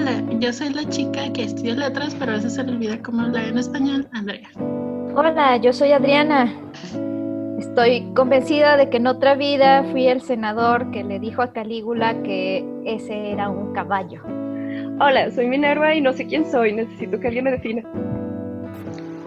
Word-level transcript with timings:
Hola, 0.00 0.24
yo 0.40 0.50
soy 0.50 0.70
la 0.70 0.88
chica 0.88 1.30
que 1.34 1.42
estudia 1.42 1.74
letras, 1.74 2.16
pero 2.18 2.32
a 2.32 2.36
veces 2.36 2.54
se 2.54 2.64
le 2.64 2.72
olvida 2.72 3.02
cómo 3.02 3.20
hablar 3.20 3.44
en 3.44 3.58
español, 3.58 4.08
Andrea. 4.12 4.48
Hola, 5.14 5.58
yo 5.58 5.74
soy 5.74 5.92
Adriana. 5.92 6.50
Estoy 7.58 8.10
convencida 8.14 8.78
de 8.78 8.88
que 8.88 8.96
en 8.96 9.06
otra 9.06 9.34
vida 9.34 9.84
fui 9.90 10.06
el 10.06 10.22
senador 10.22 10.90
que 10.90 11.04
le 11.04 11.20
dijo 11.20 11.42
a 11.42 11.52
Calígula 11.52 12.22
que 12.22 12.64
ese 12.86 13.32
era 13.32 13.50
un 13.50 13.74
caballo. 13.74 14.22
Hola, 15.00 15.30
soy 15.32 15.48
Minerva 15.48 15.94
y 15.94 16.00
no 16.00 16.14
sé 16.14 16.26
quién 16.26 16.50
soy, 16.50 16.72
necesito 16.72 17.20
que 17.20 17.26
alguien 17.26 17.44
me 17.44 17.50
defina. 17.50 17.82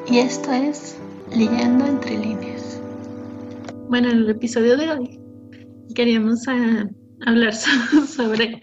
Y 0.07 0.17
esto 0.17 0.51
es 0.51 0.99
Leyendo 1.35 1.85
entre 1.85 2.17
líneas. 2.17 2.81
Bueno, 3.89 4.09
en 4.09 4.17
el 4.17 4.29
episodio 4.31 4.75
de 4.75 4.89
hoy 4.89 5.19
queríamos 5.93 6.47
ah, 6.47 6.87
hablar 7.27 7.53
sobre 8.07 8.59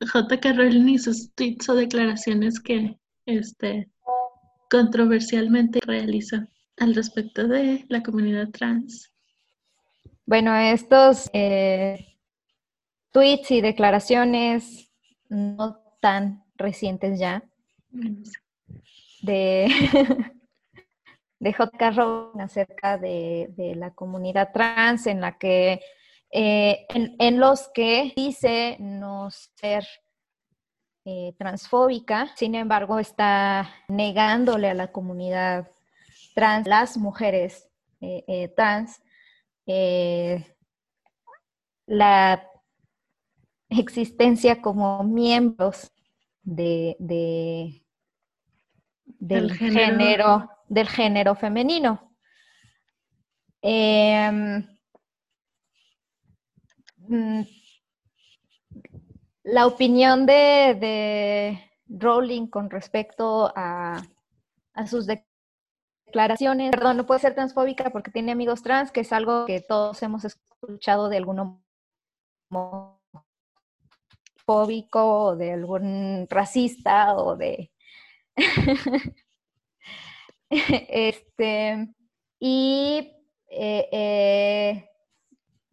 J.K. 0.00 0.52
Rowling 0.54 0.88
y 0.88 0.98
sus 0.98 1.32
tweets 1.34 1.68
o 1.68 1.74
declaraciones 1.74 2.58
que 2.60 2.98
este, 3.26 3.90
controversialmente 4.70 5.80
realiza 5.84 6.48
al 6.78 6.94
respecto 6.94 7.46
de 7.46 7.84
la 7.88 8.02
comunidad 8.02 8.48
trans. 8.50 9.12
Bueno, 10.24 10.56
estos 10.56 11.28
eh, 11.32 12.16
tweets 13.10 13.50
y 13.50 13.60
declaraciones 13.60 14.90
no 15.28 15.78
tan 16.00 16.44
recientes 16.56 17.18
ya 17.18 17.42
de, 19.22 19.68
de 21.40 21.52
J.K. 21.52 21.90
Rowling 21.90 22.40
acerca 22.40 22.96
de, 22.96 23.52
de 23.56 23.74
la 23.74 23.92
comunidad 23.92 24.50
trans 24.52 25.06
en 25.06 25.20
la 25.20 25.36
que 25.36 25.80
eh, 26.32 26.86
en, 26.88 27.40
los 27.40 27.68
que 27.74 28.12
dice 28.16 28.76
no 28.78 29.30
ser 29.30 29.84
eh, 31.04 31.34
transfóbica, 31.38 32.32
sin 32.36 32.54
embargo 32.54 32.98
está 33.00 33.68
negándole 33.88 34.70
a 34.70 34.74
la 34.74 34.92
comunidad 34.92 35.70
trans, 36.34 36.68
las 36.68 36.96
mujeres 36.96 37.68
eh, 38.00 38.52
trans, 38.56 39.02
la 41.86 42.46
existencia 43.68 44.62
como 44.62 45.02
miembros 45.04 45.92
de, 46.42 46.96
del 49.18 49.52
género. 49.52 50.48
del 50.68 50.88
género 50.88 51.34
femenino. 51.34 52.14
Em, 53.62 54.66
Mm, 57.10 57.42
la 59.42 59.66
opinión 59.66 60.26
de, 60.26 61.60
Rowling 61.88 62.46
con 62.46 62.70
respecto 62.70 63.52
a, 63.56 64.00
sus 64.86 65.08
declaraciones, 66.06 66.70
perdón, 66.70 66.98
no 66.98 67.06
puede 67.06 67.18
ser 67.18 67.34
transfóbica 67.34 67.90
porque 67.90 68.12
tiene 68.12 68.30
amigos 68.30 68.62
trans, 68.62 68.92
que 68.92 69.00
es 69.00 69.12
algo 69.12 69.44
que 69.44 69.60
todos 69.60 70.00
hemos 70.04 70.24
escuchado 70.24 71.08
de 71.08 71.16
algún 71.16 71.60
homofóbico 74.46 75.24
o 75.24 75.36
de 75.36 75.52
algún 75.52 76.28
racista 76.30 77.16
o 77.16 77.36
de... 77.36 77.72
este, 80.48 81.92
y 82.38 83.16
eh, 83.48 83.88
eh, 83.90 84.89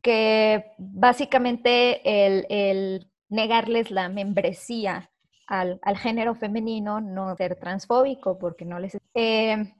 que 0.01 0.73
básicamente 0.77 2.01
el, 2.25 3.11
negarles 3.29 3.91
la 3.91 4.09
membresía 4.09 5.11
al, 5.47 5.79
género 5.97 6.35
femenino 6.35 7.01
no 7.01 7.35
ser 7.35 7.55
transfóbico 7.55 8.37
porque 8.37 8.65
no 8.65 8.79
les... 8.79 8.97
Eh, 9.13 9.73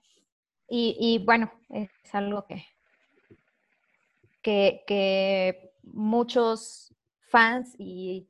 y, 0.69 1.23
bueno, 1.25 1.51
es 1.69 1.89
algo 2.13 2.45
que, 2.45 2.65
que, 4.85 5.71
muchos 5.83 6.93
fans 7.29 7.73
y 7.77 8.27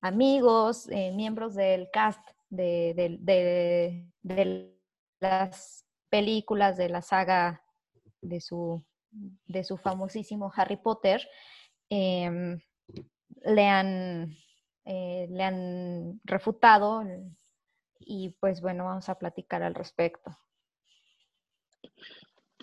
amigos, 0.00 0.88
eh, 0.90 1.12
miembros 1.14 1.54
del 1.54 1.88
cast 1.92 2.20
de, 2.50 3.18
de, 3.20 4.76
las 5.20 5.86
películas 6.08 6.76
de 6.76 6.88
la 6.88 7.02
saga 7.02 7.62
de 8.20 8.40
su 8.40 8.84
de 9.46 9.64
su 9.64 9.76
famosísimo 9.76 10.52
Harry 10.54 10.76
Potter, 10.76 11.26
em, 11.88 12.58
le, 13.42 13.66
han, 13.68 14.36
eh, 14.84 15.26
le 15.30 15.42
han 15.42 16.20
refutado 16.24 17.02
y 18.00 18.30
pues 18.40 18.60
bueno, 18.60 18.84
vamos 18.84 19.08
a 19.08 19.18
platicar 19.18 19.62
al 19.62 19.74
respecto. 19.74 20.36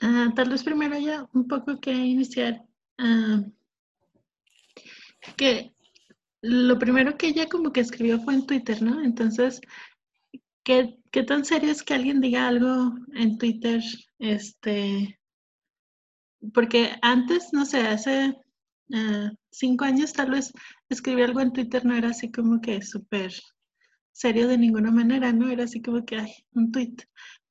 Ah, 0.02 0.32
tal 0.36 0.50
vez 0.50 0.64
primero 0.64 0.98
ya 0.98 1.28
un 1.34 1.48
poco 1.48 1.80
que 1.80 1.92
iniciar. 1.92 2.64
Ah, 2.98 3.42
que 5.38 5.74
lo 6.42 6.78
primero 6.78 7.18
que 7.18 7.28
ella 7.28 7.48
como 7.48 7.72
que 7.72 7.80
escribió 7.80 8.20
fue 8.20 8.34
en 8.34 8.46
Twitter, 8.46 8.82
¿no? 8.82 9.02
Entonces, 9.02 9.62
¿qué, 10.64 10.98
¿qué, 11.12 11.24
tan 11.24 11.46
serio 11.46 11.72
es 11.72 11.84
que 11.84 11.94
alguien 11.94 12.20
diga 12.20 12.48
algo 12.48 12.96
en 13.16 13.38
Twitter 13.38 13.82
este, 14.20 15.20
porque 16.54 16.92
antes, 17.02 17.50
no 17.54 17.66
sé, 17.66 17.82
hace 17.82 18.36
ah, 18.94 19.32
cinco 19.52 19.86
años 19.86 20.14
tal 20.14 20.32
vez 20.32 20.52
escribir 20.90 21.26
algo 21.26 21.42
en 21.42 21.54
Twitter 21.54 21.86
no 21.86 21.96
era 21.96 22.10
así 22.10 22.32
como 22.32 22.62
que 22.62 22.82
súper 22.82 23.34
serio 24.12 24.48
de 24.48 24.58
ninguna 24.58 24.92
manera, 24.92 25.34
¿no? 25.34 25.50
Era 25.50 25.66
así 25.66 25.82
como 25.82 26.06
que, 26.06 26.18
hay 26.18 26.34
un 26.54 26.72
tweet. 26.72 26.96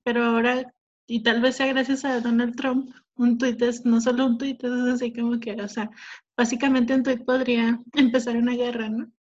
Pero 0.04 0.24
ahora, 0.24 0.72
y 1.06 1.22
tal 1.22 1.40
vez 1.40 1.56
sea 1.56 1.66
gracias 1.66 2.04
a 2.04 2.20
Donald 2.20 2.56
Trump, 2.56 2.90
un 3.16 3.38
tweet 3.38 3.56
es 3.60 3.84
no 3.84 4.00
solo 4.00 4.26
un 4.26 4.38
tweet, 4.38 4.58
es 4.62 4.94
así 4.94 5.12
como 5.12 5.38
que, 5.38 5.52
o 5.60 5.68
sea, 5.68 5.90
básicamente 6.36 6.94
un 6.94 7.02
tweet 7.02 7.24
podría 7.24 7.78
empezar 7.94 8.36
una 8.36 8.54
guerra, 8.54 8.88
¿no? 8.88 9.12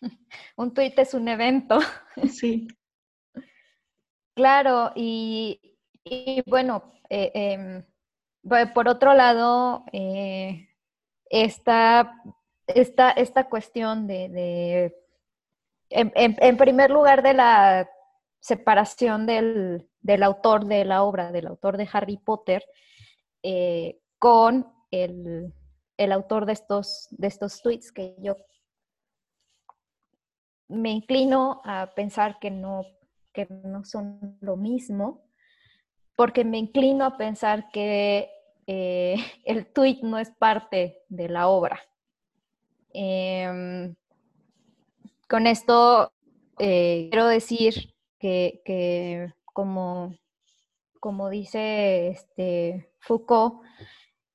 Un 0.56 0.74
tweet 0.74 0.94
es 0.96 1.14
un 1.14 1.28
evento. 1.28 1.78
Sí. 2.30 2.68
Claro, 4.36 4.92
y, 4.96 5.60
bueno, 6.46 6.92
eh, 7.08 7.30
em, 7.34 7.84
por 8.74 8.88
otro 8.88 9.14
lado, 9.14 9.84
eh, 9.92 10.68
esta, 11.30 12.22
esta, 12.66 13.48
cuestión 13.48 14.06
de, 14.06 14.94
en, 15.90 16.56
primer 16.56 16.90
lugar, 16.90 17.22
de 17.22 17.34
la 17.34 17.88
separación 18.40 19.26
del, 19.26 19.88
autor 20.22 20.66
de 20.66 20.84
la 20.84 21.02
obra, 21.02 21.32
del 21.32 21.46
autor 21.46 21.76
de 21.76 21.88
Harry 21.92 22.18
Potter, 22.18 22.64
eh, 23.42 23.98
con 24.18 24.72
el, 24.90 25.52
autor 26.12 26.46
de 26.46 26.52
estos, 26.52 27.08
de 27.10 27.28
estos 27.28 27.62
tweets 27.62 27.92
que 27.92 28.14
yo 28.20 28.36
me 30.68 30.90
inclino 30.90 31.60
a 31.64 31.92
pensar 31.94 32.38
que 32.38 32.50
no, 32.50 32.82
que 33.32 33.46
no 33.48 33.84
son 33.84 34.38
lo 34.40 34.56
mismo, 34.56 35.24
porque 36.16 36.44
me 36.44 36.58
inclino 36.58 37.04
a 37.04 37.16
pensar 37.16 37.70
que 37.70 38.30
eh, 38.66 39.16
el 39.44 39.66
tweet 39.72 39.98
no 40.02 40.18
es 40.18 40.30
parte 40.30 41.02
de 41.08 41.28
la 41.28 41.48
obra. 41.48 41.80
Em, 42.92 43.94
con 45.28 45.46
esto 45.46 46.12
eh, 46.58 47.08
quiero 47.10 47.26
decir 47.26 47.94
que, 48.18 49.32
como, 49.44 50.14
como, 51.00 51.28
dice 51.28 52.08
este 52.08 52.90
Foucault, 53.00 53.62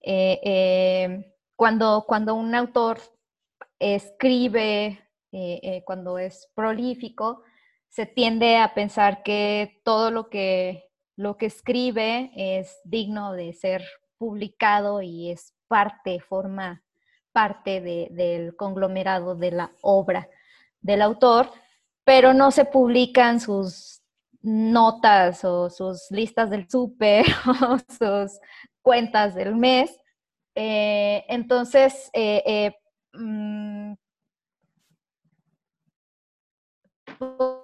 eh, 0.01 1.33
cuando, 1.55 2.05
cuando 2.07 2.35
un 2.35 2.53
autor 2.53 2.99
escribe, 3.79 4.99
cuando 5.85 6.19
es 6.19 6.51
prolífico, 6.53 7.43
se 7.87 8.05
tiende 8.05 8.57
a 8.57 8.73
pensar 8.73 9.23
que 9.23 9.81
todo 9.83 10.11
lo 10.11 10.29
que, 10.29 10.89
lo 11.15 11.37
que 11.37 11.47
escribe 11.47 12.31
es 12.35 12.79
digno 12.83 13.33
de 13.33 13.53
ser 13.53 13.83
publicado 14.19 15.01
y 15.01 15.31
es 15.31 15.55
parte, 15.67 16.19
forma 16.19 16.83
parte 17.31 17.81
del 17.81 18.55
conglomerado 18.55 19.35
de 19.35 19.51
la 19.51 19.71
obra 19.81 20.29
del 20.81 21.01
autor, 21.01 21.49
pero 22.03 22.33
no 22.33 22.51
se 22.51 22.65
publican 22.65 23.39
sus 23.39 24.01
notas 24.41 25.43
o 25.43 25.69
sus 25.69 26.09
listas 26.11 26.49
del 26.49 26.69
súper 26.69 27.25
o 27.67 27.77
sus 27.77 28.39
cuentas 28.81 29.35
del 29.35 29.55
mes. 29.55 29.95
Eh, 30.55 31.25
entonces, 31.29 32.09
eh, 32.13 32.43
eh, 32.45 32.75
mm, 33.13 33.93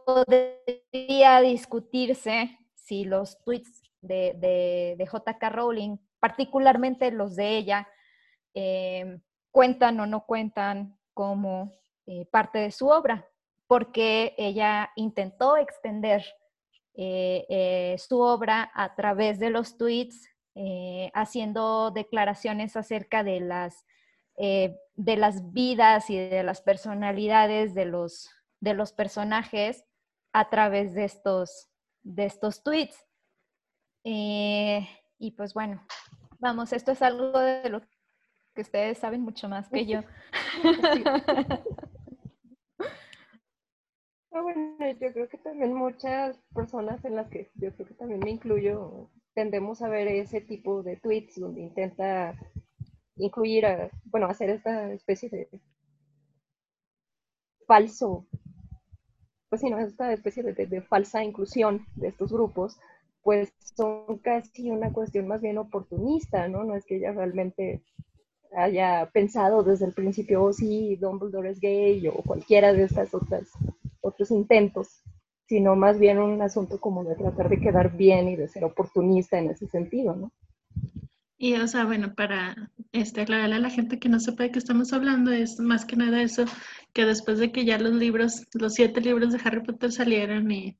podría 0.05 1.41
discutirse 1.41 2.57
si 2.75 3.03
los 3.05 3.39
tweets 3.39 3.81
de, 4.01 4.33
de, 4.37 4.95
de 4.97 5.05
JK 5.05 5.43
Rowling 5.49 5.97
particularmente 6.25 7.11
los 7.11 7.35
de 7.35 7.55
ella, 7.55 7.87
eh, 8.55 9.19
cuentan 9.51 9.99
o 9.99 10.07
no 10.07 10.25
cuentan 10.25 10.97
como 11.13 11.71
eh, 12.07 12.25
parte 12.31 12.57
de 12.57 12.71
su 12.71 12.87
obra. 12.87 13.29
porque 13.67 14.35
ella 14.37 14.91
intentó 14.95 15.57
extender 15.57 16.23
eh, 16.95 17.95
su 17.97 18.21
obra 18.21 18.71
a 18.75 18.95
través 18.95 19.39
de 19.39 19.49
los 19.49 19.77
tweets, 19.77 20.29
haciendo 21.13 21.89
declaraciones 21.91 22.75
acerca 22.75 23.23
de 23.23 23.39
las, 23.39 23.85
de 24.37 25.17
las 25.17 25.51
vidas 25.51 26.09
y 26.11 26.17
de 26.17 26.43
las 26.43 26.61
personalidades 26.61 27.73
de 27.73 27.85
los, 27.85 28.29
de 28.59 28.75
los 28.75 28.93
personajes 28.93 29.83
a 30.31 30.49
través 30.49 30.93
de 30.93 31.05
estos, 31.05 31.69
de 32.03 32.25
estos 32.25 32.61
tweets. 32.61 33.03
Y 35.17 35.31
pues 35.31 35.53
bueno, 35.53 35.85
vamos, 36.39 36.73
esto 36.73 36.91
es 36.91 37.01
algo 37.01 37.39
de 37.39 37.69
lo 37.69 37.81
que 38.53 38.61
ustedes 38.61 38.97
saben 38.97 39.21
mucho 39.21 39.49
más 39.49 39.69
que 39.69 39.85
yo. 39.85 40.01
Ah, 44.35 44.41
bueno, 44.41 44.75
yo 44.99 45.13
creo 45.13 45.29
que 45.29 45.37
también 45.37 45.73
muchas 45.73 46.37
personas 46.53 47.05
en 47.05 47.15
las 47.15 47.29
que 47.29 47.49
yo 47.53 47.73
creo 47.73 47.87
que 47.87 47.93
también 47.93 48.19
me 48.19 48.31
incluyo, 48.31 49.09
tendemos 49.33 49.81
a 49.81 49.87
ver 49.87 50.09
ese 50.09 50.41
tipo 50.41 50.83
de 50.83 50.97
tweets 50.97 51.39
donde 51.39 51.61
intenta 51.61 52.35
incluir, 53.15 53.65
a, 53.65 53.89
bueno, 54.03 54.27
hacer 54.27 54.49
esta 54.49 54.91
especie 54.91 55.29
de 55.29 55.47
falso, 57.65 58.27
pues 59.47 59.61
sí, 59.61 59.69
no, 59.69 59.79
esta 59.79 60.11
especie 60.11 60.43
de, 60.43 60.65
de 60.65 60.81
falsa 60.81 61.23
inclusión 61.23 61.85
de 61.95 62.09
estos 62.09 62.33
grupos, 62.33 62.77
pues 63.25 63.51
son 63.75 64.19
casi 64.19 64.69
una 64.69 64.93
cuestión 64.93 65.27
más 65.27 65.41
bien 65.41 65.57
oportunista, 65.57 66.47
¿no? 66.47 66.63
No 66.63 66.75
es 66.75 66.85
que 66.85 66.97
ella 66.97 67.11
realmente 67.11 67.81
haya 68.55 69.09
pensado 69.11 69.63
desde 69.63 69.87
el 69.87 69.93
principio, 69.93 70.43
oh 70.43 70.53
sí, 70.53 70.95
Dumbledore 70.97 71.49
es 71.49 71.59
gay 71.59 72.07
o 72.07 72.13
cualquiera 72.21 72.71
de 72.71 72.83
estas 72.83 73.15
otras 73.15 73.49
otros 74.01 74.29
intentos, 74.29 75.01
sino 75.47 75.75
más 75.75 75.97
bien 75.97 76.19
un 76.19 76.39
asunto 76.43 76.79
como 76.79 77.03
de 77.03 77.15
tratar 77.15 77.49
de 77.49 77.59
quedar 77.59 77.97
bien 77.97 78.29
y 78.29 78.35
de 78.35 78.47
ser 78.47 78.63
oportunista 78.63 79.39
en 79.39 79.49
ese 79.49 79.65
sentido, 79.65 80.15
¿no? 80.15 80.31
Y, 81.39 81.55
o 81.55 81.67
sea, 81.67 81.85
bueno, 81.85 82.13
para 82.13 82.71
este, 82.91 83.21
aclararle 83.21 83.55
a 83.55 83.59
la 83.59 83.71
gente 83.71 83.97
que 83.97 84.07
no 84.07 84.19
sepa 84.19 84.43
de 84.43 84.51
qué 84.51 84.59
estamos 84.59 84.93
hablando, 84.93 85.31
es 85.31 85.59
más 85.59 85.83
que 85.83 85.95
nada 85.95 86.21
eso, 86.21 86.45
que 86.93 87.05
después 87.05 87.39
de 87.39 87.51
que 87.51 87.65
ya 87.65 87.79
los 87.79 87.93
libros, 87.93 88.45
los 88.53 88.75
siete 88.75 89.01
libros 89.01 89.33
de 89.33 89.39
Harry 89.43 89.63
Potter 89.63 89.91
salieron 89.91 90.51
y 90.51 90.77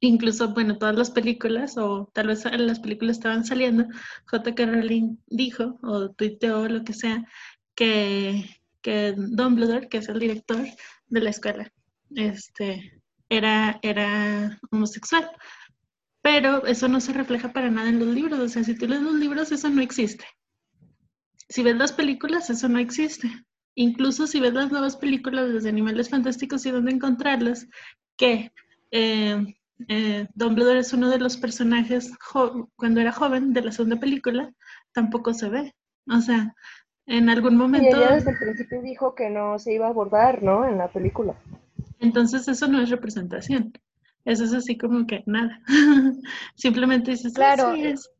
incluso, 0.00 0.54
bueno, 0.54 0.78
todas 0.78 0.96
las 0.96 1.10
películas, 1.10 1.76
o 1.76 2.10
tal 2.14 2.28
vez 2.28 2.44
las 2.44 2.80
películas 2.80 3.16
estaban 3.16 3.44
saliendo, 3.44 3.86
J.K. 4.26 4.66
Rowling 4.66 5.16
dijo, 5.26 5.78
o 5.82 6.10
tuiteó, 6.10 6.68
lo 6.68 6.84
que 6.84 6.92
sea, 6.94 7.24
que 7.74 8.44
que 8.82 9.14
Dumbledore, 9.16 9.88
que 9.88 9.98
es 9.98 10.08
el 10.08 10.18
director 10.18 10.64
de 11.08 11.20
la 11.20 11.30
escuela, 11.30 11.72
este, 12.14 13.02
era, 13.28 13.78
era 13.82 14.58
homosexual. 14.70 15.30
Pero 16.22 16.66
eso 16.66 16.88
no 16.88 17.00
se 17.00 17.12
refleja 17.12 17.52
para 17.52 17.70
nada 17.70 17.88
en 17.88 17.98
los 17.98 18.08
libros. 18.08 18.38
O 18.38 18.48
sea, 18.48 18.64
si 18.64 18.76
tú 18.76 18.86
lees 18.86 19.02
los 19.02 19.14
libros, 19.14 19.52
eso 19.52 19.68
no 19.68 19.80
existe. 19.80 20.24
Si 21.48 21.62
ves 21.62 21.76
las 21.76 21.92
películas, 21.92 22.50
eso 22.50 22.68
no 22.68 22.78
existe. 22.78 23.30
Incluso 23.74 24.26
si 24.26 24.40
ves 24.40 24.52
las 24.52 24.70
nuevas 24.70 24.96
películas 24.96 25.62
de 25.62 25.68
Animales 25.68 26.10
Fantásticos 26.10 26.66
y 26.66 26.70
dónde 26.70 26.92
encontrarlas, 26.92 27.68
que 28.16 28.52
eh, 28.90 29.54
eh, 29.86 30.26
Dumbledore 30.34 30.80
es 30.80 30.92
uno 30.92 31.08
de 31.08 31.18
los 31.18 31.36
personajes 31.36 32.12
cuando 32.76 33.00
era 33.00 33.12
joven 33.12 33.52
de 33.52 33.62
la 33.62 33.72
segunda 33.72 34.00
película, 34.00 34.52
tampoco 34.92 35.32
se 35.34 35.48
ve. 35.48 35.74
O 36.10 36.20
sea, 36.20 36.54
en 37.06 37.28
algún 37.28 37.56
momento. 37.56 37.88
Y 37.88 38.00
ella 38.00 38.14
desde 38.16 38.32
el 38.32 38.38
principio 38.38 38.82
dijo 38.82 39.14
que 39.14 39.30
no 39.30 39.58
se 39.58 39.72
iba 39.72 39.86
a 39.86 39.90
abordar, 39.90 40.42
¿no? 40.42 40.66
En 40.66 40.78
la 40.78 40.88
película. 40.88 41.34
Entonces 42.00 42.48
eso 42.48 42.66
no 42.66 42.80
es 42.80 42.90
representación. 42.90 43.72
Eso 44.24 44.44
es 44.44 44.52
así 44.52 44.76
como 44.76 45.06
que 45.06 45.22
nada. 45.26 45.60
Simplemente 46.54 47.12
dices, 47.12 47.34
claro. 47.34 47.72
es. 47.72 48.10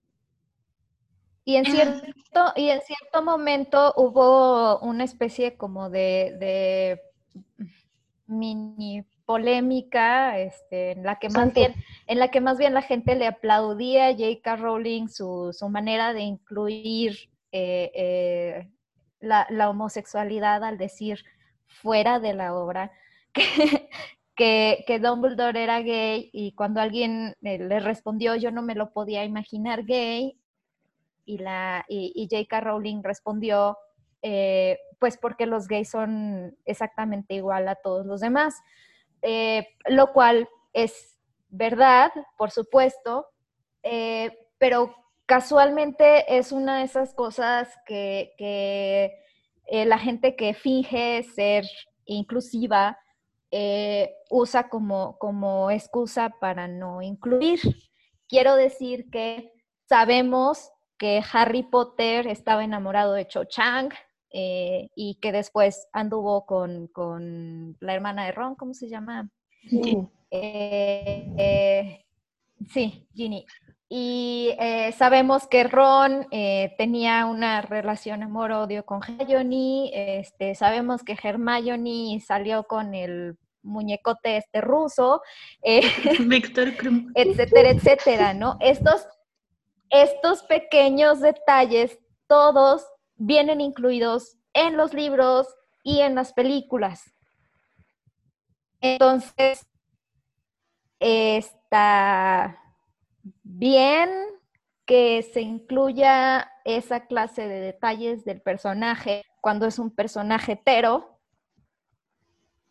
Y 1.44 1.56
en 1.56 1.64
cierto, 1.64 2.52
y 2.56 2.68
en 2.68 2.80
cierto 2.82 3.22
momento 3.22 3.94
hubo 3.96 4.78
una 4.80 5.04
especie 5.04 5.56
como 5.56 5.88
de, 5.88 6.36
de 6.38 7.00
mini 8.26 9.02
polémica, 9.28 10.38
este, 10.38 10.92
en 10.92 11.02
la 11.02 11.18
que 11.18 11.28
más 11.28 11.52
bien, 11.52 11.74
en 12.06 12.18
la 12.18 12.28
que 12.28 12.40
más 12.40 12.56
bien 12.56 12.72
la 12.72 12.80
gente 12.80 13.14
le 13.14 13.26
aplaudía 13.26 14.06
a 14.06 14.12
J.K. 14.12 14.56
Rowling 14.56 15.08
su, 15.08 15.50
su 15.52 15.68
manera 15.68 16.14
de 16.14 16.22
incluir 16.22 17.28
eh, 17.52 17.90
eh, 17.94 18.68
la, 19.20 19.46
homosexualidad 19.68 20.64
al 20.64 20.78
decir 20.78 21.26
fuera 21.66 22.20
de 22.20 22.32
la 22.32 22.54
obra 22.54 22.90
que, 24.34 24.82
que, 24.86 24.98
Dumbledore 24.98 25.62
era 25.62 25.82
gay 25.82 26.30
y 26.32 26.52
cuando 26.52 26.80
alguien 26.80 27.34
eh, 27.42 27.58
le 27.58 27.80
respondió 27.80 28.34
yo 28.34 28.50
no 28.50 28.62
me 28.62 28.74
lo 28.74 28.94
podía 28.94 29.24
imaginar 29.24 29.84
gay 29.84 30.38
y, 31.26 31.36
la, 31.36 31.84
y, 31.86 32.26
J.K. 32.30 32.62
Rowling 32.62 33.02
respondió 33.02 33.76
eh, 34.22 34.78
pues 34.98 35.18
porque 35.18 35.44
los 35.44 35.68
gays 35.68 35.90
son 35.90 36.56
exactamente 36.64 37.34
igual 37.34 37.68
a 37.68 37.74
todos 37.74 38.06
los 38.06 38.22
demás, 38.22 38.54
eh, 39.22 39.66
lo 39.86 40.12
cual 40.12 40.48
es 40.72 41.18
verdad, 41.48 42.10
por 42.36 42.50
supuesto, 42.50 43.26
pero 44.58 44.94
casualmente 45.28 46.38
es 46.38 46.52
una 46.52 46.78
de 46.78 46.84
esas 46.84 47.12
cosas 47.14 47.68
que, 47.84 48.32
eh, 48.38 49.84
la 49.84 49.98
gente 49.98 50.34
que 50.34 50.54
finge 50.54 51.22
ser 51.22 51.66
inclusiva 52.06 52.98
eh, 53.50 54.10
usa 54.30 54.70
como, 54.70 55.18
como 55.18 55.70
excusa 55.70 56.30
para 56.40 56.66
no 56.66 57.02
incluir. 57.02 57.60
Quiero 58.26 58.56
decir 58.56 59.10
que 59.10 59.52
sabemos 59.86 60.70
que 60.96 61.22
Harry 61.30 61.62
Potter 61.62 62.26
estaba 62.26 62.64
enamorado 62.64 63.12
de 63.12 63.28
Cho 63.28 63.44
Chang 63.44 63.90
eh, 64.32 64.88
y 64.94 65.16
que 65.16 65.32
después 65.32 65.88
anduvo 65.92 66.46
con, 66.46 67.76
la 67.80 67.94
hermana 67.94 68.26
de 68.26 68.32
Ron, 68.32 68.54
¿cómo 68.54 68.74
se 68.74 68.88
llama? 68.88 69.28
sí, 72.68 73.08
Ginny. 73.14 73.46
Y 73.90 74.54
eh, 74.58 74.92
sabemos 74.92 75.46
que 75.46 75.64
Ron 75.64 76.26
eh, 76.30 76.74
tenía 76.76 77.24
una 77.24 77.62
relación 77.62 78.22
amor-odio 78.22 78.84
con 78.84 79.00
Hermione. 79.02 80.18
Este, 80.20 80.54
sabemos 80.54 81.02
que 81.02 81.16
Hermione 81.20 82.20
salió 82.20 82.64
con 82.64 82.94
el 82.94 83.38
muñecote 83.62 84.36
este 84.36 84.60
ruso. 84.60 85.22
Eh, 85.62 85.80
etcétera, 87.14 87.70
etcétera, 87.70 88.34
¿no? 88.34 88.58
Estos, 88.60 89.06
estos 89.88 90.42
pequeños 90.42 91.20
detalles, 91.20 91.98
todos 92.26 92.86
vienen 93.18 93.60
incluidos 93.60 94.38
en 94.54 94.76
los 94.76 94.94
libros 94.94 95.46
y 95.82 96.00
en 96.00 96.14
las 96.14 96.32
películas. 96.32 97.14
Entonces, 98.80 99.66
esta 101.00 102.58
bien 103.42 104.10
que 104.86 105.22
se 105.22 105.42
incluya 105.42 106.50
esa 106.64 107.06
clase 107.06 107.46
de 107.46 107.60
detalles 107.60 108.24
del 108.24 108.40
personaje 108.40 109.22
cuando 109.40 109.66
es 109.66 109.78
un 109.78 109.90
personaje 109.90 110.52
hetero 110.52 111.20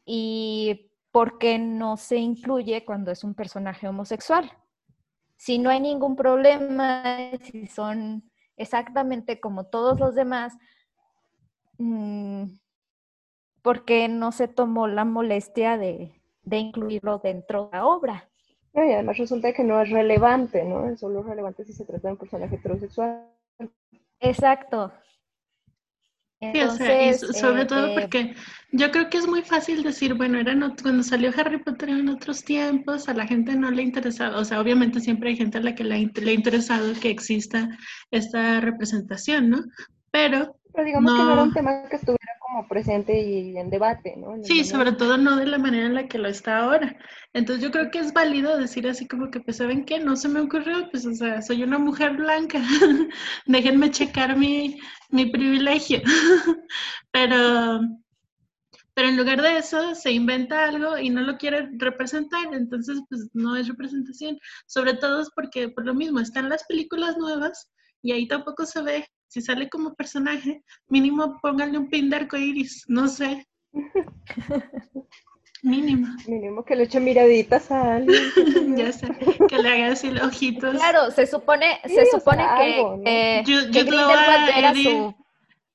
y 0.06 0.92
por 1.12 1.38
qué 1.38 1.60
no 1.60 1.98
se 1.98 2.18
incluye 2.18 2.86
cuando 2.86 3.12
es 3.12 3.24
un 3.24 3.34
personaje 3.34 3.88
homosexual. 3.88 4.51
Si 5.36 5.60
no 5.60 5.70
hay 5.70 5.80
ningún 5.80 6.16
problema, 6.16 7.32
si 7.44 7.68
son 7.68 8.32
exactamente 8.57 9.39
como 9.39 9.65
todos 9.65 9.99
los 9.99 10.15
demás, 10.15 10.57
mm, 11.77 12.43
¿por 13.61 13.85
qué 13.85 14.07
no 14.07 14.31
se 14.31 14.47
tomó 14.47 14.87
la 14.87 15.05
molestia 15.05 15.77
de, 15.77 16.21
de 16.43 16.57
incluirlo 16.57 17.19
dentro 17.19 17.65
de 17.65 17.77
la 17.77 17.85
obra? 17.85 18.29
y 18.73 18.93
además 18.93 19.17
resulta 19.17 19.53
que 19.53 19.63
no 19.63 19.81
es 19.81 19.89
relevante, 19.89 20.63
¿no? 20.63 20.87
Es 20.87 20.99
solo 20.99 21.23
relevante 21.23 21.65
si 21.65 21.73
se 21.73 21.83
trata 21.83 22.09
de 22.09 22.11
un 22.11 22.19
personaje 22.19 22.55
heterosexual. 22.55 23.27
Exacto. 24.19 24.91
Sí, 26.39 26.62
o 26.62 26.72
sea, 26.72 27.10
y 27.10 27.13
sobre 27.13 27.65
todo 27.65 27.88
eh, 27.88 27.96
porque 28.00 28.36
yo 28.72 28.91
creo 28.91 29.10
que 29.10 29.17
es 29.17 29.27
muy 29.27 29.41
fácil 29.41 29.84
decir, 29.84 30.13
bueno, 30.13 30.39
eran 30.39 30.75
cuando 30.82 31.03
salió 31.03 31.32
Harry 31.38 31.58
Potter 31.60 31.89
en 31.89 32.10
otros 32.10 32.44
tiempos, 32.44 33.08
a 33.08 33.13
la 33.13 33.25
gente 33.25 33.56
no 33.56 33.72
le 33.72 33.84
interesaba, 33.84 34.38
o 34.38 34.46
sea, 34.46 34.60
obviamente 34.60 35.00
siempre 35.00 35.29
hay 35.29 35.38
gente 35.38 35.58
a 35.58 35.62
la 35.62 35.74
que 35.74 35.84
le, 35.84 35.96
ha 35.96 36.32
interesado 36.32 36.94
que 37.00 37.10
exista 37.10 37.70
esta 38.12 38.60
representación, 38.60 39.50
¿no? 39.50 39.63
Pero... 40.12 40.56
Pero 40.74 40.86
digamos 40.86 41.12
que 41.12 41.24
no 41.24 41.34
era 41.34 41.44
un 41.44 41.53
tema 41.53 41.84
que 41.89 41.96
estuviera 41.96 42.26
como 42.48 42.68
presente 42.68 43.20
y 43.20 43.58
en 43.58 43.70
debate, 43.70 44.16
¿no? 44.18 44.42
sí, 44.44 44.63
sobre 44.63 44.94
todo 44.94 45.18
no 45.18 45.36
de 45.36 45.46
la 45.46 45.58
manera 45.58 45.86
en 45.86 45.96
la 45.96 46.08
que 46.08 46.18
lo 46.18 46.27
está 46.27 46.60
ahora. 46.60 46.98
Entonces 47.34 47.63
yo 47.63 47.72
creo 47.72 47.92
que 47.92 48.00
es 48.00 48.13
válido 48.13 48.58
decir 48.58 48.88
así 48.88 49.08
como 49.08 49.30
que, 49.30 49.39
pues, 49.39 49.58
¿saben 49.58 49.86
qué? 49.86 50.00
No 50.00 50.16
se 50.16 50.30
me 50.30 50.39
ocurrió, 50.39 50.89
pues, 50.89 51.06
o 51.06 51.13
sea, 51.13 51.42
soy 51.42 51.63
una 51.63 51.77
mujer 51.77 52.13
blanca, 52.16 52.60
déjenme 53.46 53.92
checar 53.92 54.38
mi, 54.38 54.80
mi 55.10 55.25
privilegio. 55.25 56.01
pero, 57.12 57.82
pero 58.94 59.10
en 59.10 59.18
lugar 59.18 59.42
de 59.42 59.58
eso 59.58 59.94
se 59.96 60.12
inventa 60.12 60.66
algo 60.66 60.98
y 60.98 61.10
no 61.10 61.22
lo 61.22 61.38
quiere 61.38 61.70
representar, 61.77 62.54
entonces 62.54 63.00
pues 63.10 63.30
no 63.34 63.56
es 63.56 63.68
representación, 63.68 64.39
sobre 64.66 64.94
todo 64.94 65.22
es 65.22 65.30
porque 65.36 65.70
por 65.70 65.86
lo 65.86 65.94
mismo 65.94 66.20
están 66.20 66.50
las 66.50 66.63
películas 66.66 67.18
nuevas 67.18 67.72
y 68.01 68.12
ahí 68.12 68.27
tampoco 68.27 68.66
se 68.66 68.82
ve, 68.82 69.08
si 69.27 69.41
sale 69.41 69.69
como 69.69 69.93
personaje, 69.96 70.63
mínimo 70.88 71.39
pónganle 71.41 71.77
un 71.77 71.89
pin 71.89 72.10
de 72.10 72.15
arcoiris, 72.17 72.86
no 72.88 73.07
sé. 73.07 73.48
Mínimo. 75.63 76.07
Mínimo 76.27 76.63
que 76.63 76.75
le 76.75 76.84
eche 76.84 77.00
miraditas 77.00 77.72
a 77.72 77.96
alguien. 77.96 78.22
ya 78.77 78.91
sé, 78.91 79.07
que 79.50 79.57
le 79.57 79.69
haga 79.69 79.93
así 79.93 80.12
los 80.12 80.24
ojitos. 80.27 80.75
Claro, 80.75 81.10
se 81.12 81.25
supone, 81.25 81.79
se 81.86 82.05
supone 82.05 82.43
que, 82.57 82.75
algo, 82.75 82.98
¿no? 82.98 83.03
eh, 83.05 83.43
Yo- 83.46 83.65
que 83.65 83.72
yo 83.72 83.86
Grindelwald 83.86 84.50
a 84.50 84.57
era 84.57 84.72
Eddie- 84.72 84.84
su 84.84 85.15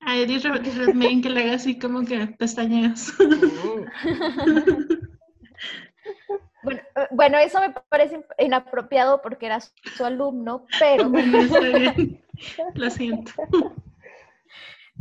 A 0.01 0.17
Eddie 0.17 0.39
Red- 0.39 0.77
Redmayne 0.79 1.21
que 1.23 1.31
le 1.31 1.43
haga 1.43 1.55
así 1.55 1.79
como 1.79 2.05
que 2.05 2.27
pestañeas. 2.39 3.13
Bueno, 6.65 6.81
eh, 6.95 7.07
bueno, 7.11 7.39
eso 7.39 7.61
me 7.61 7.75
parece 7.89 8.15
in- 8.17 8.25
inapropiado 8.47 9.21
porque 9.21 9.47
era 9.47 9.59
su, 9.61 9.73
su 9.97 10.05
alumno, 10.05 10.67
pero 10.79 11.11
Bueno, 11.11 11.41
está 11.41 11.59
bien. 11.59 12.21
Lo 12.75 12.91
siento. 12.91 13.33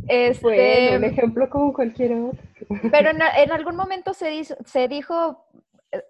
este, 0.08 0.42
Bueno, 0.42 0.96
un 0.96 1.04
ejemplo 1.04 1.48
como 1.50 1.72
cualquier 1.72 2.12
otro. 2.14 2.42
pero 2.90 3.10
en, 3.10 3.18
en 3.36 3.52
algún 3.52 3.76
momento 3.76 4.14
se, 4.14 4.28
dice- 4.30 4.56
se 4.64 4.88
dijo, 4.88 5.46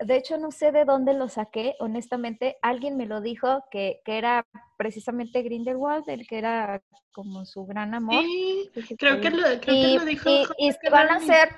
de 0.01 0.17
hecho 0.17 0.39
no 0.39 0.51
sé 0.51 0.73
de 0.73 0.85
dónde 0.85 1.15
lo 1.15 1.29
saqué, 1.29 1.75
honestamente, 1.81 2.57
alguien 2.63 2.97
me 2.97 3.07
lo 3.07 3.21
dijo 3.21 3.65
que, 3.71 4.01
que 4.05 4.19
era 4.19 4.47
precisamente 4.77 5.43
Grindelwald, 5.43 6.09
el 6.09 6.27
que 6.27 6.39
era 6.39 6.83
como 7.13 7.45
su 7.45 7.67
gran 7.67 7.95
amor. 7.95 8.23
Sí, 8.23 8.71
creo 8.99 9.21
que 9.21 9.31
lo, 9.31 9.43
creo 9.43 9.61
que 9.61 9.75
y, 9.75 9.99
lo 9.99 10.05
dijo. 10.05 10.31
y- 10.31 10.47
y 10.59 10.73
si 10.73 10.89
van 10.91 11.11
a 11.11 11.17
hacer 11.17 11.49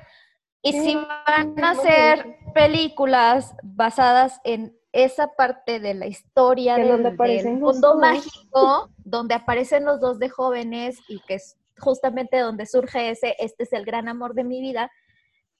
y 0.63 0.73
si 0.73 0.95
van 0.97 1.63
a 1.63 1.71
hacer 1.73 2.39
películas 2.55 3.55
basadas 3.63 4.41
en 4.45 4.75
esa 4.95 5.35
parte 5.35 5.81
de 5.81 5.93
la 5.93 6.07
historia 6.07 6.77
del, 6.77 7.59
mundo 7.59 7.97
mágico, 7.97 8.91
donde 8.99 9.35
aparecen 9.35 9.85
los 9.85 10.01
dos 10.01 10.21
de 10.21 10.29
jóvenes 10.29 10.99
y 11.09 11.21
que 11.27 11.35
es 11.35 11.59
justamente 11.79 12.39
donde 12.39 12.65
surge 12.65 13.11
ese, 13.11 13.35
este 13.41 13.65
es 13.65 13.73
el 13.73 13.85
gran 13.85 14.07
amor 14.07 14.35
de 14.35 14.45
mi 14.45 14.61
vida, 14.61 14.93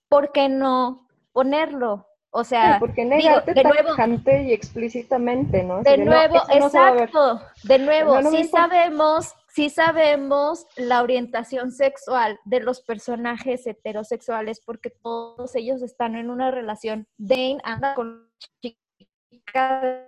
¿por 0.09 0.31
qué 0.31 0.49
no 0.49 1.09
ponerlo? 1.33 2.07
O 2.31 2.45
sea, 2.45 2.79
¿Por 2.79 2.95
qué 2.95 3.03
digo, 3.03 3.17
negarte 3.17 3.55
de 3.55 3.63
nuevo, 3.65 3.89
tajante 3.89 4.43
y 4.45 4.53
explícitamente, 4.53 5.65
no? 5.65 5.83
De 5.83 5.99
nuevo, 5.99 6.35
no 6.35 6.67
exacto. 6.67 7.41
De 7.65 7.79
nuevo, 7.81 8.21
No, 8.21 8.31
sí 8.31 8.45
sabemos, 8.45 9.33
sí 9.49 9.69
sabemos 9.69 10.67
la 10.77 11.03
orientación 11.03 11.73
sexual 11.73 12.39
de 12.45 12.61
los 12.61 12.81
personajes 12.83 13.67
heterosexuales 13.67 14.61
porque 14.65 14.91
todos 14.91 15.57
ellos 15.57 15.83
están 15.83 16.15
en 16.15 16.31
una 16.31 16.53
relación. 16.53 17.09
Dane 17.19 17.59
anda 17.65 17.95
con 17.95 18.09
una 18.09 18.29
chica 19.47 19.99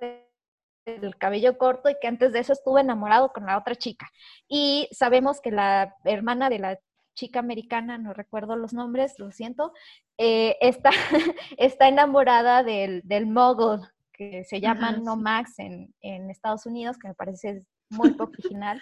del 0.84 1.16
cabello 1.16 1.58
corto 1.58 1.88
y 1.90 1.96
que 2.00 2.06
antes 2.06 2.32
de 2.32 2.40
eso 2.40 2.52
estuvo 2.52 2.78
enamorado 2.78 3.32
con 3.32 3.46
la 3.46 3.58
otra 3.58 3.74
chica. 3.74 4.08
Y 4.48 4.88
sabemos 4.92 5.40
que 5.40 5.50
la 5.50 5.94
hermana 6.04 6.48
de 6.48 6.58
la 6.58 6.78
chica 7.14 7.40
americana, 7.40 7.98
no 7.98 8.12
recuerdo 8.12 8.56
los 8.56 8.72
nombres, 8.72 9.18
lo 9.18 9.32
siento, 9.32 9.72
eh, 10.18 10.56
está, 10.60 10.90
está 11.56 11.88
enamorada 11.88 12.62
del, 12.62 13.02
del 13.04 13.26
mogul, 13.26 13.80
que 14.12 14.44
se 14.44 14.60
llama 14.60 14.90
Ajá, 14.90 14.98
No. 14.98 15.16
Max 15.16 15.58
en, 15.58 15.92
en 16.00 16.30
Estados 16.30 16.66
Unidos, 16.66 16.98
que 16.98 17.08
me 17.08 17.14
parece 17.14 17.64
muy 17.90 18.12
poco 18.12 18.32
original. 18.38 18.80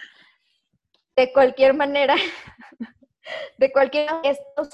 De 1.15 1.31
cualquier 1.31 1.73
manera, 1.73 2.15
de 3.57 3.71
cualquier 3.71 4.09
esto 4.23 4.65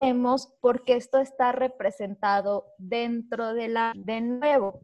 sabemos 0.00 0.52
porque 0.60 0.96
esto 0.96 1.18
está 1.18 1.52
representado 1.52 2.66
dentro 2.78 3.54
de 3.54 3.68
la 3.68 3.92
de 3.94 4.20
nuevo, 4.20 4.80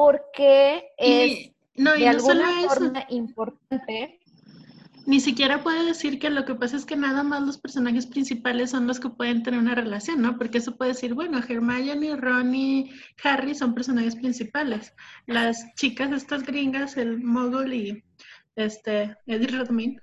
porque 0.00 0.94
es 0.96 1.30
Y, 1.30 1.54
no, 1.76 1.94
y 1.94 2.04
de 2.04 2.12
no 2.14 2.20
solo 2.20 2.42
alguna 2.42 2.68
forma 2.68 3.06
importante. 3.10 4.18
Ni 5.04 5.20
siquiera 5.20 5.62
puede 5.62 5.84
decir 5.84 6.18
que 6.18 6.30
lo 6.30 6.46
que 6.46 6.54
pasa 6.54 6.78
es 6.78 6.86
que 6.86 6.96
nada 6.96 7.22
más 7.22 7.42
los 7.42 7.58
personajes 7.58 8.06
principales 8.06 8.70
son 8.70 8.86
los 8.86 8.98
que 8.98 9.10
pueden 9.10 9.42
tener 9.42 9.60
una 9.60 9.74
relación, 9.74 10.22
¿no? 10.22 10.38
Porque 10.38 10.56
eso 10.56 10.74
puede 10.78 10.92
decir, 10.92 11.12
bueno, 11.12 11.38
Hermione, 11.46 12.16
Ron 12.16 12.54
y 12.54 12.90
Harry 13.22 13.54
son 13.54 13.74
personajes 13.74 14.16
principales. 14.16 14.94
Las 15.26 15.66
chicas 15.74 16.10
estas 16.12 16.44
gringas, 16.44 16.96
el 16.96 17.22
Mogul 17.22 17.74
y 17.74 18.02
este 18.56 19.18
Eddie 19.26 19.48
Redmayne, 19.48 20.00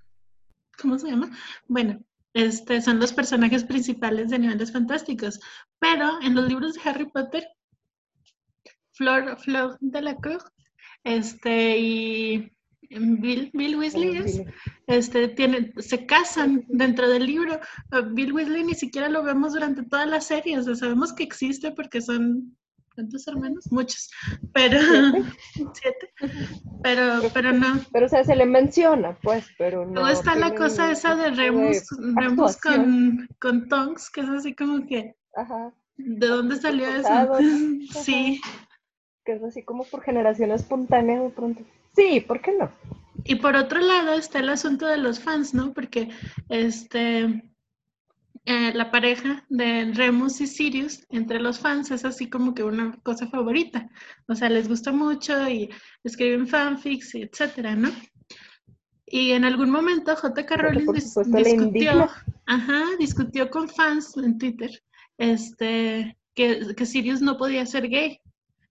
¿cómo 0.79 0.99
se 0.99 1.09
llama? 1.09 1.31
Bueno, 1.67 1.99
este 2.35 2.81
son 2.83 2.99
los 2.99 3.13
personajes 3.13 3.63
principales 3.63 4.29
de 4.29 4.37
Niveles 4.37 4.71
Fantásticos. 4.71 5.39
Pero 5.79 6.21
en 6.21 6.35
los 6.35 6.47
libros 6.47 6.75
de 6.75 6.81
Harry 6.87 7.09
Potter, 7.09 7.47
Flor, 8.97 9.37
Flor 9.39 9.77
de 9.79 10.01
la 10.01 10.15
Cruz, 10.15 10.43
este 11.03 11.77
y 11.77 12.51
Bill, 12.89 13.51
Bill 13.53 13.77
Weasley 13.77 14.17
es, 14.17 14.41
este, 14.87 15.27
tienen, 15.29 15.73
se 15.77 16.05
casan 16.05 16.63
dentro 16.69 17.09
del 17.09 17.25
libro. 17.25 17.59
Uh, 17.91 18.13
Bill 18.13 18.33
Weasley 18.33 18.63
ni 18.63 18.75
siquiera 18.75 19.09
lo 19.09 19.23
vemos 19.23 19.53
durante 19.53 19.83
toda 19.83 20.05
la 20.05 20.21
serie, 20.21 20.57
o 20.57 20.63
sea, 20.63 20.75
sabemos 20.75 21.13
que 21.13 21.23
existe 21.23 21.71
porque 21.71 22.01
son, 22.01 22.55
¿cuántos 22.95 23.27
hermanos? 23.27 23.65
Muchos, 23.71 24.09
pero, 24.53 24.79
siete, 25.73 26.13
pero, 26.81 27.21
pero 27.33 27.51
no. 27.51 27.79
Pero, 27.91 28.05
o 28.05 28.09
sea, 28.09 28.23
se 28.23 28.35
le 28.35 28.45
menciona, 28.45 29.17
pues, 29.21 29.45
pero 29.57 29.85
no. 29.85 29.93
Luego 29.93 30.07
está 30.07 30.35
la 30.35 30.47
tiene 30.47 30.57
cosa 30.57 30.91
esa 30.91 31.15
de 31.15 31.31
Remus, 31.31 31.89
Remus 32.15 32.55
actuación. 32.55 33.27
con, 33.41 33.59
con 33.59 33.67
Tonks, 33.67 34.09
que 34.09 34.21
es 34.21 34.29
así 34.29 34.55
como 34.55 34.85
que, 34.87 35.15
Ajá, 35.35 35.73
¿de 35.97 36.27
dónde 36.27 36.55
salió 36.55 36.87
eso? 36.87 37.01
Forzado, 37.01 37.41
¿no? 37.41 37.79
Que 39.27 39.33
es 39.33 39.43
así 39.43 39.61
como 39.61 39.83
por 39.83 40.01
generación 40.03 40.51
espontánea 40.51 41.21
de 41.21 41.29
pronto. 41.29 41.61
Sí, 41.93 42.21
¿por 42.21 42.39
qué 42.39 42.53
no? 42.57 42.71
Y 43.25 43.35
por 43.35 43.57
otro 43.57 43.81
lado 43.81 44.13
está 44.13 44.39
el 44.39 44.47
asunto 44.47 44.87
de 44.87 44.95
los 44.95 45.19
fans, 45.19 45.53
¿no? 45.53 45.73
Porque 45.73 46.07
este 46.47 47.43
eh, 48.45 48.71
la 48.73 48.89
pareja 48.89 49.45
de 49.49 49.91
Remus 49.93 50.39
y 50.39 50.47
Sirius 50.47 51.05
entre 51.09 51.41
los 51.41 51.59
fans 51.59 51.91
es 51.91 52.05
así 52.05 52.29
como 52.29 52.53
que 52.53 52.63
una 52.63 52.97
cosa 53.03 53.27
favorita. 53.27 53.89
O 54.29 54.35
sea, 54.35 54.47
les 54.49 54.69
gusta 54.69 54.93
mucho 54.93 55.49
y 55.49 55.69
escriben 56.05 56.47
fanfics, 56.47 57.15
y 57.15 57.23
etcétera, 57.23 57.75
¿no? 57.75 57.89
Y 59.05 59.31
en 59.31 59.43
algún 59.43 59.69
momento 59.69 60.15
J.K. 60.15 60.55
Rowling 60.55 60.85
dis- 60.87 61.21
discutió, 61.25 62.07
ajá, 62.45 62.83
discutió 62.97 63.49
con 63.49 63.67
fans 63.67 64.15
en 64.15 64.37
Twitter, 64.37 64.71
este, 65.17 66.17
que, 66.33 66.73
que 66.77 66.85
Sirius 66.85 67.21
no 67.21 67.37
podía 67.37 67.65
ser 67.65 67.89
gay. 67.89 68.21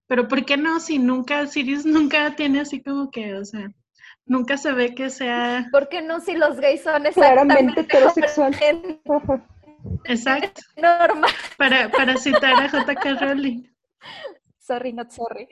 Pero 0.06 0.28
¿por 0.28 0.44
qué 0.44 0.56
no? 0.56 0.78
Si 0.80 0.98
nunca, 0.98 1.46
Sirius 1.46 1.84
nunca 1.84 2.34
tiene 2.36 2.60
así 2.60 2.82
como 2.82 3.10
que, 3.10 3.34
o 3.34 3.44
sea, 3.44 3.72
nunca 4.24 4.56
se 4.56 4.72
ve 4.72 4.94
que 4.94 5.10
sea 5.10 5.66
¿Por 5.72 5.88
qué 5.88 6.02
no 6.02 6.20
si 6.20 6.34
los 6.36 6.58
gays 6.60 6.82
son 6.82 7.02
Claramente 7.04 7.80
exactamente 7.80 7.80
heterosexual. 7.80 8.54
gente 8.54 9.00
Ajá. 9.08 9.44
exacto 10.04 10.60
normal? 10.76 11.30
para, 11.56 11.90
para 11.90 12.16
citar 12.16 12.54
a 12.54 12.68
J.K. 12.68 13.14
Rowling. 13.14 13.64
Sorry, 14.58 14.92
not 14.92 15.10
sorry. 15.10 15.48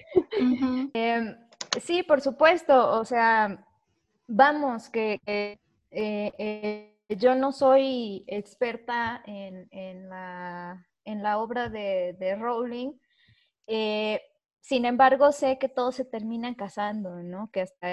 Em, 0.93 1.37
sí, 1.81 2.03
por 2.03 2.21
supuesto. 2.21 2.99
O 2.99 3.05
sea, 3.05 3.65
vamos, 4.27 4.89
que, 4.89 5.21
que, 5.25 5.61
eh, 5.93 6.33
eh, 6.37 6.97
yo 7.11 7.37
no 7.37 7.53
soy 7.53 8.25
experta 8.27 9.23
en, 9.25 9.69
en 9.71 10.09
la, 10.09 10.85
en 11.05 11.23
la 11.23 11.39
obra 11.39 11.69
de, 11.69 12.17
de 12.19 12.35
Rowling. 12.35 12.93
Sin 14.65 14.87
embargo, 14.87 15.31
sé 15.31 15.59
que 15.59 15.69
todos 15.69 15.95
se 15.95 16.07
terminan 16.07 16.55
casando, 16.55 17.23
¿no? 17.23 17.51
Que 17.51 17.61
hasta 17.61 17.87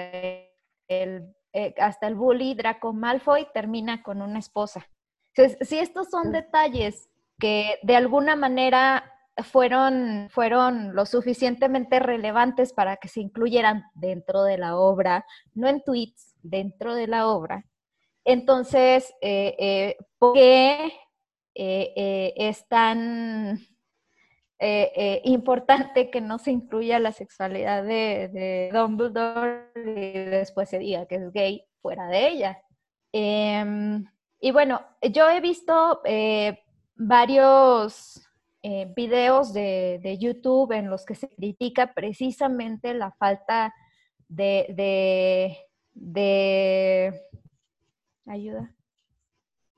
el, 0.88 1.34
eh, 1.52 1.74
hasta 1.76 2.06
el 2.06 2.14
bully 2.14 2.54
Draco 2.54 2.94
Malfoy 2.94 3.46
termina 3.52 4.02
con 4.02 4.22
una 4.22 4.38
esposa. 4.38 4.88
Entonces, 5.34 5.68
si 5.68 5.78
estos 5.78 6.08
son 6.08 6.32
detalles 6.32 7.10
que 7.38 7.78
de 7.82 7.94
alguna 7.94 8.36
manera 8.36 9.04
fueron, 9.44 10.28
fueron 10.30 10.94
lo 10.94 11.04
suficientemente 11.04 11.98
relevantes 12.00 12.72
para 12.72 12.96
que 12.96 13.08
se 13.08 13.20
incluyeran 13.20 13.84
dentro 13.94 14.42
de 14.42 14.56
la 14.56 14.78
obra, 14.78 15.26
no 15.52 15.68
en 15.68 15.84
tweets, 15.84 16.36
dentro 16.42 16.94
de 16.94 17.06
la 17.06 17.28
obra. 17.28 17.66
Entonces, 18.24 19.12
eh, 19.20 19.54
eh, 19.58 19.96
¿por 20.18 20.32
qué 20.32 20.90
eh, 21.54 22.32
eh, 24.64 24.92
eh, 24.94 25.22
importante 25.24 26.08
que 26.08 26.20
no 26.20 26.38
se 26.38 26.52
incluya 26.52 27.00
la 27.00 27.10
sexualidad 27.10 27.82
de, 27.82 28.30
de 28.32 28.70
Dumbledore 28.72 29.72
y 29.74 30.12
después 30.30 30.68
se 30.68 30.78
diga 30.78 31.06
que 31.06 31.16
es 31.16 31.32
gay 31.32 31.64
fuera 31.80 32.06
de 32.06 32.28
ella? 32.28 32.62
Em, 33.10 34.04
y 34.38 34.52
bueno, 34.52 34.80
yo 35.10 35.28
he 35.28 35.40
visto 35.40 36.00
eh, 36.04 36.60
varios 36.94 38.28
videos 38.94 39.52
de, 39.52 39.98
de 40.04 40.18
YouTube 40.18 40.70
en 40.70 40.88
los 40.88 41.04
que 41.04 41.16
se 41.16 41.28
critica 41.28 41.92
precisamente 41.94 42.94
la 42.94 43.10
falta 43.10 43.74
de, 44.28 44.66
de, 44.76 45.58
de 45.94 47.12
ayuda, 48.26 48.72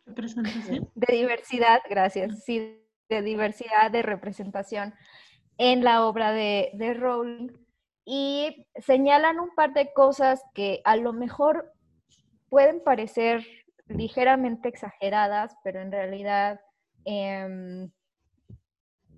Representación. 0.04 0.90
de 0.94 1.16
diversidad, 1.16 1.80
gracias, 1.88 2.44
sí, 2.44 2.83
de 3.08 3.22
diversidad, 3.22 3.90
de 3.90 4.02
representación 4.02 4.94
en 5.58 5.84
la 5.84 6.06
obra 6.06 6.32
de, 6.32 6.70
de 6.74 6.94
Rowling 6.94 7.50
y 8.04 8.66
señalan 8.76 9.40
un 9.40 9.54
par 9.54 9.72
de 9.72 9.92
cosas 9.92 10.42
que 10.54 10.80
a 10.84 10.96
lo 10.96 11.12
mejor 11.12 11.72
pueden 12.48 12.82
parecer 12.82 13.44
ligeramente 13.88 14.68
exageradas, 14.68 15.56
pero 15.62 15.80
en 15.80 15.92
realidad 15.92 16.60
em, 17.04 17.90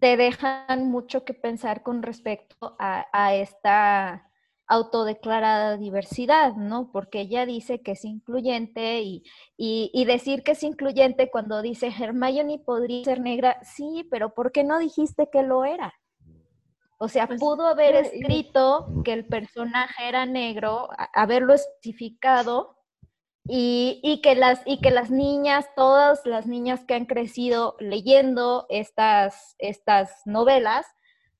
te 0.00 0.16
dejan 0.16 0.90
mucho 0.90 1.25
que 1.25 1.35
pensar 1.35 1.83
con 1.83 2.02
respecto 2.02 2.76
a, 2.78 3.35
esta 3.35 4.25
autodeclarada 4.69 5.77
diversidad, 5.77 6.55
¿no? 6.55 6.91
Porque 6.93 7.21
ella 7.21 7.47
dice 7.47 7.81
que 7.83 7.93
es 7.93 8.05
incluyente 8.05 9.01
y, 9.03 9.23
y, 9.57 10.05
decir 10.05 10.43
que 10.43 10.53
es 10.53 10.63
incluyente 10.63 11.31
cuando 11.31 11.63
dice 11.63 11.89
Hermione 11.89 12.59
podría 12.59 13.05
ser 13.05 13.21
negra, 13.21 13.59
sí, 13.63 14.07
pero 14.11 14.35
¿por 14.35 14.53
qué 14.53 14.65
no 14.65 14.79
dijiste 14.79 15.29
que 15.31 15.43
lo 15.43 15.65
era? 15.65 15.95
O 16.99 17.09
sea, 17.09 17.27
pues, 17.27 17.41
pudo 17.41 17.67
haber 17.67 17.95
escrito 17.95 18.87
que 19.05 19.13
el 19.13 19.27
personaje 19.27 20.09
era 20.09 20.25
negro, 20.25 20.89
haberlo 21.13 21.53
especificado 21.53 22.77
y, 23.49 24.21
que 24.23 24.35
las, 24.35 24.63
y 24.65 24.81
que 24.81 24.91
las 24.91 25.11
niñas, 25.11 25.67
todas 25.77 26.25
las 26.25 26.47
niñas 26.47 26.85
que 26.85 26.95
han 26.95 27.05
crecido 27.05 27.77
leyendo 27.79 28.67
estas, 28.71 29.55
estas 29.59 30.23
novelas, 30.25 30.87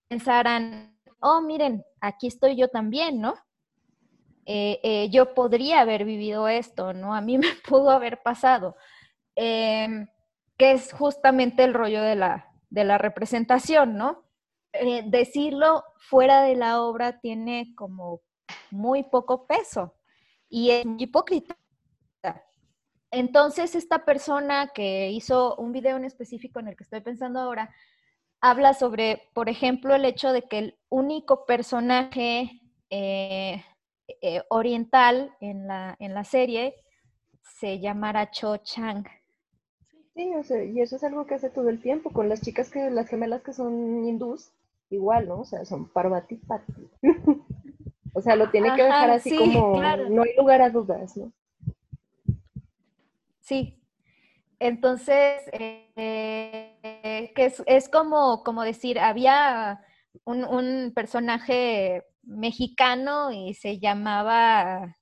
pensaran, 0.09 0.96
oh, 1.21 1.41
miren, 1.41 1.85
aquí 2.01 2.27
estoy 2.27 2.57
yo 2.57 2.69
también, 2.69 3.21
¿no? 3.21 3.35
Eh, 4.47 4.81
eh, 4.85 5.11
yo 5.11 5.35
podría 5.35 5.81
haber 5.81 6.05
vivido 6.05 6.49
esto, 6.49 6.93
¿no? 6.93 7.15
A 7.15 7.21
mí 7.21 7.39
me 7.39 7.55
pudo 7.69 7.91
haber 7.91 8.23
pasado. 8.23 8.77
Em, 9.35 10.09
que 10.57 10.73
es 10.73 10.93
justamente 10.93 11.65
el 11.65 11.75
rollo 11.75 12.03
de 12.03 12.17
la, 12.17 12.51
de 12.71 12.85
la 12.85 12.99
representación, 12.99 13.97
¿no? 13.97 14.25
Eh, 14.73 15.05
decirlo 15.07 15.85
fuera 15.99 16.43
de 16.43 16.57
la 16.57 16.83
obra 16.83 17.21
tiene 17.21 17.75
como 17.77 18.21
muy 18.71 19.05
poco 19.05 19.47
peso 19.47 19.95
y 20.49 20.71
es 20.71 20.87
hipócrita. 20.99 21.57
Entonces, 23.11 23.75
esta 23.75 24.05
persona 24.05 24.73
que 24.75 25.11
hizo 25.11 25.57
un 25.57 25.73
video 25.73 25.97
en 25.97 26.05
específico 26.05 26.61
en 26.61 26.69
el 26.69 26.77
que 26.77 26.85
estoy 26.85 27.01
pensando 27.01 27.41
ahora, 27.41 27.75
habla 28.41 28.75
sobre, 28.75 29.29
por 29.35 29.49
ejemplo, 29.49 29.95
el 29.95 30.05
hecho 30.05 30.33
de 30.33 30.43
que 30.43 30.59
el 30.59 30.79
único 30.89 31.45
personaje 31.47 32.61
eh, 32.91 33.65
eh, 34.23 34.43
oriental 34.49 35.35
en 35.41 35.67
la, 35.67 35.97
en 35.99 36.15
la 36.15 36.25
serie 36.25 36.75
se 37.43 37.81
llamara 37.81 38.31
Cho 38.31 38.59
Chang. 38.59 39.05
Sí, 40.15 40.31
y 40.73 40.81
eso 40.81 40.97
es 40.97 41.05
algo 41.05 41.27
que 41.27 41.35
hace 41.35 41.51
todo 41.51 41.69
el 41.69 41.81
tiempo 41.81 42.11
con 42.11 42.29
las 42.29 42.41
chicas 42.41 42.71
que, 42.71 42.91
las 42.91 43.09
gemelas 43.09 43.43
que 43.43 43.53
son 43.53 44.07
hindús, 44.07 44.51
igual, 44.89 45.29
¿no? 45.29 45.41
O 45.41 45.45
sea, 45.45 45.65
son 45.67 45.89
Parvati 45.89 46.37
Pati. 46.37 46.73
o 48.15 48.23
sea, 48.23 48.35
lo 48.35 48.51
tiene 48.51 48.75
que 48.75 48.85
dejar 48.85 49.11
así 49.11 49.37
como, 49.37 49.79
no 49.79 50.23
hay 50.23 50.35
lugar 50.39 50.63
a 50.63 50.71
dudas, 50.71 51.17
¿no? 51.19 51.33
Sí. 53.41 53.79
Entonces, 54.59 55.43
eh, 55.53 57.33
que 57.35 57.53
es, 57.67 57.89
como, 57.89 58.43
como 58.43 58.63
decir, 58.63 58.99
había 58.99 59.81
un, 60.25 60.93
personaje 60.95 62.05
mexicano 62.23 63.33
y 63.33 63.55
se 63.55 63.79
llamaba 63.79 64.97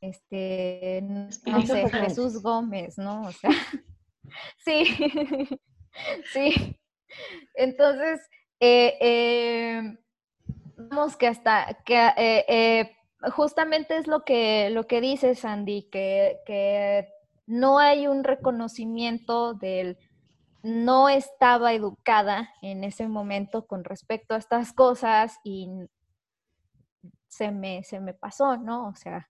este, 0.00 1.02
no 1.02 1.62
sé, 1.62 1.88
Jesús 1.88 2.42
Gómez, 2.42 2.98
¿no? 2.98 3.22
O 3.22 3.32
sea, 3.32 3.50
sí, 4.58 4.84
sí. 6.32 6.76
Entonces, 7.54 8.20
eh, 8.60 8.98
eh, 9.00 9.98
vamos 10.76 11.16
que 11.16 11.26
hasta 11.26 11.78
que 11.84 12.12
eh, 12.16 12.96
justamente 13.32 13.96
es 13.96 14.06
lo 14.06 14.24
que 14.24 14.70
lo 14.70 14.86
que 14.86 15.00
dice 15.00 15.34
Sandy, 15.34 15.88
que, 15.90 17.08
no 17.46 17.78
hay 17.78 18.06
un 18.06 18.24
reconocimiento 18.24 19.54
del 19.54 19.98
no 20.62 21.10
estaba 21.10 21.74
educada 21.74 22.48
en 22.62 22.84
ese 22.84 23.06
momento 23.06 23.66
con 23.66 23.84
respecto 23.84 24.34
a 24.34 24.38
estas 24.38 24.72
cosas 24.72 25.38
y 25.44 25.68
se 27.28 27.50
me, 27.50 27.84
se 27.84 28.00
me 28.00 28.14
pasó, 28.14 28.56
¿no? 28.56 28.88
O 28.88 28.94
sea, 28.94 29.28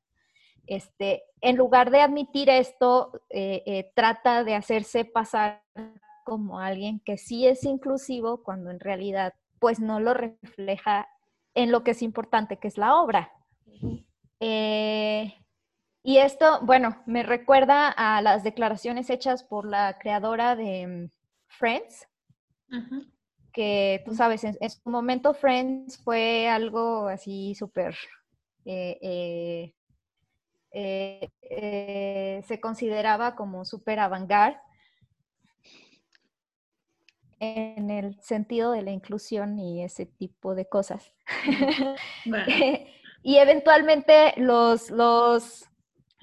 este, 0.67 1.25
en 1.41 1.57
lugar 1.57 1.91
de 1.91 2.03
admitir 2.03 2.49
esto, 2.51 3.11
trata 3.95 4.45
de 4.45 4.55
hacerse 4.55 5.05
pasar 5.05 5.63
como 6.25 6.59
alguien 6.59 7.01
que 7.01 7.19
sí 7.19 7.47
es 7.47 7.65
inclusivo 7.65 8.43
cuando 8.43 8.71
en 8.71 8.81
realidad 8.81 9.35
pues 9.59 9.81
no 9.81 10.01
lo 10.01 10.15
refleja 10.15 11.09
en 11.55 11.71
lo 11.71 11.85
que 11.85 11.93
es 11.93 12.03
importante, 12.03 12.59
que 12.59 12.69
es 12.69 12.79
la 12.79 12.97
obra. 12.97 13.33
Eh, 14.41 15.35
y 16.05 16.19
esto, 16.19 16.61
bueno, 16.63 17.03
me 17.07 17.23
recuerda 17.23 17.89
a 17.89 18.21
las 18.23 18.45
declaraciones 18.45 19.11
hechas 19.11 19.43
por 19.43 19.67
la 19.67 19.99
creadora 19.99 20.55
de 20.55 20.87
mm, 20.87 21.11
Friends, 21.49 22.07
que 23.53 24.03
tú 24.05 24.15
sabes, 24.15 24.45
en, 24.45 24.71
su 24.71 24.91
momento 24.91 25.33
Friends 25.35 25.99
fue 25.99 26.49
algo 26.49 27.09
así 27.09 27.55
súper... 27.55 27.97
Eh, 28.67 29.73
eh, 30.77 32.43
se 32.47 32.61
consideraba 32.61 33.37
como 33.37 33.65
súper 33.65 34.01
avant 34.01 34.29
en 37.41 37.91
el 37.91 38.21
sentido 38.21 38.73
de 38.73 38.83
la 38.83 38.91
inclusión 38.91 39.59
y 39.59 39.83
ese 39.83 40.07
tipo 40.07 40.55
de 40.55 40.69
cosas. 40.69 41.13
y 43.23 43.37
eventualmente 43.37 44.35
los, 44.37 44.91
los, 44.91 45.69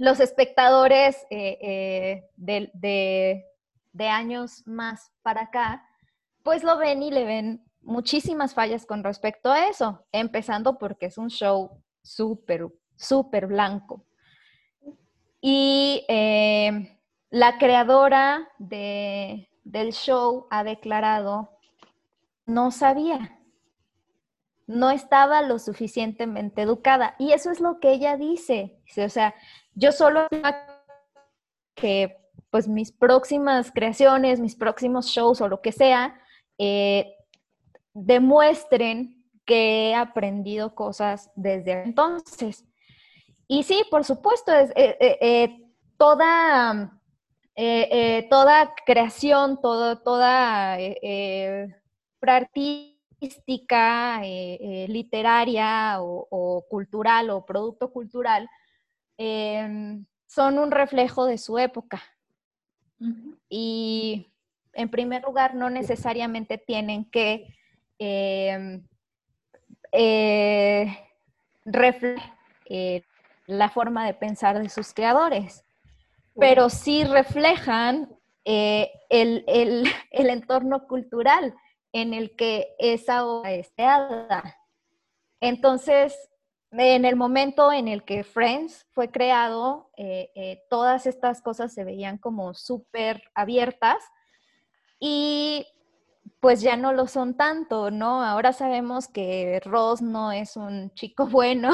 los 0.02 0.20
espectadores 0.20 1.28
eh, 1.30 2.26
eh, 2.36 3.46
de, 3.94 4.08
años 4.08 4.64
más 4.66 5.12
para 5.22 5.44
acá, 5.44 5.88
pues 6.42 6.64
lo 6.64 6.80
ven 6.80 7.04
y 7.04 7.12
le 7.12 7.24
ven 7.24 7.64
muchísimas 7.82 8.56
fallas 8.56 8.88
con 8.88 9.04
respecto 9.04 9.52
a 9.52 9.68
eso, 9.68 10.04
empezando 10.12 10.80
porque 10.80 11.06
es 11.06 11.20
un 11.20 11.30
show 11.30 11.84
súper, 12.02 12.68
súper 12.96 13.46
blanco. 13.46 14.04
Y 15.40 16.04
eh, 16.08 16.98
la 17.30 17.60
creadora 17.60 18.50
de, 18.58 19.52
del 19.64 19.94
show 19.94 20.48
ha 20.50 20.64
declarado, 20.64 21.60
no 22.48 22.72
sabía, 22.72 23.40
no 24.72 24.90
estaba 24.90 25.42
lo 25.42 25.60
suficientemente 25.60 26.62
educada. 26.62 27.16
Y 27.20 27.34
eso 27.34 27.52
es 27.52 27.60
lo 27.60 27.80
que 27.80 27.92
ella 27.92 28.18
dice. 28.18 28.80
O 28.98 29.10
sea, 29.10 29.36
yo 29.76 29.92
solo 29.92 30.28
que 31.76 32.18
pues 32.50 32.68
mis 32.68 32.92
próximas 32.92 33.72
creaciones, 33.72 34.40
mis 34.40 34.56
próximos 34.56 35.08
shows 35.08 35.40
o 35.42 35.48
lo 35.48 35.62
que 35.62 35.72
sea, 35.72 36.20
eh, 36.58 37.16
demuestren 37.94 39.26
que 39.46 39.90
he 39.90 39.96
aprendido 39.96 40.76
cosas 40.76 41.32
desde 41.36 41.84
entonces. 41.84 42.66
Y 43.48 43.64
sí, 43.64 43.84
por 43.90 44.04
supuesto, 44.04 44.54
es, 44.54 44.70
eh, 44.76 44.98
eh, 45.00 45.58
toda 45.98 46.98
toda 48.30 48.74
creación, 48.86 49.62
todo, 49.62 50.00
toda 50.00 50.78
eh, 53.22 53.26
artística, 53.26 54.22
literaria 54.88 55.98
o, 56.00 56.66
cultural 56.70 57.30
o 57.30 57.46
producto 57.46 57.92
cultural 57.92 58.50
em, 59.18 60.06
son 60.28 60.58
un 60.58 60.72
reflejo 60.72 61.26
de 61.26 61.38
su 61.38 61.58
época. 61.58 62.02
Y 63.50 64.28
en 64.74 64.90
primer 64.90 65.24
lugar, 65.24 65.56
no 65.56 65.70
necesariamente 65.70 66.58
tienen 66.58 67.06
que 67.06 67.48
em, 68.00 68.84
reflejar 71.66 72.32
la 73.48 73.70
forma 73.70 74.06
de 74.06 74.14
pensar 74.14 74.62
de 74.62 74.70
sus 74.70 74.94
creadores. 74.94 75.64
Pero 76.40 76.70
sí 76.70 77.04
reflejan 77.04 78.10
eh, 78.46 78.92
el, 79.10 79.44
entorno 80.12 80.88
cultural 80.88 81.54
en 81.94 82.14
el 82.14 82.36
que 82.36 82.76
esa 82.80 83.26
obra 83.26 83.52
es 83.54 83.72
creada. 83.76 84.58
Entonces, 85.40 86.16
en 86.72 87.04
el 87.06 87.16
momento 87.16 87.72
en 87.72 87.88
el 87.88 88.04
que 88.04 88.24
Friends 88.24 88.88
fue 88.92 89.12
creado, 89.12 89.92
eh, 89.98 90.32
eh, 90.36 90.64
todas 90.70 91.06
estas 91.06 91.42
cosas 91.42 91.74
se 91.74 91.84
veían 91.84 92.18
como 92.18 92.54
súper 92.54 93.24
abiertas 93.36 94.04
y 95.00 95.66
pues 96.40 96.62
ya 96.62 96.78
no 96.78 96.94
lo 96.94 97.08
son 97.08 97.36
tanto, 97.36 97.92
¿no? 97.92 98.24
Ahora 98.24 98.54
sabemos 98.54 99.08
que 99.08 99.60
Ross 99.66 100.02
no 100.02 100.32
es 100.32 100.56
un 100.56 100.92
chico 100.94 101.28
bueno, 101.28 101.72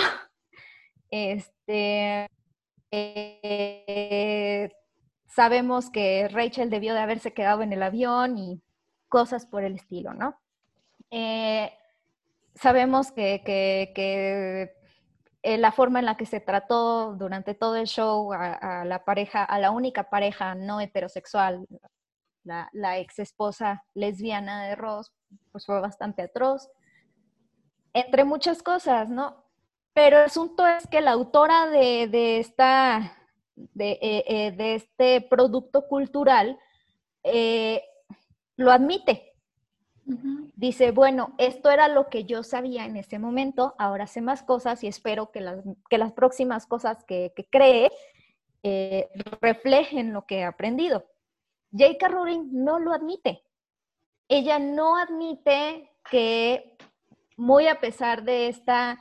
este, 1.12 2.28
eh, 2.92 4.72
sabemos 5.28 5.90
que 5.90 6.28
Rachel 6.30 6.70
debió 6.70 6.94
de 6.94 7.00
haberse 7.02 7.34
quedado 7.34 7.62
en 7.62 7.74
el 7.74 7.84
avión 7.84 8.38
y 8.38 8.62
cosas 9.08 9.46
por 9.46 9.64
el 9.64 9.76
estilo, 9.76 10.14
¿no? 10.14 10.40
Eh, 11.12 11.72
sabemos 12.56 13.12
que, 13.12 13.42
eh, 15.44 15.58
la 15.58 15.72
forma 15.72 16.00
en 16.00 16.06
la 16.06 16.18
que 16.18 16.26
se 16.26 16.40
trató 16.40 17.16
durante 17.16 17.54
todo 17.54 17.78
el 17.78 17.88
show 17.88 18.34
a, 18.34 18.84
la 18.86 19.06
pareja, 19.06 19.44
a 19.44 19.60
la 19.60 19.72
única 19.72 20.10
pareja 20.10 20.56
no 20.56 20.82
heterosexual, 20.82 21.66
la, 22.44 22.98
ex 22.98 23.20
esposa 23.20 23.84
lesbiana 23.94 24.66
de 24.68 24.76
Ross, 24.76 25.14
pues 25.52 25.66
fue 25.66 25.80
bastante 25.80 26.24
atroz, 26.24 26.70
entre 27.94 28.24
muchas 28.26 28.62
cosas, 28.62 29.10
¿no? 29.10 29.44
Pero 29.94 30.18
el 30.20 30.26
asunto 30.26 30.68
es 30.68 30.86
que 30.88 31.02
la 31.02 31.12
autora 31.12 31.68
de, 31.68 32.40
esta, 32.40 33.18
de, 33.56 33.98
eh, 34.02 34.52
de, 34.52 34.76
este 34.76 35.22
producto 35.22 35.88
cultural 35.88 36.60
lo 38.58 38.72
admite. 38.72 39.34
Dice, 40.56 40.92
bueno, 40.92 41.34
esto 41.38 41.70
era 41.70 41.88
lo 41.90 42.10
que 42.10 42.24
yo 42.24 42.42
sabía 42.42 42.86
en 42.86 42.96
ese 42.96 43.20
momento, 43.20 43.76
ahora 43.78 44.08
sé 44.08 44.22
más 44.22 44.42
cosas 44.42 44.84
y 44.84 44.88
espero 44.88 45.32
que 45.32 45.42
las, 45.42 45.60
que 45.90 45.98
las 45.98 46.14
próximas 46.14 46.66
cosas 46.66 47.04
que, 47.04 47.34
cree 47.52 47.92
eh, 48.64 49.10
reflejen 49.42 50.14
lo 50.14 50.26
que 50.26 50.40
he 50.40 50.44
aprendido. 50.46 51.06
J.K. 51.72 52.08
Rowling 52.08 52.50
no 52.52 52.80
lo 52.80 52.94
admite. 52.94 53.44
Ella 54.30 54.60
no 54.60 54.98
admite 54.98 55.92
que, 56.10 56.78
muy 57.36 57.68
a 57.68 57.82
pesar 57.82 58.24
de 58.24 58.48
esta 58.48 59.00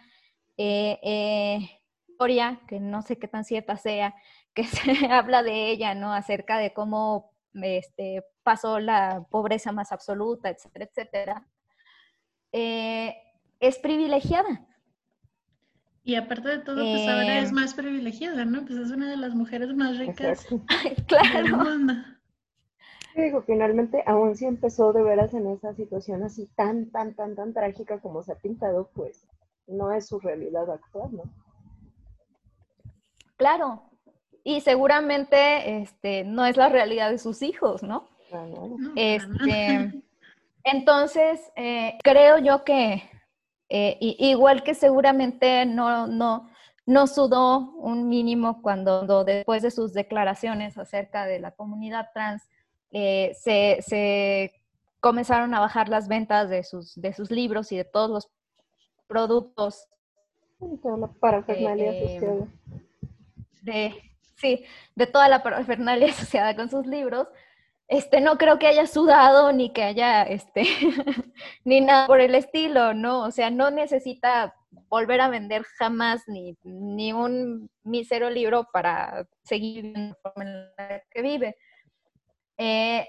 eh, 0.56 0.98
eh, 1.02 1.80
historia, 2.08 2.60
que 2.66 2.80
no 2.80 3.02
sé 3.02 3.16
qué 3.16 3.28
tan 3.28 3.44
cierta 3.44 3.76
sea, 3.76 4.14
que 4.54 4.64
se 4.64 5.06
habla 5.06 5.44
de 5.44 5.70
ella, 5.70 5.94
¿no? 5.94 6.12
Acerca 6.12 6.58
de 6.58 6.72
cómo 6.72 7.35
este, 7.62 8.24
pasó 8.42 8.78
la 8.78 9.26
pobreza 9.30 9.72
más 9.72 9.92
absoluta, 9.92 10.50
etcétera, 10.50 10.84
etcétera, 10.84 11.46
eh, 12.52 13.16
es 13.60 13.78
privilegiada. 13.78 14.66
Y 16.04 16.14
aparte 16.14 16.48
de 16.48 16.58
todo, 16.58 16.76
pues 16.76 17.08
ahora 17.08 17.40
es 17.40 17.50
eh, 17.50 17.52
más 17.52 17.74
privilegiada, 17.74 18.44
¿no? 18.44 18.64
Pues 18.64 18.78
es 18.78 18.90
una 18.92 19.10
de 19.10 19.16
las 19.16 19.34
mujeres 19.34 19.74
más 19.74 19.98
ricas 19.98 20.46
claro. 21.08 21.42
del 21.42 21.56
mundo. 21.56 21.94
digo, 23.16 23.42
finalmente, 23.42 24.04
aún 24.06 24.36
si 24.36 24.44
empezó 24.44 24.92
de 24.92 25.02
veras 25.02 25.34
en 25.34 25.48
esa 25.48 25.74
situación 25.74 26.22
así 26.22 26.48
tan, 26.54 26.90
tan, 26.92 27.14
tan, 27.14 27.34
tan 27.34 27.52
trágica 27.52 27.98
como 27.98 28.22
se 28.22 28.32
ha 28.32 28.36
pintado, 28.36 28.88
pues 28.94 29.26
no 29.66 29.90
es 29.90 30.06
su 30.06 30.20
realidad 30.20 30.70
actual, 30.70 31.10
¿no? 31.12 31.24
Claro, 33.36 33.90
y 34.46 34.60
seguramente 34.60 35.78
este, 35.82 36.22
no 36.22 36.46
es 36.46 36.56
la 36.56 36.68
realidad 36.68 37.10
de 37.10 37.18
sus 37.18 37.42
hijos, 37.42 37.82
¿no? 37.82 38.08
Este, 38.94 39.92
entonces, 40.62 41.40
eh, 41.56 41.98
creo 42.04 42.38
yo 42.38 42.62
que 42.62 43.02
eh, 43.68 43.98
igual 44.00 44.62
que 44.62 44.74
seguramente 44.74 45.66
no, 45.66 46.06
no, 46.06 46.48
no 46.86 47.06
sudó 47.08 47.72
un 47.72 48.08
mínimo 48.08 48.62
cuando 48.62 49.24
después 49.24 49.62
de 49.62 49.72
sus 49.72 49.92
declaraciones 49.92 50.78
acerca 50.78 51.26
de 51.26 51.40
la 51.40 51.50
comunidad 51.50 52.10
trans 52.14 52.48
eh, 52.92 53.32
se, 53.34 54.52
comenzaron 55.00 55.54
a 55.54 55.60
bajar 55.60 55.88
las 55.88 56.06
ventas 56.06 56.48
de 56.48 56.62
sus, 56.62 56.94
de 56.94 57.12
sus 57.12 57.32
libros 57.32 57.72
y 57.72 57.78
de 57.78 57.84
todos 57.84 58.10
los 58.10 58.28
productos. 59.08 59.88
de, 63.62 64.05
sí, 64.36 64.64
de 64.94 65.06
toda 65.06 65.28
la 65.28 65.42
parafernalia 65.42 66.08
asociada 66.10 66.54
con 66.56 66.70
sus 66.70 66.86
libros, 66.86 67.28
este, 67.88 68.20
no 68.20 68.36
creo 68.36 68.58
que 68.58 68.66
haya 68.66 68.86
sudado 68.86 69.52
ni 69.52 69.72
que 69.72 69.82
haya, 69.84 70.22
este, 70.24 70.62
ni 71.64 71.80
nada 71.80 72.06
por 72.06 72.20
el 72.20 72.34
estilo, 72.34 72.94
¿no? 72.94 73.22
O 73.22 73.30
sea, 73.30 73.50
no 73.50 73.70
necesita 73.70 74.54
volver 74.88 75.20
a 75.20 75.28
vender 75.28 75.62
jamás 75.78 76.22
ni, 76.26 76.56
ni 76.64 77.12
un 77.12 77.70
mísero 77.84 78.28
libro 78.30 78.68
para 78.72 79.26
seguir 79.44 79.82
viviendo 79.82 80.10
la 80.10 80.16
forma 80.22 80.44
en 80.44 80.52
la 80.76 81.02
que 81.10 81.22
vive. 81.22 81.56
Eh, 82.58 83.06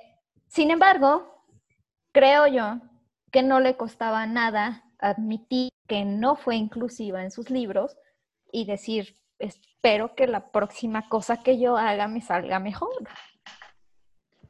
sin 0.47 0.71
embargo, 0.71 1.43
creo 2.11 2.47
yo 2.47 2.79
que 3.31 3.43
no 3.43 3.59
le 3.59 3.75
costaba 3.77 4.25
nada 4.27 4.83
admitir 4.99 5.71
que 5.87 6.05
no 6.05 6.35
fue 6.35 6.55
inclusiva 6.55 7.23
en 7.23 7.31
sus 7.31 7.49
libros 7.49 7.97
y 8.51 8.65
decir, 8.65 9.17
espero 9.39 10.15
que 10.15 10.27
la 10.27 10.51
próxima 10.51 11.07
cosa 11.09 11.37
que 11.43 11.59
yo 11.59 11.77
haga 11.77 12.07
me 12.07 12.21
salga 12.21 12.59
mejor. 12.59 12.89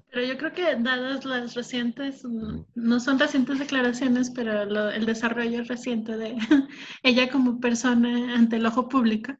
Pero 0.09 0.25
yo 0.25 0.37
creo 0.37 0.53
que 0.53 0.75
dadas 0.81 1.25
las 1.25 1.53
recientes, 1.53 2.23
no 2.23 2.99
son 2.99 3.19
recientes 3.19 3.59
declaraciones, 3.59 4.31
pero 4.31 4.89
el 4.89 5.05
desarrollo 5.05 5.63
reciente 5.63 6.15
de 6.15 6.35
ella 7.03 7.29
como 7.29 7.59
persona 7.59 8.33
ante 8.33 8.55
el 8.55 8.65
ojo 8.65 8.87
público, 8.87 9.33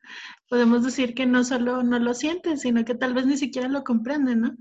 podemos 0.50 0.84
decir 0.84 1.14
que 1.16 1.26
no 1.26 1.44
solo 1.44 1.84
no 1.84 1.98
lo 2.00 2.14
siente, 2.14 2.58
sino 2.58 2.84
que 2.84 2.96
tal 2.96 3.14
vez 3.14 3.26
ni 3.26 3.38
siquiera 3.38 3.70
lo 3.70 3.84
comprende, 3.84 4.36
¿no? 4.36 4.56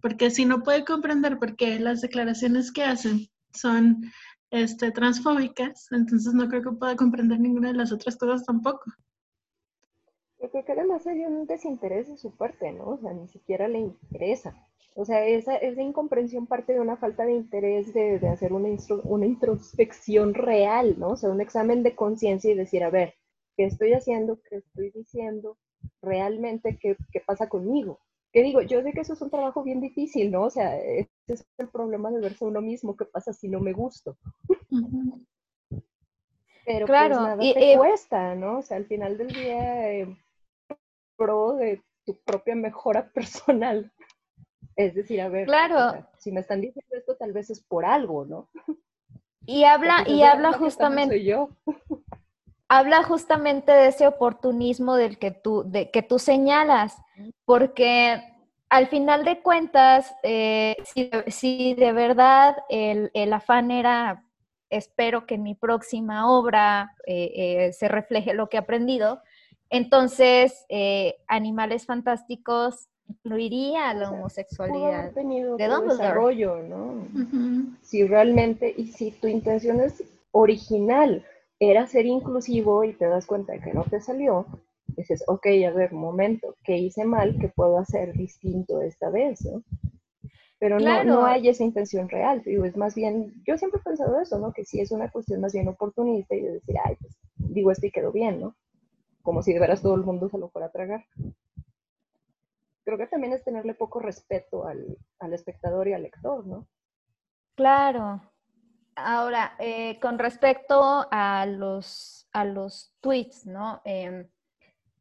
Porque 0.00 0.30
si 0.30 0.44
no 0.44 0.62
puede 0.62 0.84
comprender 0.84 1.38
porque 1.38 1.80
las 1.80 2.02
declaraciones 2.02 2.70
que 2.70 2.84
hacen 2.84 3.26
son 3.52 4.12
este, 4.50 4.92
transfóbicas, 4.92 5.88
entonces 5.90 6.34
no 6.34 6.48
creo 6.48 6.62
que 6.62 6.76
pueda 6.78 6.96
comprender 6.96 7.40
ninguna 7.40 7.72
de 7.72 7.78
las 7.78 7.92
otras 7.92 8.16
cosas 8.16 8.44
tampoco. 8.44 8.84
Yo 10.46 10.52
creo 10.52 10.64
que 10.64 10.72
además 10.72 11.04
hay 11.08 11.24
un 11.24 11.44
desinterés 11.44 12.06
de 12.06 12.16
su 12.16 12.30
parte, 12.30 12.70
¿no? 12.70 12.90
O 12.90 12.98
sea, 12.98 13.12
ni 13.12 13.26
siquiera 13.26 13.66
le 13.66 13.80
interesa. 13.80 14.54
O 14.94 15.04
sea, 15.04 15.26
esa, 15.26 15.56
esa 15.56 15.82
incomprensión 15.82 16.46
parte 16.46 16.72
de 16.72 16.78
una 16.78 16.96
falta 16.96 17.26
de 17.26 17.32
interés 17.32 17.92
de, 17.92 18.20
de 18.20 18.28
hacer 18.28 18.52
una, 18.52 18.68
una 19.02 19.26
introspección 19.26 20.34
real, 20.34 21.00
¿no? 21.00 21.08
O 21.08 21.16
sea, 21.16 21.30
un 21.30 21.40
examen 21.40 21.82
de 21.82 21.96
conciencia 21.96 22.48
y 22.48 22.54
decir, 22.54 22.84
a 22.84 22.90
ver, 22.90 23.14
¿qué 23.56 23.64
estoy 23.64 23.92
haciendo? 23.92 24.38
¿Qué 24.48 24.58
estoy 24.58 24.90
diciendo? 24.90 25.58
¿Realmente 26.00 26.78
qué, 26.80 26.96
qué 27.10 27.18
pasa 27.18 27.48
conmigo? 27.48 27.98
¿Qué 28.32 28.44
digo? 28.44 28.62
Yo 28.62 28.82
sé 28.82 28.92
que 28.92 29.00
eso 29.00 29.14
es 29.14 29.22
un 29.22 29.30
trabajo 29.30 29.64
bien 29.64 29.80
difícil, 29.80 30.30
¿no? 30.30 30.44
O 30.44 30.50
sea, 30.50 30.78
ese 30.78 31.10
es 31.26 31.44
el 31.58 31.70
problema 31.70 32.12
de 32.12 32.20
verse 32.20 32.44
uno 32.44 32.60
mismo. 32.60 32.96
¿Qué 32.96 33.04
pasa 33.04 33.32
si 33.32 33.48
no 33.48 33.58
me 33.58 33.72
gusto? 33.72 34.16
Pero 36.64 36.86
pues, 36.86 36.98
claro, 36.98 37.14
pues 37.16 37.28
nada 37.28 37.44
y, 37.44 37.54
te 37.54 37.72
eh, 37.72 37.76
cuesta, 37.76 38.34
¿no? 38.36 38.58
O 38.58 38.62
sea, 38.62 38.76
al 38.76 38.86
final 38.86 39.18
del 39.18 39.28
día, 39.28 39.92
eh, 39.92 40.16
pro 41.16 41.54
de 41.54 41.82
tu 42.04 42.16
propia 42.24 42.54
mejora 42.54 43.10
personal. 43.14 43.92
Es 44.76 44.94
decir, 44.94 45.20
a 45.20 45.28
ver, 45.28 45.46
claro. 45.46 46.06
si 46.18 46.30
me 46.32 46.40
están 46.40 46.60
diciendo 46.60 46.96
esto, 46.96 47.16
tal 47.16 47.32
vez 47.32 47.50
es 47.50 47.60
por 47.60 47.86
algo, 47.86 48.26
¿no? 48.26 48.48
Y 49.46 49.64
habla, 49.64 50.04
y 50.06 50.22
habla 50.22 50.52
justamente. 50.52 51.24
Yo. 51.24 51.48
habla 52.68 53.02
justamente 53.04 53.72
de 53.72 53.88
ese 53.88 54.06
oportunismo 54.06 54.96
del 54.96 55.18
que 55.18 55.30
tú, 55.30 55.62
de, 55.64 55.90
que 55.90 56.02
tú 56.02 56.18
señalas, 56.18 56.96
porque 57.44 58.22
al 58.68 58.88
final 58.88 59.24
de 59.24 59.40
cuentas, 59.40 60.14
eh, 60.22 60.76
si, 61.28 61.74
de 61.74 61.92
verdad 61.92 62.56
el, 62.68 63.10
el, 63.14 63.32
afán 63.32 63.70
era, 63.70 64.24
espero 64.70 65.26
que 65.26 65.36
en 65.36 65.44
mi 65.44 65.54
próxima 65.54 66.28
obra 66.28 66.94
eh, 67.06 67.32
eh, 67.34 67.72
se 67.72 67.88
refleje 67.88 68.34
lo 68.34 68.48
que 68.48 68.56
he 68.56 68.60
aprendido, 68.60 69.22
entonces 69.70 70.66
Animales 71.28 71.86
Fantásticos 71.86 72.88
incluiría 73.08 73.94
la 73.94 74.10
homosexualidad 74.10 75.12
tenido 75.12 75.56
de 75.56 75.68
desarrollo, 75.68 76.62
¿no? 76.62 77.06
Si 77.82 78.04
realmente, 78.04 78.74
y 78.76 78.88
si 78.88 79.12
tu 79.12 79.28
intención 79.28 79.80
es 79.80 80.02
original, 80.32 81.24
era 81.58 81.86
ser 81.86 82.06
inclusivo 82.06 82.84
y 82.84 82.92
te 82.92 83.06
das 83.06 83.26
cuenta 83.26 83.54
de 83.54 83.60
que 83.60 83.72
no 83.72 83.84
te 83.84 84.00
salió, 84.00 84.46
dices, 84.88 85.24
ok, 85.26 85.46
a 85.66 85.70
ver, 85.70 85.94
un 85.94 86.00
momento, 86.00 86.54
¿qué 86.64 86.76
hice 86.76 87.04
mal? 87.04 87.38
¿Qué 87.40 87.48
puedo 87.48 87.78
hacer 87.78 88.12
distinto 88.12 88.82
esta 88.82 89.08
vez? 89.08 89.44
¿no? 89.44 89.62
Pero 90.58 90.80
no, 90.80 91.04
no 91.04 91.26
hay 91.26 91.48
esa 91.48 91.64
intención 91.64 92.08
real, 92.08 92.42
digo, 92.44 92.64
es 92.64 92.76
más 92.76 92.94
bien, 92.94 93.32
yo 93.46 93.56
siempre 93.56 93.80
he 93.80 93.84
pensado 93.84 94.20
eso, 94.20 94.38
¿no? 94.38 94.52
Que 94.52 94.64
sí 94.64 94.80
es 94.80 94.90
una 94.90 95.10
cuestión 95.10 95.40
más 95.40 95.52
bien 95.52 95.68
oportunista 95.68 96.34
y 96.34 96.40
de 96.40 96.52
decir, 96.54 96.76
ay, 96.84 96.96
pues 97.00 97.16
digo 97.36 97.70
esto 97.70 97.86
y 97.86 97.90
quedó 97.90 98.10
bien, 98.10 98.40
¿no? 98.40 98.56
Como 99.26 99.42
si 99.42 99.52
de 99.52 99.60
veras 99.60 99.82
todo 99.82 99.94
el 99.96 100.04
mundo 100.04 100.30
se 100.30 100.38
lo 100.38 100.48
fuera 100.48 100.68
a 100.68 100.70
tragar 100.72 101.04
creo 102.86 102.96
que 102.96 103.08
también 103.08 103.32
es 103.32 103.42
tenerle 103.42 103.74
poco 103.74 103.98
respeto 103.98 104.64
al, 104.64 104.96
espectador 105.32 105.88
y 105.88 105.92
al 105.92 106.04
lector, 106.04 106.46
¿no? 106.46 106.68
Claro. 107.56 108.22
Ahora, 108.94 109.56
eh, 109.58 109.98
con 110.00 110.20
respecto 110.20 111.06
a 111.10 111.46
los, 111.46 112.28
a 112.32 112.44
los 112.44 112.94
tweets, 113.00 113.44
¿no? 113.44 113.82
Em, 113.84 114.28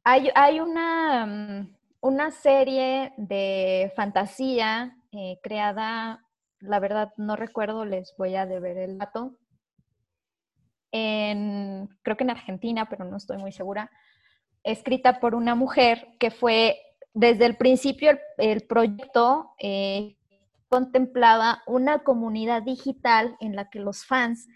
hay, 0.04 0.60
una, 0.60 1.26
mm, 1.28 1.76
una, 2.02 2.32
serie 2.32 3.14
de 3.18 3.94
fantasía 3.96 4.98
eh, 5.12 5.40
creada, 5.44 6.26
la 6.60 6.80
verdad 6.80 7.14
no 7.18 7.36
recuerdo, 7.36 7.86
les 7.86 8.16
voy 8.18 8.36
a 8.36 8.48
deber 8.48 8.78
el 8.78 8.98
dato, 8.98 9.38
en, 10.92 11.88
creo 12.02 12.18
que 12.18 12.24
en 12.24 12.32
Argentina, 12.32 12.88
pero 12.90 13.06
no 13.06 13.18
estoy 13.18 13.38
muy 13.38 13.52
segura, 13.52 13.92
escrita 14.66 15.20
por 15.20 15.36
una 15.36 15.56
mujer 15.56 16.10
que 16.20 16.32
fue 16.32 16.80
desde 17.14 17.46
el 17.46 17.56
principio 17.56 18.20
el, 18.38 18.62
proyecto 18.62 19.52
eh, 19.60 20.18
contemplaba 20.68 21.64
una 21.68 22.00
comunidad 22.00 22.64
digital 22.64 23.38
en 23.40 23.56
la 23.56 23.70
que 23.70 23.80
los 23.80 24.06
fans 24.06 24.48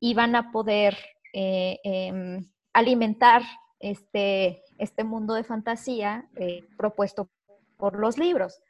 iban 0.00 0.36
a 0.36 0.50
poder 0.50 0.98
eh, 1.32 1.78
em, 1.84 2.50
alimentar 2.74 3.42
este, 3.78 4.62
este 4.78 5.04
mundo 5.04 5.34
de 5.34 5.44
fantasía 5.44 6.28
eh, 6.36 6.64
propuesto 6.76 7.30
por 7.78 7.98
los 7.98 8.18
libros. 8.18 8.60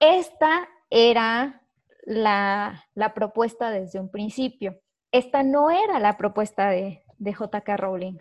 Esta 0.00 0.68
era 0.88 1.62
la, 2.06 2.86
propuesta 3.14 3.70
desde 3.70 4.00
un 4.00 4.10
principio. 4.10 4.80
Esta 5.12 5.42
no 5.42 5.70
era 5.70 5.98
la 5.98 6.16
propuesta 6.16 6.70
de, 6.70 7.02
de 7.18 7.32
JK 7.32 7.68
Rowling. 7.76 8.18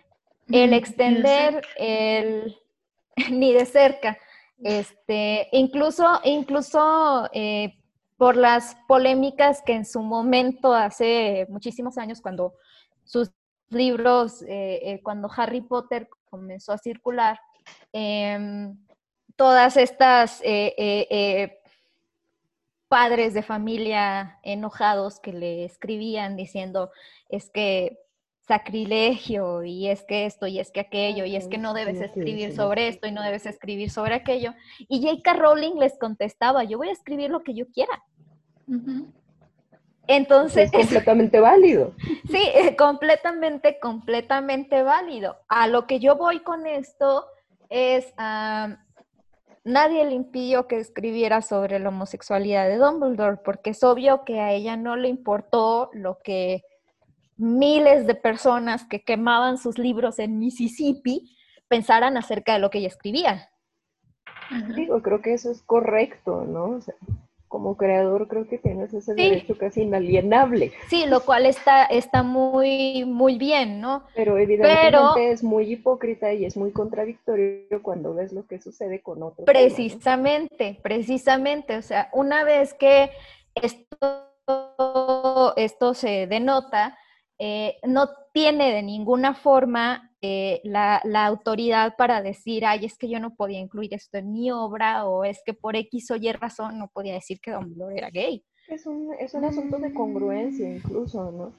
El 0.50 0.74
extender 0.74 1.62
el 1.78 2.58
ni 3.32 3.54
de 3.54 3.66
cerca. 3.66 4.18
Este, 4.60 5.50
incluso, 5.52 6.20
incluso 6.24 7.30
eh, 7.34 7.78
por 8.18 8.36
las 8.36 8.76
polémicas 8.88 9.62
que 9.62 9.74
en 9.74 9.86
su 9.86 10.02
momento, 10.02 10.74
hace 10.74 11.46
muchísimos 11.50 11.98
años, 11.98 12.22
cuando 12.22 12.56
sus 13.04 13.32
libros, 13.70 14.42
eh, 14.44 14.80
eh, 14.84 15.02
cuando 15.04 15.30
Harry 15.36 15.62
Potter 15.62 16.10
comenzó 16.30 16.74
a 16.74 16.78
circular, 16.78 17.40
em, 17.94 18.76
todas 19.36 19.78
estas 19.78 20.42
padres 22.88 23.34
de 23.34 23.44
familia 23.44 24.40
enojados 24.44 25.20
que 25.20 25.34
le 25.34 25.66
escribían 25.66 26.38
diciendo, 26.38 26.92
es 27.30 27.50
que 27.50 28.00
sacrilegio 28.48 29.64
y 29.64 29.90
es 29.90 30.04
que 30.06 30.26
esto 30.26 30.48
y 30.48 30.60
es 30.60 30.72
que 30.72 30.80
aquello 30.80 31.26
y 31.26 31.36
es 31.36 31.48
que 31.48 31.58
no 31.58 31.74
debes 31.74 32.00
escribir 32.00 32.56
sobre 32.56 32.88
esto 32.88 33.08
y 33.08 33.12
no 33.12 33.22
debes 33.22 33.46
escribir 33.46 33.92
sobre 33.92 34.16
aquello. 34.16 34.54
Y 34.88 35.06
J.K. 35.06 35.34
Rowling 35.34 35.76
les 35.76 35.98
contestaba, 36.00 36.64
yo 36.64 36.78
voy 36.78 36.90
a 36.90 36.94
escribir 36.94 37.30
lo 37.30 37.44
que 37.44 37.54
yo 37.54 37.66
quiera. 37.68 38.04
Entonces... 40.08 40.70
Es 40.74 40.80
completamente 40.80 41.40
válido. 41.40 41.94
Sí, 42.30 42.42
completamente, 42.78 43.80
completamente 43.80 44.84
válido. 44.84 45.38
A 45.48 45.68
lo 45.68 45.88
que 45.88 46.00
yo 46.00 46.18
voy 46.18 46.42
con 46.42 46.68
esto 46.68 47.26
es, 47.70 48.14
nadie 49.64 50.06
le 50.06 50.14
impidió 50.14 50.68
que 50.68 50.78
escribiera 50.78 51.42
sobre 51.42 51.80
la 51.80 51.90
homosexualidad 51.90 52.68
de 52.68 52.78
Dumbledore, 52.78 53.38
porque 53.44 53.72
es 53.72 53.84
obvio 53.84 54.24
que 54.26 54.40
a 54.40 54.52
ella 54.52 54.76
no 54.76 54.96
le 54.96 55.08
importó 55.10 55.90
lo 55.94 56.20
que 56.20 56.64
miles 57.38 58.08
de 58.08 58.16
personas 58.16 58.86
que 58.86 59.04
quemaban 59.04 59.58
sus 59.58 59.78
libros 59.78 60.20
en 60.20 60.40
Mississippi 60.40 61.36
pensaran 61.68 62.18
acerca 62.18 62.54
de 62.54 62.60
lo 62.60 62.70
que 62.70 62.80
ella 62.80 62.88
escribía. 62.88 63.50
Digo, 64.76 65.02
creo 65.02 65.22
que 65.22 65.34
eso 65.34 65.52
es 65.52 65.62
correcto, 65.62 66.46
¿no? 66.46 66.80
como 67.48 67.78
creador 67.78 68.28
creo 68.28 68.48
que 68.48 68.58
tienes 68.58 68.94
ese 68.94 69.14
derecho 69.14 69.58
casi 69.58 69.84
inalienable. 69.84 70.74
Sí, 70.90 71.06
lo 71.08 71.22
cual 71.22 71.46
está, 71.46 71.86
está 71.86 72.24
muy, 72.24 73.06
muy 73.06 73.38
bien, 73.38 73.80
¿no? 73.80 74.04
Pero 74.16 74.38
evidentemente 74.38 75.32
es 75.32 75.44
muy 75.44 75.72
hipócrita 75.72 76.34
y 76.34 76.46
es 76.46 76.58
muy 76.58 76.72
contradictorio 76.72 77.82
cuando 77.82 78.14
ves 78.14 78.34
lo 78.34 78.46
que 78.46 78.60
sucede 78.60 79.02
con 79.02 79.24
otros. 79.24 79.46
Precisamente, 79.46 80.80
precisamente. 80.84 81.78
O 81.78 81.82
sea, 81.82 82.10
una 82.12 82.44
vez 82.44 82.74
que 82.74 83.12
esto, 83.56 84.26
esto 85.56 85.94
se 85.94 86.28
denota, 86.28 86.98
eh, 87.40 87.78
no 87.84 88.10
tiene 88.34 88.74
de 88.74 88.82
ninguna 88.82 89.36
forma 89.36 90.12
eh, 90.22 90.62
la, 90.64 91.02
autoridad 91.26 91.96
para 91.96 92.24
decir, 92.24 92.66
ay, 92.66 92.86
es 92.86 92.98
que 92.98 93.08
yo 93.08 93.20
no 93.20 93.36
podía 93.36 93.60
incluir 93.60 93.94
esto 93.94 94.18
en 94.18 94.32
mi 94.32 94.52
obra, 94.52 95.06
o 95.06 95.24
es 95.24 95.42
que 95.46 95.54
por 95.54 95.76
X 95.76 96.10
o 96.12 96.16
Y 96.16 96.32
razón 96.32 96.80
no 96.80 96.88
podía 96.88 97.14
decir 97.14 97.40
que 97.40 97.52
Dumbledore 97.52 97.98
era 97.98 98.10
gay. 98.10 98.44
Es 98.68 98.88
un, 98.88 99.14
es 99.20 99.34
un 99.36 99.46
asunto 99.46 99.78
de 99.78 99.94
congruencia 99.94 100.68
incluso, 100.68 101.32
¿no? 101.32 101.54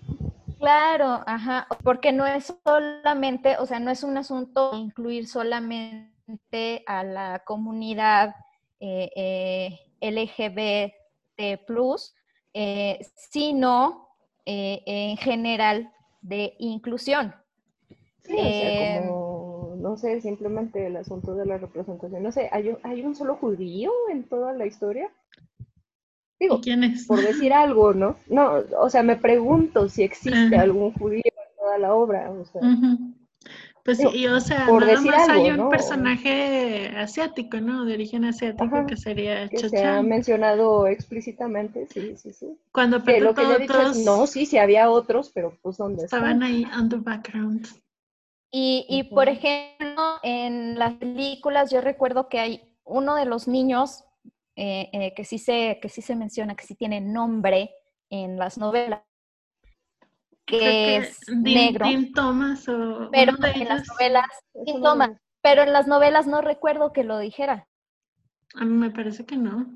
Claro, 0.58 1.22
ajá, 1.26 1.68
porque 1.84 2.10
no 2.10 2.26
es 2.26 2.52
solamente, 2.64 3.56
o 3.58 3.66
sea, 3.66 3.78
no 3.78 3.92
es 3.92 4.02
un 4.02 4.16
asunto 4.16 4.72
de 4.72 4.78
incluir 4.78 5.28
solamente 5.28 6.82
a 6.86 7.04
la 7.04 7.42
comunidad 7.46 8.34
eh, 8.80 9.78
LGBT, 10.00 10.92
sino 13.30 14.07
eh, 14.50 14.82
en 14.86 15.18
general 15.18 15.92
de 16.22 16.54
inclusión. 16.58 17.34
Sí, 18.22 18.32
o 18.32 18.36
sea, 18.36 18.96
eh, 18.96 19.00
como, 19.00 19.74
no 19.76 19.98
sé, 19.98 20.22
simplemente 20.22 20.86
el 20.86 20.96
asunto 20.96 21.34
de 21.34 21.44
la 21.44 21.58
representación. 21.58 22.22
No 22.22 22.32
sé, 22.32 22.48
¿hay 22.50 22.70
un, 22.70 22.78
¿hay 22.82 23.02
un 23.02 23.14
solo 23.14 23.36
judío 23.36 23.92
en 24.10 24.24
toda 24.24 24.54
la 24.54 24.64
historia? 24.64 25.10
Digo, 26.40 26.62
quién 26.62 26.82
es? 26.82 27.06
Por 27.06 27.20
decir 27.20 27.52
algo, 27.52 27.92
¿no? 27.92 28.16
No, 28.28 28.64
o 28.80 28.88
sea, 28.88 29.02
me 29.02 29.16
pregunto 29.16 29.90
si 29.90 30.02
existe 30.02 30.56
algún 30.56 30.94
judío 30.94 31.20
en 31.26 31.58
toda 31.58 31.76
la 31.76 31.92
obra. 31.92 32.30
O 32.30 32.46
sea. 32.46 32.62
Pues 33.84 33.98
sí, 33.98 34.26
o 34.26 34.40
sea, 34.40 34.66
nada 34.66 35.00
más 35.00 35.28
hay 35.28 35.50
un 35.50 35.70
personaje 35.70 36.88
asiático, 36.96 37.58
¿no? 37.60 37.84
De 37.84 37.94
origen 37.94 38.24
asiático 38.24 38.86
que 38.86 38.96
sería 38.96 39.48
que 39.48 39.68
se 39.68 39.84
ha 39.84 40.02
mencionado 40.02 40.86
explícitamente, 40.86 41.86
sí, 41.86 42.16
sí, 42.16 42.32
sí. 42.32 42.58
Cuando 42.72 43.02
que 43.02 43.20
lo 43.20 43.34
que 43.34 43.42
no, 44.04 44.26
sí, 44.26 44.46
sí 44.46 44.58
había 44.58 44.90
otros, 44.90 45.30
pero 45.32 45.56
pues 45.62 45.76
¿dónde 45.78 46.04
estaban? 46.04 46.42
ahí 46.42 46.66
on 46.78 46.88
the 46.88 46.96
background. 46.96 47.66
Y, 48.50 48.86
y 48.88 49.04
por 49.04 49.28
ejemplo, 49.28 50.16
en 50.22 50.78
las 50.78 50.94
películas 50.94 51.70
yo 51.70 51.80
recuerdo 51.80 52.28
que 52.28 52.40
hay 52.40 52.76
uno 52.84 53.14
de 53.14 53.26
los 53.26 53.46
niños 53.46 54.04
eh, 54.60 54.90
eh, 54.92 55.14
que, 55.14 55.24
sí 55.24 55.38
se, 55.38 55.78
que 55.80 55.88
sí 55.88 56.02
se 56.02 56.16
menciona, 56.16 56.56
que 56.56 56.66
sí 56.66 56.74
tiene 56.74 57.00
nombre 57.00 57.70
en 58.10 58.38
las 58.38 58.58
novelas, 58.58 59.02
que, 60.48 60.96
es 60.96 61.20
negro. 61.28 61.86
Thomas 62.14 62.68
o 62.68 63.10
pero 63.12 63.32
en 63.54 63.68
las 63.68 63.86
novelas, 63.86 64.26
Thomas, 64.82 65.10
pero 65.42 65.62
en 65.62 65.72
las 65.72 65.86
novelas 65.86 66.26
no 66.26 66.40
recuerdo 66.40 66.92
que 66.92 67.04
lo 67.04 67.18
dijera. 67.18 67.68
A 68.54 68.64
mí 68.64 68.72
me 68.72 68.90
parece 68.90 69.24
que 69.26 69.36
no. 69.36 69.66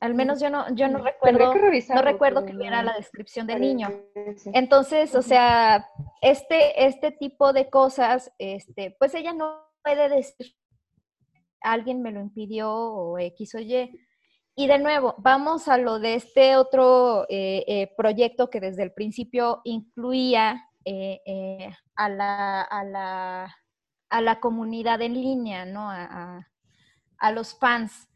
Al 0.00 0.14
menos 0.14 0.40
yo 0.40 0.48
no, 0.48 0.72
yo 0.74 0.88
no 0.88 0.98
recuerdo, 0.98 1.52
no 1.94 2.02
recuerdo 2.02 2.44
que 2.44 2.52
viera 2.52 2.84
la 2.84 2.94
descripción 2.94 3.48
de 3.48 3.58
niño. 3.58 3.88
Entonces, 4.52 5.14
o 5.16 5.22
sea, 5.22 5.88
este, 6.20 6.86
este 6.86 7.10
tipo 7.10 7.52
de 7.52 7.68
cosas, 7.68 8.30
este, 8.38 8.94
pues 8.98 9.14
ella 9.14 9.32
no 9.32 9.60
puede 9.82 10.08
decir, 10.08 10.54
alguien 11.60 12.00
me 12.00 12.12
lo 12.12 12.20
impidió 12.20 12.70
o 12.70 13.18
X 13.18 13.56
o 13.56 13.58
Y. 13.58 13.90
Y 14.58 14.66
de 14.66 14.80
nuevo, 14.80 15.14
vamos 15.18 15.68
a 15.68 15.78
lo 15.78 16.00
de 16.00 16.14
este 16.14 16.56
otro 16.56 17.26
eh, 17.28 17.62
eh, 17.68 17.94
proyecto 17.96 18.50
que 18.50 18.58
desde 18.58 18.82
el 18.82 18.92
principio 18.92 19.60
incluía 19.62 20.68
eh, 20.84 21.70
a, 21.94 22.08
la, 22.08 22.62
a, 22.62 22.82
la, 22.82 23.56
a, 24.10 24.20
la, 24.20 24.40
comunidad 24.40 25.00
en 25.00 25.14
línea, 25.14 25.64
¿no? 25.64 25.88
A, 25.88 26.48
a 27.18 27.30
los 27.30 27.56
fans. 27.56 28.08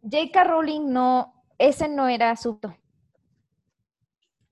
J.K. 0.00 0.42
Rowling 0.42 0.90
no, 0.90 1.34
ese 1.58 1.86
no 1.86 2.08
era 2.08 2.30
asunto. 2.30 2.74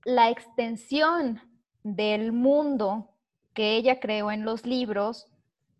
La 0.05 0.29
extensión 0.29 1.41
del 1.81 2.31
mundo 2.31 3.17
que 3.55 3.75
ella 3.75 3.99
creó 3.99 4.29
en 4.29 4.45
los 4.45 4.67
libros 4.67 5.25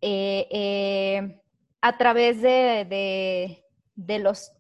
a 0.01 1.97
través 1.99 2.41
de, 2.41 2.87
de, 2.89 3.65
de 3.93 4.17
los 4.17 4.51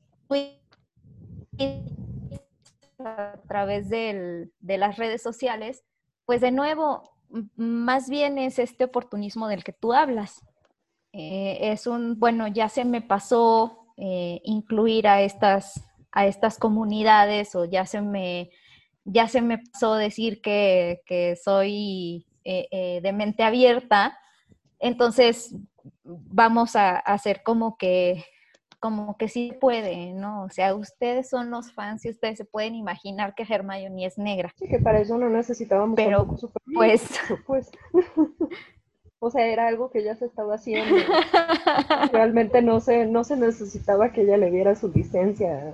a 2.99 3.35
través 3.47 3.89
de 3.89 4.51
las 4.61 4.97
redes 4.97 5.21
sociales, 5.21 5.83
pues 6.25 6.41
de 6.41 6.51
nuevo, 6.51 7.11
más 7.55 8.09
bien 8.09 8.37
es 8.37 8.59
este 8.59 8.85
oportunismo 8.85 9.47
del 9.47 9.63
que 9.63 9.73
tú 9.73 9.93
hablas. 9.93 10.43
Eh, 11.11 11.71
es 11.71 11.87
un, 11.87 12.19
bueno, 12.19 12.47
ya 12.47 12.69
se 12.69 12.85
me 12.85 13.01
pasó 13.01 13.87
eh, 13.97 14.41
incluir 14.43 15.07
a 15.07 15.21
estas, 15.21 15.83
a 16.11 16.27
estas 16.27 16.57
comunidades 16.57 17.55
o 17.55 17.65
ya 17.65 17.85
se 17.85 18.01
me, 18.01 18.51
ya 19.05 19.27
se 19.27 19.41
me 19.41 19.57
pasó 19.57 19.95
decir 19.95 20.41
que, 20.41 21.01
soy 21.43 22.27
eh, 22.43 22.99
de 23.01 23.13
mente 23.13 23.43
abierta. 23.43 24.17
Entonces, 24.79 25.55
vamos 26.03 26.75
a 26.75 26.97
hacer 26.97 27.43
como 27.43 27.77
que 27.77 28.23
como 28.79 29.17
que 29.17 29.27
sí 29.27 29.53
puede, 29.59 30.13
¿no? 30.13 30.43
O 30.43 30.49
sea, 30.49 30.73
ustedes 30.75 31.29
son 31.29 31.51
los 31.51 31.73
fans 31.73 32.05
y 32.05 32.09
ustedes 32.09 32.37
se 32.37 32.45
pueden 32.45 32.75
imaginar 32.75 33.35
que 33.35 33.45
Hermione 33.47 34.05
es 34.05 34.17
negra. 34.17 34.53
Sí, 34.57 34.67
que 34.67 34.79
para 34.79 34.99
eso 34.99 35.17
no 35.17 35.29
necesitábamos 35.29 35.95
Pero, 35.95 36.27
pues... 36.73 37.03
pues. 37.45 37.71
o 39.19 39.29
sea, 39.29 39.45
era 39.47 39.67
algo 39.67 39.91
que 39.91 40.03
ya 40.03 40.15
se 40.15 40.25
estaba 40.25 40.55
haciendo. 40.55 40.95
Realmente 42.11 42.61
no 42.61 42.79
se, 42.79 43.05
no 43.05 43.23
se 43.23 43.35
necesitaba 43.35 44.11
que 44.11 44.21
ella 44.21 44.37
le 44.37 44.49
diera 44.49 44.75
su 44.75 44.89
licencia 44.89 45.73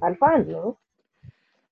al 0.00 0.16
fan, 0.16 0.50
¿no? 0.50 0.78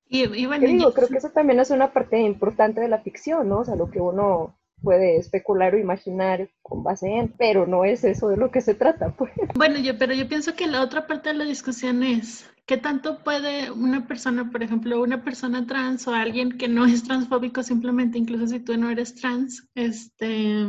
Y, 0.08 0.46
bueno, 0.46 0.66
digo, 0.66 0.92
creo 0.92 1.08
que 1.08 1.18
eso 1.18 1.30
también 1.30 1.58
es 1.58 1.70
una 1.70 1.92
parte 1.92 2.20
importante 2.20 2.80
de 2.80 2.88
la 2.88 3.00
ficción, 3.00 3.48
¿no? 3.48 3.60
O 3.60 3.64
sea, 3.64 3.74
lo 3.74 3.90
que 3.90 4.00
uno 4.00 4.54
puede 4.82 5.16
especular 5.16 5.74
o 5.74 5.78
imaginar 5.78 6.48
con 6.62 6.82
base 6.82 7.08
en, 7.08 7.28
pero 7.28 7.66
no 7.66 7.84
es 7.84 8.04
eso 8.04 8.28
de 8.28 8.36
lo 8.36 8.50
que 8.50 8.60
se 8.60 8.74
trata, 8.74 9.10
pues. 9.16 9.32
Bueno, 9.54 9.78
yo, 9.78 9.98
pero 9.98 10.14
yo 10.14 10.28
pienso 10.28 10.54
que 10.54 10.66
la 10.66 10.82
otra 10.82 11.06
parte 11.06 11.30
de 11.30 11.34
la 11.36 11.44
discusión 11.44 12.02
es 12.02 12.48
¿qué 12.66 12.76
tanto 12.76 13.22
puede 13.22 13.70
una 13.70 14.06
persona, 14.06 14.50
por 14.50 14.62
ejemplo, 14.62 15.00
una 15.00 15.22
persona 15.22 15.66
trans 15.66 16.06
o 16.08 16.14
alguien 16.14 16.58
que 16.58 16.68
no 16.68 16.84
es 16.84 17.04
transfóbico 17.04 17.62
simplemente, 17.62 18.18
incluso 18.18 18.48
si 18.48 18.60
tú 18.60 18.76
no 18.76 18.90
eres 18.90 19.14
trans, 19.14 19.68
este, 19.74 20.66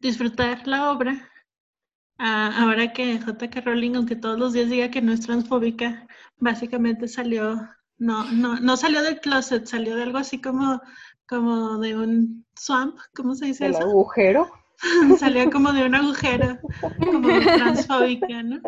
disfrutar 0.00 0.66
la 0.66 0.90
obra? 0.90 1.30
Ah, 2.16 2.62
ahora 2.62 2.92
que 2.92 3.20
J.K. 3.20 3.60
Rowling, 3.60 3.96
aunque 3.96 4.16
todos 4.16 4.38
los 4.38 4.52
días 4.52 4.70
diga 4.70 4.90
que 4.90 5.02
no 5.02 5.12
es 5.12 5.20
transfóbica, 5.20 6.06
básicamente 6.38 7.08
salió, 7.08 7.68
no, 7.98 8.30
no, 8.32 8.60
no 8.60 8.76
salió 8.76 9.02
del 9.02 9.20
closet, 9.20 9.66
salió 9.66 9.96
de 9.96 10.04
algo 10.04 10.18
así 10.18 10.40
como, 10.40 10.80
como 11.28 11.78
de 11.78 11.96
un 11.96 12.44
swamp, 12.54 12.98
¿cómo 13.14 13.34
se 13.34 13.46
dice 13.46 13.66
¿El 13.66 13.72
eso? 13.72 13.82
agujero? 13.82 14.50
Salió 15.18 15.50
como 15.50 15.72
de 15.72 15.86
un 15.86 15.94
agujero, 15.94 16.58
como 16.98 17.28
transfóbica, 17.40 18.42
¿no? 18.42 18.60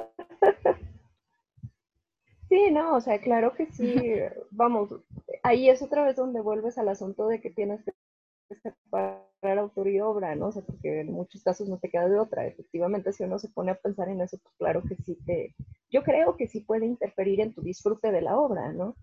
Sí, 2.48 2.70
no, 2.70 2.94
o 2.94 3.00
sea, 3.00 3.20
claro 3.20 3.54
que 3.54 3.66
sí, 3.72 3.96
vamos, 4.50 4.90
ahí 5.42 5.68
es 5.68 5.82
otra 5.82 6.04
vez 6.04 6.16
donde 6.16 6.40
vuelves 6.40 6.78
al 6.78 6.88
asunto 6.88 7.26
de 7.26 7.40
que 7.40 7.50
tienes 7.50 7.84
que 7.84 7.92
separar 8.54 9.26
autor 9.58 9.88
y 9.88 10.00
obra, 10.00 10.36
¿no? 10.36 10.48
O 10.48 10.52
sea, 10.52 10.62
porque 10.62 11.00
en 11.00 11.12
muchos 11.12 11.42
casos 11.42 11.68
no 11.68 11.78
te 11.78 11.90
queda 11.90 12.08
de 12.08 12.18
otra. 12.18 12.46
Efectivamente, 12.46 13.12
si 13.12 13.24
uno 13.24 13.38
se 13.40 13.48
pone 13.48 13.72
a 13.72 13.74
pensar 13.74 14.08
en 14.08 14.20
eso, 14.20 14.38
pues 14.42 14.54
claro 14.58 14.82
que 14.82 14.96
sí 14.96 15.18
te, 15.26 15.54
yo 15.90 16.04
creo 16.04 16.36
que 16.36 16.46
sí 16.46 16.60
puede 16.60 16.86
interferir 16.86 17.40
en 17.40 17.52
tu 17.52 17.62
disfrute 17.62 18.12
de 18.12 18.22
la 18.22 18.38
obra, 18.38 18.72
¿no? 18.72 18.96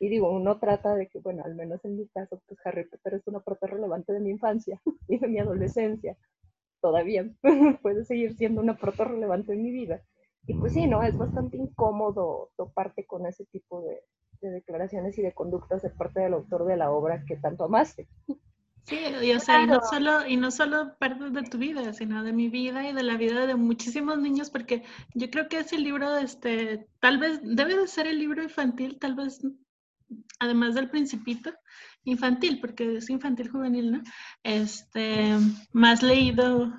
Y 0.00 0.08
digo, 0.08 0.30
uno 0.30 0.58
trata 0.58 0.94
de 0.94 1.08
que, 1.08 1.18
bueno, 1.18 1.42
al 1.44 1.54
menos 1.54 1.84
en 1.84 1.96
mi 1.96 2.06
caso, 2.08 2.40
pues 2.46 2.58
Harry 2.64 2.88
Potter 2.88 3.14
es 3.14 3.26
una 3.26 3.40
parte 3.40 3.66
relevante 3.66 4.12
de 4.12 4.20
mi 4.20 4.30
infancia 4.30 4.80
y 5.08 5.18
de 5.18 5.28
mi 5.28 5.38
adolescencia. 5.38 6.16
Todavía 6.80 7.28
puede 7.82 8.04
seguir 8.04 8.36
siendo 8.36 8.60
una 8.60 8.76
parte 8.76 9.04
relevante 9.04 9.52
en 9.52 9.62
mi 9.62 9.70
vida. 9.70 10.02
Y 10.46 10.54
pues 10.54 10.72
sí, 10.72 10.86
¿no? 10.86 11.02
Es 11.02 11.16
bastante 11.16 11.56
incómodo 11.56 12.50
toparte 12.56 13.04
con 13.04 13.26
ese 13.26 13.44
tipo 13.46 13.82
de, 13.82 14.02
de 14.40 14.50
declaraciones 14.50 15.18
y 15.18 15.22
de 15.22 15.32
conductas 15.32 15.82
de 15.82 15.90
parte 15.90 16.20
del 16.20 16.34
autor 16.34 16.64
de 16.64 16.76
la 16.76 16.90
obra 16.90 17.24
que 17.26 17.36
tanto 17.36 17.64
amaste. 17.64 18.08
Sí, 18.84 18.98
y, 19.22 19.32
o 19.32 19.40
sea, 19.40 19.62
y 19.62 19.66
no 19.66 19.80
solo, 19.82 20.26
y 20.26 20.36
no 20.38 20.50
solo 20.50 20.96
parte 20.98 21.28
de 21.28 21.42
tu 21.42 21.58
vida, 21.58 21.92
sino 21.92 22.24
de 22.24 22.32
mi 22.32 22.48
vida 22.48 22.88
y 22.88 22.94
de 22.94 23.02
la 23.02 23.18
vida 23.18 23.46
de 23.46 23.54
muchísimos 23.54 24.18
niños, 24.18 24.48
porque 24.48 24.82
yo 25.14 25.28
creo 25.30 25.48
que 25.48 25.58
ese 25.58 25.76
libro, 25.76 26.16
este, 26.16 26.88
tal 26.98 27.18
vez 27.18 27.40
debe 27.42 27.76
de 27.76 27.86
ser 27.86 28.06
el 28.06 28.18
libro 28.18 28.42
infantil, 28.42 28.98
tal 28.98 29.14
vez, 29.14 29.42
además 30.40 30.74
del 30.74 30.90
principito, 30.90 31.50
infantil, 32.04 32.60
porque 32.60 32.96
es 32.96 33.10
infantil 33.10 33.50
juvenil, 33.50 33.92
¿no? 33.92 34.02
Este, 34.42 35.36
más 35.72 36.02
leído 36.02 36.72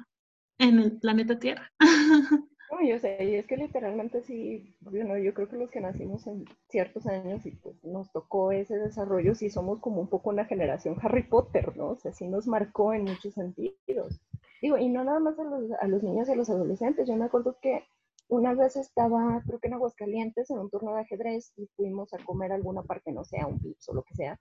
en 0.57 0.79
el 0.79 0.99
planeta 0.99 1.39
Tierra. 1.39 1.71
No, 2.71 2.87
yo 2.87 2.99
sé, 2.99 3.17
y 3.23 3.33
es 3.33 3.47
que 3.47 3.57
literalmente 3.57 4.21
sí, 4.21 4.75
bueno, 4.81 5.17
yo 5.17 5.33
creo 5.33 5.49
que 5.49 5.57
los 5.57 5.71
que 5.71 5.81
nacimos 5.81 6.27
en 6.27 6.45
ciertos 6.69 7.07
años 7.07 7.43
y 7.47 7.51
pues 7.51 7.83
nos 7.83 8.11
tocó 8.11 8.51
ese 8.51 8.77
desarrollo, 8.77 9.33
sí 9.33 9.49
somos 9.49 9.79
como 9.79 10.01
un 10.01 10.07
poco 10.07 10.29
una 10.29 10.45
generación 10.45 10.95
Harry 11.01 11.23
Potter, 11.23 11.75
¿no? 11.75 11.89
O 11.89 11.95
sea, 11.95 12.13
sí 12.13 12.27
nos 12.27 12.45
marcó 12.45 12.93
en 12.93 13.05
muchos 13.05 13.33
sentidos. 13.33 14.21
Digo, 14.61 14.77
y 14.77 14.87
no 14.87 15.03
nada 15.03 15.19
más 15.19 15.39
a 15.39 15.43
los, 15.45 15.71
a 15.81 15.87
los 15.87 16.03
niños 16.03 16.29
y 16.29 16.33
a 16.33 16.35
los 16.35 16.49
adolescentes, 16.51 17.07
yo 17.07 17.15
me 17.15 17.25
acuerdo 17.25 17.57
que 17.59 17.85
una 18.29 18.53
vez 18.53 18.75
estaba, 18.75 19.41
creo 19.45 19.59
que 19.59 19.67
en 19.67 19.73
Aguascalientes, 19.73 20.49
en 20.49 20.59
un 20.59 20.69
turno 20.69 20.93
de 20.93 21.01
ajedrez 21.01 21.51
y 21.57 21.67
fuimos 21.75 22.13
a 22.13 22.23
comer 22.23 22.51
alguna 22.51 22.83
parte, 22.83 23.11
no 23.11 23.25
sé, 23.25 23.39
a 23.39 23.47
un 23.47 23.59
pips 23.59 23.89
o 23.89 23.93
lo 23.93 24.03
que 24.03 24.15
sea, 24.15 24.39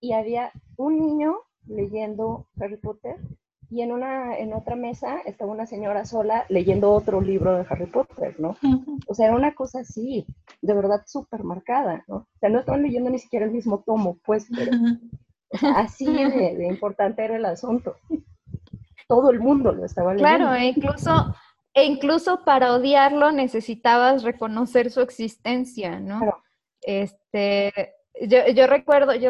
y 0.00 0.12
había 0.12 0.50
un 0.76 0.98
niño 0.98 1.36
leyendo 1.66 2.46
Harry 2.58 2.78
Potter 2.78 3.16
y 3.68 3.82
en, 3.82 3.92
una, 3.92 4.38
en 4.38 4.52
otra 4.54 4.76
mesa 4.76 5.18
estaba 5.26 5.52
una 5.52 5.66
señora 5.66 6.04
sola 6.04 6.46
leyendo 6.48 6.92
otro 6.92 7.20
libro 7.20 7.56
de 7.56 7.66
Harry 7.68 7.86
Potter, 7.86 8.38
¿no? 8.38 8.56
O 9.06 9.14
sea, 9.14 9.26
era 9.26 9.36
una 9.36 9.54
cosa 9.54 9.80
así, 9.80 10.26
de 10.62 10.74
verdad 10.74 11.02
súper 11.06 11.42
marcada, 11.42 12.04
¿no? 12.06 12.16
O 12.16 12.38
sea, 12.38 12.48
no 12.48 12.60
estaban 12.60 12.82
leyendo 12.82 13.10
ni 13.10 13.18
siquiera 13.18 13.44
el 13.44 13.52
mismo 13.52 13.82
tomo, 13.84 14.18
pues, 14.24 14.46
pero 14.54 14.70
sea, 15.50 15.72
así 15.78 16.06
de, 16.06 16.56
de, 16.56 16.66
importante 16.68 17.24
era 17.24 17.36
el 17.36 17.44
asunto. 17.44 17.96
Todo 19.08 19.30
el 19.30 19.40
mundo 19.40 19.72
lo 19.72 19.84
estaba 19.84 20.14
leyendo. 20.14 20.36
Claro, 20.36 20.54
e 20.54 20.66
incluso, 20.68 21.34
e 21.76 21.84
incluso 21.84 22.42
para 22.42 22.72
odiarlo 22.72 23.32
necesitabas 23.32 24.22
reconocer 24.22 24.90
su 24.90 25.02
existencia, 25.02 26.00
¿no? 26.00 26.20
Claro. 26.20 26.42
Este, 26.80 27.70
yo, 28.18 28.48
yo 28.48 28.66
recuerdo, 28.66 29.14
yo 29.14 29.28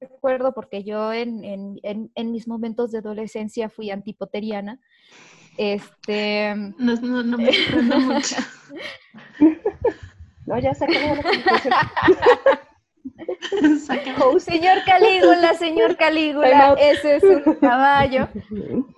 recuerdo 0.00 0.54
porque 0.54 0.82
yo 0.82 1.12
en, 1.12 1.44
en, 1.44 1.78
en, 1.82 2.10
en, 2.14 2.32
mis 2.32 2.48
momentos 2.48 2.90
de 2.90 2.98
adolescencia 2.98 3.68
fui 3.68 3.90
antipoteriana. 3.90 4.80
Este... 5.58 6.54
No, 6.78 6.94
no, 6.94 7.22
no 7.22 7.36
me 7.36 7.50
mucho. 7.82 8.36
no, 10.46 10.58
ya 10.58 10.72
saqué 10.72 10.94
la 13.02 14.38
señor 14.40 14.84
Calígula, 14.84 15.54
señor 15.54 15.96
Calígula, 15.96 16.74
ese 16.78 17.16
es 17.16 17.24
un 17.24 17.54
caballo. 17.56 18.28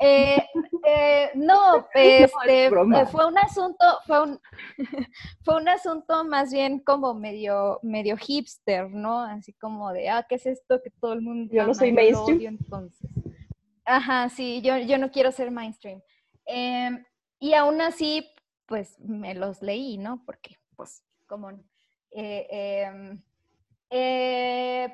Eh, 0.01 0.43
eh, 0.87 1.31
no, 1.35 1.87
este, 1.95 2.71
no, 2.71 3.07
fue 3.07 3.27
un 3.27 3.39
asunto, 3.39 3.85
fue 4.07 4.23
un, 4.23 4.41
fue 5.45 5.57
un 5.57 5.69
asunto 5.69 6.25
más 6.25 6.53
bien 6.53 6.81
como 6.81 7.15
medio, 7.15 7.81
medio 7.83 8.17
hipster, 8.17 8.91
¿no? 8.91 9.21
Así 9.21 9.53
como 9.55 9.93
de, 9.93 10.11
ah, 10.11 10.27
¿qué 10.29 10.37
es 10.37 10.47
esto 10.47 10.81
que 10.83 10.91
todo 10.91 11.15
el 11.15 11.23
mundo? 11.23 11.53
Yo 11.53 11.67
no 11.67 11.75
soy 11.75 11.93
mainstream. 11.93 12.59
Entonces. 12.61 13.11
Ajá, 13.85 14.29
sí, 14.29 14.61
yo, 14.63 14.79
yo 14.79 14.99
no 14.99 15.11
quiero 15.11 15.33
ser 15.33 15.51
mainstream. 15.51 16.03
Eh, 16.47 16.91
y 17.39 17.55
aún 17.55 17.81
así, 17.81 18.27
pues 18.67 18.99
me 19.01 19.35
los 19.35 19.63
leí, 19.63 19.99
¿no? 19.99 20.23
Porque, 20.25 20.57
pues, 20.77 21.05
como 21.27 21.51
eh, 23.97 24.89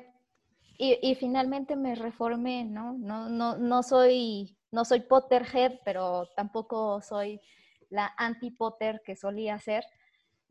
y, 0.77 0.99
y, 1.01 1.15
finalmente 1.15 1.75
me 1.75 1.95
reformé, 1.95 2.65
¿no? 2.65 2.93
No, 2.93 3.29
no, 3.29 3.57
no, 3.57 3.81
soy, 3.81 4.55
no 4.71 4.85
soy 4.85 4.99
Potterhead, 5.01 5.79
pero 5.83 6.27
tampoco 6.35 7.01
soy 7.01 7.41
la 7.89 8.13
anti-Potter 8.15 9.01
que 9.03 9.15
solía 9.15 9.57
ser. 9.59 9.85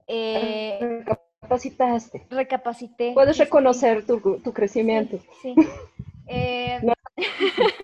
Eh, 0.09 1.05
Recapacitaste. 1.07 2.27
Recapacité. 2.29 3.13
Puedes 3.15 3.39
reconocer 3.39 4.05
tu, 4.05 4.41
tu, 4.41 4.53
crecimiento. 4.53 5.19
Sí. 5.41 5.55
sí. 5.55 5.69
Eh, 6.33 6.79
no. 6.85 6.93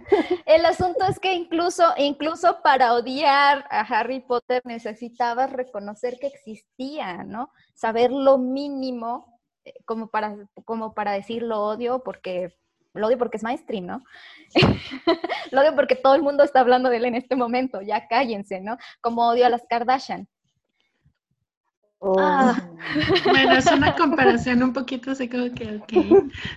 El 0.46 0.64
asunto 0.66 1.04
es 1.08 1.18
que 1.18 1.34
incluso, 1.34 1.84
incluso 1.96 2.60
para 2.62 2.94
odiar 2.94 3.64
a 3.70 3.80
Harry 3.80 4.20
Potter 4.20 4.62
necesitabas 4.64 5.52
reconocer 5.52 6.18
que 6.18 6.28
existía, 6.28 7.24
¿no? 7.24 7.50
Saber 7.74 8.10
lo 8.10 8.38
mínimo 8.38 9.40
eh, 9.64 9.74
como 9.84 10.08
para, 10.08 10.36
como 10.64 10.94
para 10.94 11.12
decir 11.12 11.42
lo 11.42 11.62
odio 11.62 12.02
porque 12.02 12.54
lo 12.94 13.06
odio 13.06 13.18
porque 13.18 13.38
es 13.38 13.42
mainstream, 13.42 13.86
¿no? 13.86 14.04
lo 15.50 15.60
odio 15.60 15.74
porque 15.74 15.96
todo 15.96 16.14
el 16.14 16.22
mundo 16.22 16.44
está 16.44 16.60
hablando 16.60 16.90
de 16.90 16.98
él 16.98 17.06
en 17.06 17.14
este 17.14 17.36
momento, 17.36 17.80
ya 17.80 18.06
cállense, 18.06 18.60
¿no? 18.60 18.76
Como 19.00 19.26
odio 19.28 19.46
a 19.46 19.48
las 19.48 19.62
Kardashian. 19.68 20.28
Oh. 22.04 22.16
Ah. 22.18 22.60
Bueno, 23.24 23.52
es 23.52 23.66
una 23.66 23.94
comparación 23.94 24.60
un 24.60 24.72
poquito 24.72 25.12
así 25.12 25.28
como 25.28 25.54
que, 25.54 25.76
ok. 25.76 25.92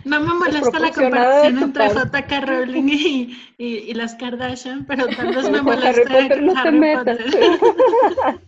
No 0.03 0.19
me 0.19 0.33
molesta 0.33 0.79
la 0.79 0.91
comparación 0.91 1.59
entre 1.59 1.87
J.K. 1.87 2.41
Rowling 2.41 2.89
y, 2.89 3.53
y, 3.59 3.65
y, 3.65 3.93
las 3.93 4.15
Kardashian, 4.15 4.85
pero 4.85 5.05
tal 5.05 5.35
vez 5.35 5.47
me 5.51 5.61
molesta 5.61 5.89
Harry 5.89 6.03
Potter. 6.03 6.41
No 6.41 6.57
Harry 6.57 6.95
Potter. 6.95 7.25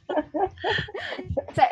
o 1.48 1.54
sea, 1.54 1.70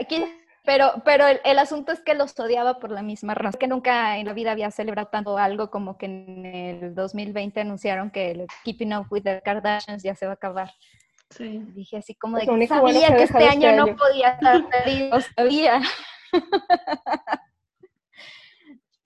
pero, 0.63 0.93
pero 1.03 1.25
el, 1.25 1.41
el, 1.43 1.57
asunto 1.57 1.91
es 1.91 2.01
que 2.01 2.13
los 2.13 2.39
odiaba 2.39 2.77
por 2.77 2.91
la 2.91 3.01
misma 3.01 3.33
razón, 3.33 3.59
que 3.59 3.67
nunca 3.67 4.19
en 4.19 4.27
la 4.27 4.33
vida 4.33 4.51
había 4.51 4.69
celebrado 4.69 5.07
tanto 5.07 5.39
algo 5.39 5.71
como 5.71 5.97
que 5.97 6.05
en 6.05 6.45
el 6.45 6.93
2020 6.93 7.61
anunciaron 7.61 8.11
que 8.11 8.29
el 8.29 8.45
Keeping 8.63 8.93
Up 8.93 9.07
with 9.09 9.23
the 9.23 9.41
Kardashians 9.43 10.03
ya 10.03 10.13
se 10.13 10.27
va 10.27 10.33
a 10.33 10.35
acabar. 10.35 10.71
Sí. 11.37 11.59
Dije 11.73 11.97
así 11.97 12.15
como 12.15 12.37
de 12.37 12.45
que 12.45 12.67
sabía 12.67 13.07
que, 13.09 13.15
que 13.15 13.23
este, 13.23 13.37
año 13.37 13.47
este 13.49 13.67
año 13.67 13.85
no 13.85 13.95
podía 13.95 14.29
estar 14.29 14.69
perdido, 14.69 15.19
sabía. 15.35 15.81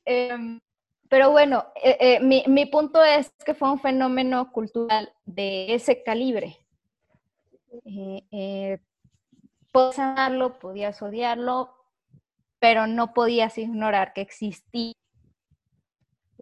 eh, 0.06 0.60
pero 1.10 1.32
bueno, 1.32 1.66
eh, 1.84 1.98
eh, 2.00 2.20
mi, 2.20 2.44
mi, 2.48 2.68
punto 2.68 3.04
es 3.04 3.32
que 3.44 3.56
fue 3.56 3.72
un 3.72 3.80
fenómeno 3.80 4.52
cultural 4.52 5.12
de 5.26 5.74
ese 5.74 6.04
calibre. 6.04 6.58
Eh, 8.32 8.80
podías 9.72 10.00
amarlo, 10.00 10.60
podías 10.60 11.02
odiarlo, 11.02 11.74
pero 12.60 12.86
no 12.86 13.14
podías 13.16 13.58
ignorar 13.58 14.14
que 14.14 14.22
existía. 14.22 14.94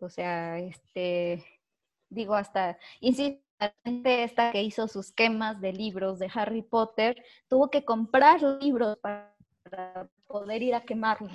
O 0.01 0.09
sea, 0.09 0.59
este, 0.59 1.45
digo, 2.09 2.35
hasta, 2.35 2.77
insisto, 2.99 3.41
gente 3.83 4.23
esta 4.23 4.51
que 4.51 4.63
hizo 4.63 4.87
sus 4.87 5.11
quemas 5.11 5.59
de 5.61 5.73
libros 5.73 6.19
de 6.19 6.29
Harry 6.33 6.61
Potter 6.61 7.23
tuvo 7.47 7.69
que 7.69 7.83
comprar 7.83 8.41
libros 8.61 8.97
para 8.97 9.33
poder 10.27 10.63
ir 10.63 10.75
a 10.75 10.81
quemarlos. 10.81 11.31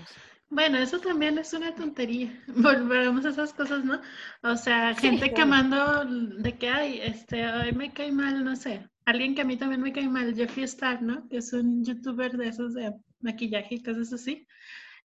Bueno, 0.48 0.76
eso 0.76 1.00
también 1.00 1.38
es 1.38 1.52
una 1.54 1.74
tontería. 1.74 2.30
Volvemos 2.46 3.24
a 3.24 3.30
esas 3.30 3.54
cosas, 3.54 3.84
¿no? 3.84 4.00
O 4.42 4.54
sea, 4.56 4.94
gente 4.94 5.26
sí, 5.26 5.34
quemando 5.34 6.04
de 6.04 6.58
que, 6.58 6.68
ay, 6.68 7.00
este, 7.02 7.42
ay, 7.42 7.72
me 7.72 7.92
cae 7.92 8.12
mal, 8.12 8.44
no 8.44 8.54
sé, 8.54 8.86
alguien 9.06 9.34
que 9.34 9.40
a 9.40 9.44
mí 9.44 9.56
también 9.56 9.80
me 9.80 9.92
cae 9.92 10.08
mal, 10.08 10.34
Jeffree 10.34 10.64
Star, 10.64 11.00
¿no? 11.00 11.26
Que 11.28 11.38
es 11.38 11.52
un 11.54 11.82
youtuber 11.84 12.36
de 12.36 12.48
esos 12.48 12.74
de 12.74 12.92
maquillaje 13.20 13.76
y 13.76 13.82
cosas 13.82 14.12
así. 14.12 14.46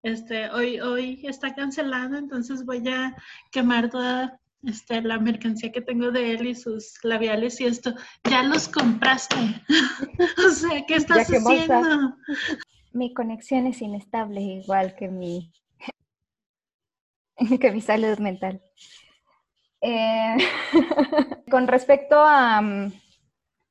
Este, 0.01 0.49
hoy, 0.49 0.79
hoy 0.79 1.21
está 1.27 1.53
cancelado, 1.53 2.17
entonces 2.17 2.65
voy 2.65 2.87
a 2.89 3.15
quemar 3.51 3.89
toda 3.89 4.39
este, 4.63 5.01
la 5.01 5.19
mercancía 5.19 5.71
que 5.71 5.81
tengo 5.81 6.11
de 6.11 6.31
él 6.31 6.47
y 6.47 6.55
sus 6.55 7.03
labiales 7.03 7.59
y 7.61 7.65
esto. 7.65 7.93
Ya 8.23 8.43
los 8.43 8.67
compraste. 8.67 9.35
o 10.47 10.49
sea, 10.49 10.85
¿qué 10.85 10.95
estás 10.95 11.29
haciendo? 11.29 12.15
Mi 12.93 13.13
conexión 13.13 13.67
es 13.67 13.81
inestable, 13.81 14.41
igual 14.41 14.95
que 14.95 15.09
mi, 15.09 15.51
que 17.59 17.71
mi 17.71 17.81
salud 17.81 18.17
mental. 18.19 18.61
Eh, 19.81 20.37
con 21.51 21.67
respecto 21.67 22.15
a, 22.17 22.61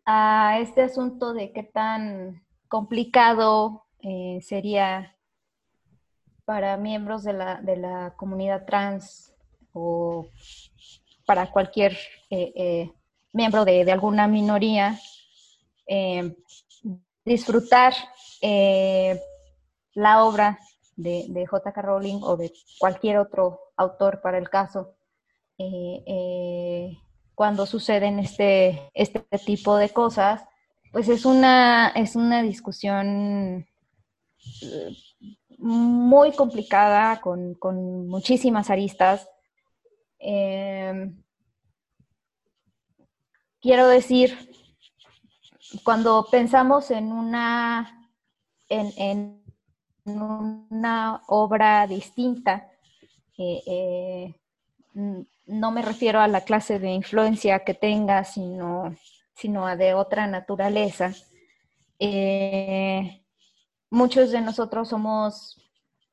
a, 0.05 0.59
este 0.61 0.83
asunto 0.83 1.33
de 1.33 1.53
qué 1.53 1.63
tan 1.63 2.45
complicado 2.69 3.87
eh, 4.01 4.39
sería 4.43 5.17
para 6.45 6.77
miembros 6.77 7.25
de 7.25 7.33
la, 7.33 7.61
de 7.63 7.77
la, 7.77 8.15
comunidad 8.17 8.67
trans 8.67 9.35
o 9.73 10.29
para 11.27 11.51
cualquier 11.51 11.97
eh, 12.31 12.91
miembro 13.33 13.65
de, 13.65 13.91
alguna 13.91 14.29
minoría 14.29 14.99
disfrutar 17.25 17.95
la 19.95 20.25
obra 20.25 20.59
de, 20.97 21.27
de 21.29 21.47
J.K. 21.47 21.83
Rowling 21.83 22.21
o 22.23 22.37
de 22.37 22.53
cualquier 22.79 23.19
otro 23.19 23.61
autor 23.77 24.21
para 24.21 24.39
el 24.39 24.49
caso, 24.49 24.95
eh, 25.59 26.03
eh, 26.07 26.99
cuando 27.35 27.67
suceden 27.67 28.19
este, 28.19 28.91
este 28.95 29.21
tipo 29.45 29.77
de 29.77 29.91
cosas, 29.91 30.43
pues 30.93 31.09
es 31.09 31.25
una, 31.25 31.89
es 31.89 32.15
una 32.17 32.43
discusión 32.43 33.67
eh, 34.63 34.97
muy 35.59 36.33
complicada, 36.33 37.21
con, 37.21 37.55
con 37.55 38.07
muchísimas 38.09 38.71
aristas. 38.71 39.29
Quiero 43.61 43.89
decir, 43.89 44.37
cuando 45.83 46.27
pensamos 46.31 46.91
en 46.91 47.13
una, 47.13 48.11
en, 48.69 48.93
en 48.97 49.45
una 50.05 51.23
obra 51.27 51.87
distinta, 51.87 52.71
eh, 53.39 54.35
no 55.47 55.71
me 55.71 55.83
refiero 55.83 56.21
a 56.21 56.29
la 56.29 56.43
clase 56.43 56.79
de 56.79 56.91
influencia 56.91 57.65
que 57.65 57.75
tenga, 57.75 58.25
sino, 58.25 58.95
sino 59.35 59.67
a 59.67 59.77
de 59.77 59.95
otra 59.95 60.27
naturaleza. 60.27 61.13
Eh, 61.99 63.25
muchos 63.91 64.31
de 64.31 64.41
nosotros 64.41 64.89
somos 64.89 65.61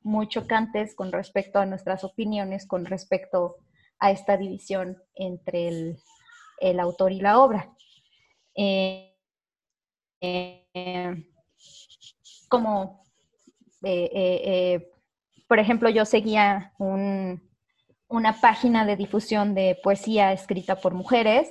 muy 0.04 0.28
chocantes 0.28 0.96
con 0.96 1.12
respecto 1.12 1.60
a 1.60 1.66
nuestras 1.66 2.04
opiniones, 2.04 2.66
con 2.66 2.86
respecto 2.86 3.58
a 4.02 4.12
esta 4.12 4.36
división 4.36 5.02
entre 5.16 5.96
el, 6.60 6.80
autor 6.80 7.14
y 7.14 7.22
la 7.22 7.40
obra. 7.40 7.74
Eh, 8.56 9.16
eh, 10.20 11.26
como, 12.50 13.06
por 15.48 15.60
ejemplo, 15.60 15.90
yo 15.90 16.04
seguía 16.04 16.74
un, 16.78 17.42
una 18.12 18.42
página 18.42 18.86
de 18.86 18.98
difusión 18.98 19.56
de 19.56 19.80
poesía 19.82 20.34
escrita 20.34 20.76
por 20.76 20.94
mujeres 20.94 21.50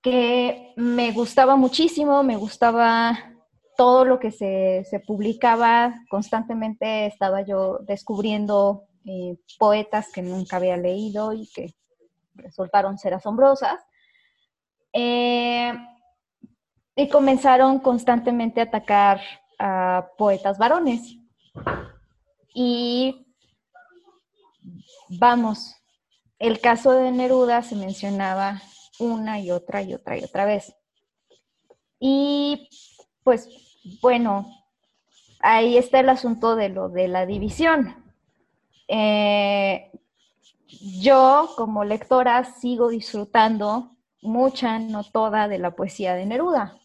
que 0.00 0.72
me 0.76 1.12
gustaba 1.12 1.56
muchísimo, 1.56 2.22
me 2.22 2.36
gustaba 2.36 3.18
todo 3.76 4.04
lo 4.04 4.20
que 4.20 4.30
se, 4.30 4.84
publicaba, 5.06 5.94
constantemente 6.08 7.06
estaba 7.06 7.40
yo 7.42 7.78
descubriendo 7.78 8.84
eh, 9.06 9.36
poetas 9.58 10.10
que 10.12 10.22
nunca 10.22 10.56
había 10.56 10.76
leído 10.76 11.32
y 11.32 11.46
que 11.48 11.74
resultaron 12.34 12.98
ser 12.98 13.14
asombrosas. 13.14 13.80
Eh, 14.92 15.72
y 16.96 17.08
comenzaron 17.08 17.80
constantemente 17.80 18.60
a 18.60 18.64
atacar 18.64 19.20
a 19.58 20.08
poetas 20.16 20.58
varones. 20.58 21.16
Y 22.54 23.24
Vamos, 25.08 25.76
el 26.38 26.60
caso 26.60 26.92
de 26.92 27.12
Neruda 27.12 27.62
se 27.62 27.76
mencionaba 27.76 28.62
una 28.98 29.38
y 29.38 29.50
otra 29.50 29.82
y 29.82 29.94
otra 29.94 30.18
y 30.18 30.24
otra 30.24 30.44
vez. 30.44 30.74
Y 32.00 32.68
pues 33.22 33.48
bueno, 34.00 34.46
ahí 35.40 35.76
está 35.76 36.00
el 36.00 36.08
asunto 36.08 36.56
de 36.56 36.70
lo 36.70 36.88
de 36.88 37.08
la 37.08 37.26
división. 37.26 38.03
Eh, 38.88 39.90
yo 41.02 41.50
como 41.56 41.84
lectora 41.84 42.44
sigo 42.44 42.88
disfrutando 42.88 43.96
mucha, 44.22 44.78
no 44.78 45.04
toda, 45.04 45.48
de 45.48 45.58
la 45.58 45.74
poesía 45.74 46.14
de 46.14 46.26
Neruda 46.26 46.78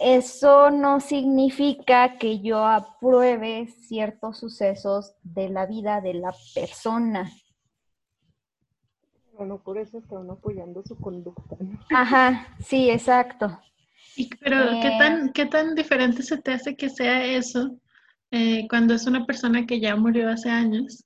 eso 0.00 0.70
no 0.70 0.98
significa 0.98 2.16
que 2.16 2.40
yo 2.40 2.64
apruebe 2.66 3.68
ciertos 3.86 4.38
sucesos 4.38 5.12
de 5.22 5.50
la 5.50 5.66
vida 5.66 6.00
de 6.00 6.14
la 6.14 6.34
persona. 6.54 7.30
Bueno, 9.34 9.62
por 9.62 9.76
eso 9.76 9.98
está 9.98 10.18
uno 10.18 10.34
apoyando 10.34 10.82
su 10.82 10.96
conducta. 10.96 11.56
Ajá, 11.90 12.48
sí, 12.60 12.90
exacto. 12.90 13.60
pero, 14.40 14.56
¿qué, 14.80 14.88
eh, 14.88 14.98
tan, 14.98 15.32
¿qué 15.32 15.46
tan 15.46 15.74
diferente 15.74 16.22
se 16.22 16.38
te 16.38 16.52
hace 16.52 16.74
que 16.76 16.88
sea 16.88 17.24
eso 17.24 17.70
eh, 18.30 18.66
cuando 18.68 18.94
es 18.94 19.06
una 19.06 19.26
persona 19.26 19.66
que 19.66 19.80
ya 19.80 19.96
murió 19.96 20.28
hace 20.28 20.50
años 20.50 21.04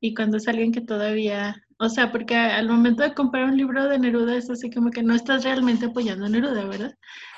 y 0.00 0.14
cuando 0.14 0.36
es 0.36 0.48
alguien 0.48 0.72
que 0.72 0.80
todavía 0.80 1.56
o 1.80 1.88
sea, 1.88 2.10
porque 2.10 2.34
al 2.34 2.68
momento 2.68 3.04
de 3.04 3.14
comprar 3.14 3.44
un 3.44 3.56
libro 3.56 3.88
de 3.88 4.00
Neruda 4.00 4.36
es 4.36 4.50
así 4.50 4.68
como 4.68 4.90
que 4.90 5.02
no 5.02 5.14
estás 5.14 5.44
realmente 5.44 5.86
apoyando 5.86 6.26
a 6.26 6.28
Neruda, 6.28 6.64
¿verdad? 6.64 6.92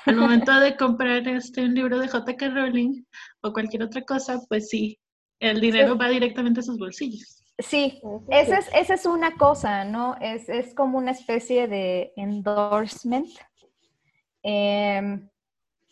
Al 0.07 0.15
momento 0.15 0.59
de 0.59 0.75
comprar 0.75 1.27
este 1.27 1.63
un 1.63 1.75
libro 1.75 1.99
de 1.99 2.07
J.K. 2.07 2.49
Rowling 2.49 3.03
o 3.41 3.53
cualquier 3.53 3.83
otra 3.83 4.01
cosa, 4.01 4.39
pues 4.49 4.69
sí, 4.69 4.99
el 5.39 5.61
dinero 5.61 5.95
va 5.95 6.09
directamente 6.09 6.61
a 6.61 6.63
sus 6.63 6.79
bolsillos. 6.79 7.43
Sí, 7.59 8.01
esa 8.31 8.57
es, 8.57 8.69
esa 8.73 8.95
es 8.95 9.05
una 9.05 9.35
cosa, 9.35 9.83
¿no? 9.83 10.15
Es, 10.19 10.49
es 10.49 10.73
como 10.73 10.97
una 10.97 11.11
especie 11.11 11.67
de 11.67 12.11
endorsement. 12.15 13.29
Em, 14.41 15.29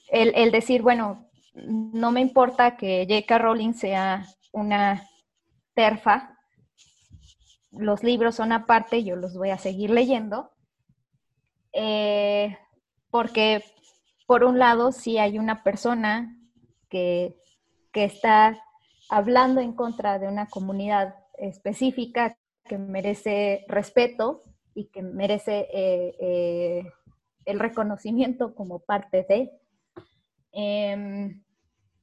el, 0.08 0.34
el 0.34 0.52
decir, 0.52 0.82
bueno, 0.82 1.29
no 1.66 2.12
me 2.12 2.22
importa 2.22 2.78
que 2.78 3.06
J.K. 3.10 3.38
Rowling 3.38 3.74
sea 3.74 4.26
una 4.52 5.04
terfa, 5.74 6.38
los 7.72 8.04
libros 8.04 8.36
son 8.36 8.52
aparte, 8.52 9.04
yo 9.04 9.16
los 9.16 9.36
voy 9.36 9.52
a 9.52 9.58
seguir 9.58 9.92
leyendo, 9.92 10.52
eh, 11.74 12.58
porque 13.12 13.64
por 14.26 14.44
un 14.44 14.60
lado 14.60 14.92
sí 14.92 15.18
hay 15.18 15.40
una 15.40 15.64
persona 15.64 16.36
que, 16.90 17.36
está 17.94 18.58
hablando 19.10 19.60
en 19.60 19.74
contra 19.74 20.20
de 20.20 20.30
una 20.30 20.48
comunidad 20.48 21.16
específica 21.38 22.38
que 22.64 22.78
merece 22.78 23.66
respeto 23.68 24.44
y 24.74 24.86
que 24.86 25.02
merece 25.02 25.68
eh, 25.74 26.16
eh, 26.22 26.84
el 27.44 27.60
reconocimiento 27.60 28.56
como 28.56 28.80
parte 28.80 29.26
de. 29.28 29.52
Em, 30.54 31.44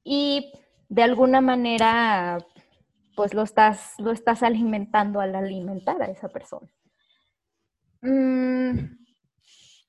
y 0.06 0.52
de 0.88 1.02
alguna 1.02 1.40
manera 1.40 2.38
pues 3.16 3.34
lo 3.34 3.42
estás, 3.42 3.94
lo 3.98 4.12
estás 4.12 4.42
alimentando 4.42 5.20
al 5.20 5.34
alimentar 5.34 6.00
a 6.00 6.06
esa 6.06 6.28
persona. 6.28 6.68
Mm, 8.02 8.98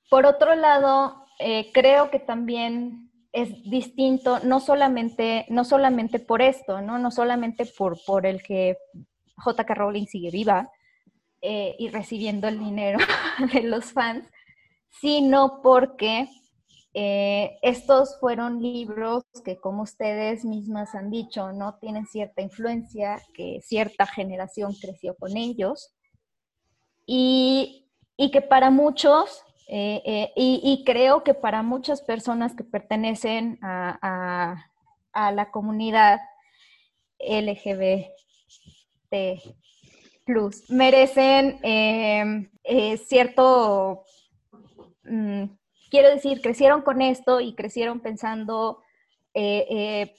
por 0.09 0.25
otro 0.25 0.55
lado, 0.55 1.25
eh, 1.39 1.71
creo 1.73 2.09
que 2.09 2.19
también 2.19 3.11
es 3.33 3.49
distinto, 3.69 4.39
no 4.39 4.59
solamente, 4.59 5.45
no 5.49 5.65
solamente 5.65 6.19
por 6.19 6.41
esto, 6.41 6.81
¿no? 6.81 6.97
no 6.97 7.11
solamente 7.11 7.65
por, 7.65 7.97
por 8.05 8.25
el 8.25 8.41
que 8.41 8.77
J.K. 9.35 9.73
Rowling 9.75 10.07
sigue 10.07 10.31
viva 10.31 10.71
eh, 11.41 11.75
y 11.77 11.89
recibiendo 11.89 12.47
el 12.47 12.57
dinero 12.57 12.97
de 13.53 13.61
los 13.63 13.91
fans, 13.91 14.25
sino 14.89 15.61
porque 15.61 16.29
eh, 16.93 17.59
estos 17.61 18.19
fueron 18.19 18.61
libros 18.61 19.23
que, 19.45 19.57
como 19.57 19.83
ustedes 19.83 20.43
mismas 20.45 20.95
han 20.95 21.11
dicho, 21.11 21.51
no 21.51 21.75
tienen 21.75 22.05
cierta 22.07 22.41
influencia, 22.41 23.21
que 23.33 23.61
cierta 23.61 24.05
generación 24.05 24.73
creció 24.73 25.15
con 25.15 25.37
ellos. 25.37 25.93
Y, 27.05 27.83
que 28.31 28.41
para 28.41 28.71
muchos, 28.71 29.43
eh, 29.67 30.01
eh, 30.05 30.31
y, 30.35 30.83
creo 30.85 31.23
que 31.23 31.33
para 31.33 31.61
muchas 31.61 32.01
personas 32.01 32.55
que 32.55 32.63
pertenecen 32.63 33.59
a, 33.61 34.63
la 35.13 35.51
comunidad 35.51 36.19
LGBT, 37.19 38.09
merecen 40.69 41.59
cierto... 43.07 44.03
Mm, 45.03 45.56
quiero 45.89 46.09
decir, 46.09 46.41
crecieron 46.41 46.81
con 46.81 47.01
esto 47.01 47.39
y 47.39 47.55
crecieron 47.55 47.99
pensando, 47.99 48.81
eh, 49.33 49.65
eh, 49.69 50.15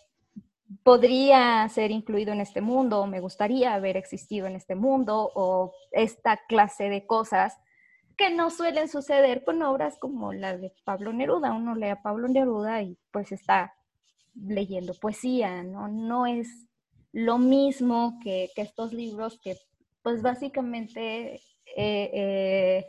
podría 0.83 1.69
ser 1.69 1.91
incluido 1.91 2.33
en 2.33 2.41
este 2.41 2.61
mundo, 2.61 3.07
me 3.07 3.21
gustaría 3.21 3.75
haber 3.75 3.97
existido 3.97 4.47
en 4.47 4.57
este 4.57 4.75
mundo, 4.75 5.31
o 5.35 5.73
esta 5.93 6.39
clase 6.49 6.89
de 6.89 7.07
cosas 7.07 7.57
que 8.17 8.31
no 8.31 8.51
suelen 8.51 8.89
suceder 8.89 9.45
con 9.45 9.63
obras 9.63 9.97
como 9.99 10.33
la 10.33 10.57
de 10.57 10.73
Pablo 10.85 11.13
Neruda. 11.13 11.53
Uno 11.53 11.77
lee 11.77 11.91
a 11.91 12.03
Pablo 12.03 12.27
Neruda 12.27 12.83
y 12.83 12.99
pues 13.13 13.31
está 13.31 13.75
leyendo 14.35 14.93
poesía, 14.95 15.63
¿no? 15.63 15.87
No 15.89 16.27
es 16.27 16.67
lo 17.13 17.39
mismo 17.39 18.19
que, 18.23 18.51
estos 18.57 18.93
libros 18.93 19.39
que 19.41 19.57
pues 20.03 20.21
básicamente 20.21 21.41
eh, 21.77 22.85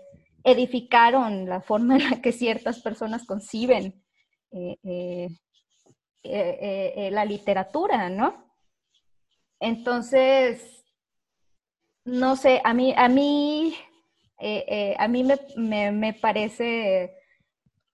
edificaron 0.51 1.47
la 1.47 1.61
forma 1.61 1.95
en 1.97 2.09
la 2.09 2.21
que 2.21 2.31
ciertas 2.31 2.81
personas 2.81 3.25
conciben 3.25 4.03
eh, 4.51 5.29
la 6.23 7.25
literatura, 7.25 8.09
¿no? 8.09 8.51
Entonces, 9.59 10.85
no 12.05 12.35
sé, 12.35 12.61
a 12.63 12.73
mí, 12.73 12.93
a 12.95 13.09
mí, 13.09 13.75
a 14.97 15.07
mí 15.07 15.27
me 15.55 16.13
parece 16.13 17.19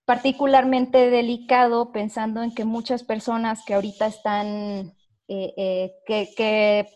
particularmente 0.06 1.10
delicado 1.10 1.92
pensando 1.92 2.44
en 2.44 2.54
que 2.54 2.64
muchas 2.64 3.04
personas 3.04 3.64
que 3.66 3.74
ahorita 3.74 4.06
están, 4.06 4.94
eh, 5.28 5.54
eh, 5.58 5.94
que, 6.06 6.88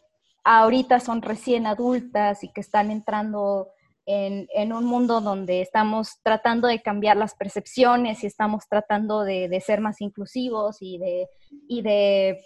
ahorita 0.44 1.00
son 1.00 1.22
recién 1.22 1.68
adultas 1.68 2.44
y 2.44 2.54
que 2.54 2.62
están 2.62 2.92
entrando 2.92 3.70
en, 4.12 4.74
un 4.74 4.86
mundo 4.86 5.22
donde 5.22 5.62
estamos 5.62 6.20
tratando 6.24 6.68
de 6.68 6.82
cambiar 6.82 7.16
las 7.16 7.36
percepciones 7.36 8.24
y 8.24 8.28
estamos 8.28 8.64
tratando 8.68 9.24
de, 9.24 9.62
ser 9.64 9.82
más 9.82 10.02
inclusivos 10.02 10.78
y 10.82 10.98
de, 10.98 11.28
y 11.68 11.84
de 11.84 12.42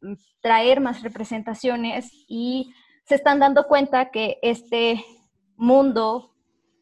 mm, 0.00 0.14
traer 0.40 0.80
más 0.80 1.02
representaciones 1.02 2.10
y 2.26 2.72
se 3.04 3.16
están 3.16 3.38
dando 3.38 3.66
cuenta 3.66 4.10
que 4.10 4.38
este 4.40 5.04
mundo 5.56 6.34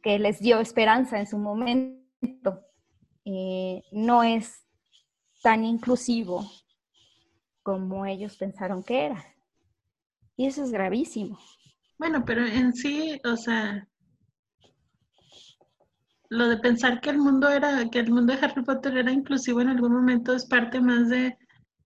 que 0.04 0.20
les 0.20 0.38
dio 0.38 0.60
esperanza 0.60 1.18
en 1.18 1.26
su 1.26 1.38
momento 1.38 2.60
eh, 3.24 3.82
no 3.90 4.22
es 4.22 4.64
tan 5.42 5.64
inclusivo 5.64 6.48
como 7.64 8.06
ellos 8.06 8.36
pensaron 8.36 8.84
que 8.84 9.06
era. 9.06 9.24
Y 10.36 10.46
eso 10.46 10.62
es 10.62 10.70
gravísimo. 10.70 11.38
Bueno, 11.98 12.24
pero 12.24 12.46
en 12.46 12.72
sí, 12.72 13.20
o 13.24 13.36
sea, 13.36 13.88
lo 16.32 16.48
de 16.48 16.56
pensar 16.56 17.02
que 17.02 17.10
el 17.10 17.18
mundo 17.18 17.50
era, 17.50 17.90
que 17.90 17.98
el 17.98 18.10
mundo 18.10 18.32
de 18.32 18.42
Harry 18.42 18.64
Potter 18.64 18.96
era 18.96 19.12
inclusivo 19.12 19.60
en 19.60 19.68
algún 19.68 19.92
momento 19.92 20.32
es 20.32 20.46
parte 20.46 20.80
más 20.80 21.10
de, 21.10 21.36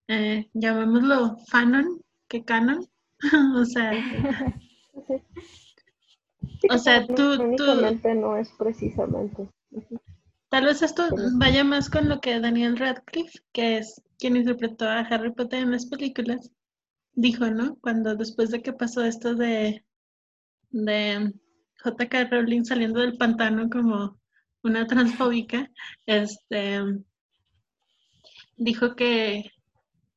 eh, 0.07 0.49
llamémoslo 0.55 1.37
fanon 1.49 2.01
que 2.29 2.45
canon. 2.45 2.87
o 3.57 3.65
sea, 3.65 3.91
o 6.71 6.79
sea, 6.79 7.05
tú, 7.09 7.57
tú... 7.57 8.15
no 8.15 8.37
es 8.37 8.53
precisamente. 8.57 9.49
Tal 10.49 10.67
vez 10.67 10.81
esto 10.81 11.09
vaya 11.39 11.65
más 11.65 11.91
con 11.91 12.09
lo 12.09 12.21
que 12.21 12.39
Daniel 12.39 12.77
Radcliffe, 12.77 13.41
que 13.53 13.79
es 13.79 14.01
quien 14.17 14.37
interpretó 14.37 14.85
a 14.85 15.01
Harry 15.01 15.33
Potter 15.33 15.65
en 15.65 15.73
las 15.73 15.87
películas, 15.87 16.53
dijo, 17.15 17.47
¿no? 17.47 17.75
Cuando 17.81 18.15
después 18.15 18.53
de 18.53 18.63
que 18.63 18.73
pasó 18.73 19.05
esto 19.05 19.35
de, 19.35 19.85
de 20.71 21.35
J.K. 21.83 22.29
Rowling 22.31 22.63
saliendo 22.63 23.01
del 23.01 23.17
pantano 23.17 23.69
como 23.69 24.21
una 24.67 24.87
transfóbica, 24.87 25.71
este, 26.07 26.81
dijo 28.57 28.95
que, 28.95 29.51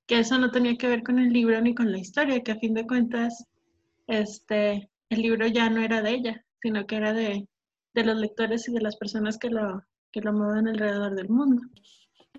que 0.05 0.19
eso 0.19 0.37
no 0.37 0.51
tenía 0.51 0.75
que 0.75 0.87
ver 0.87 1.03
con 1.03 1.19
el 1.19 1.31
libro 1.31 1.59
ni 1.61 1.75
con 1.75 1.91
la 1.91 1.99
historia, 1.99 2.41
que 2.41 2.51
a 2.51 2.59
fin 2.59 2.73
de 2.73 2.87
cuentas, 2.87 3.45
este, 4.07 4.89
el 5.09 5.21
libro 5.21 5.47
ya 5.47 5.69
no 5.69 5.81
era 5.81 6.01
de 6.01 6.11
ella, 6.11 6.45
sino 6.61 6.85
que 6.85 6.95
era 6.95 7.13
de, 7.13 7.47
de 7.93 8.03
los 8.03 8.17
lectores 8.17 8.67
y 8.67 8.73
de 8.73 8.81
las 8.81 8.97
personas 8.97 9.37
que 9.37 9.49
lo, 9.49 9.83
que 10.11 10.21
lo 10.21 10.33
mueven 10.33 10.67
alrededor 10.67 11.15
del 11.15 11.29
mundo. 11.29 11.61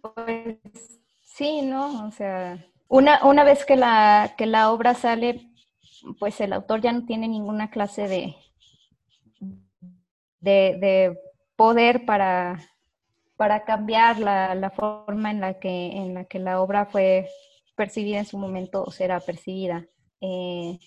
Pues 0.02 0.58
sí, 1.22 1.62
¿no? 1.62 2.06
O 2.06 2.10
sea, 2.10 2.64
una, 2.88 3.24
una 3.24 3.44
vez 3.44 3.64
que 3.64 3.76
la, 3.76 4.34
que 4.36 4.46
la 4.46 4.72
obra 4.72 4.94
sale, 4.94 5.50
pues 6.18 6.40
el 6.40 6.52
autor 6.52 6.80
ya 6.80 6.92
no 6.92 7.04
tiene 7.04 7.28
ninguna 7.28 7.70
clase 7.70 8.08
de, 8.08 8.36
de, 10.40 11.18
poder 11.60 12.06
para, 12.06 12.58
para 13.36 13.66
cambiar 13.66 14.18
la, 14.18 14.72
forma 14.74 15.30
en 15.30 15.42
la, 15.42 15.58
que, 15.60 15.88
en 15.88 16.14
la 16.14 16.24
que 16.24 16.38
la 16.38 16.58
obra 16.58 16.86
fue 16.86 17.28
percibida 17.76 18.18
en 18.18 18.24
su 18.24 18.38
momento 18.38 18.82
o 18.82 18.90
será 18.90 19.20
percibida. 19.20 19.84
Eh, 20.22 20.78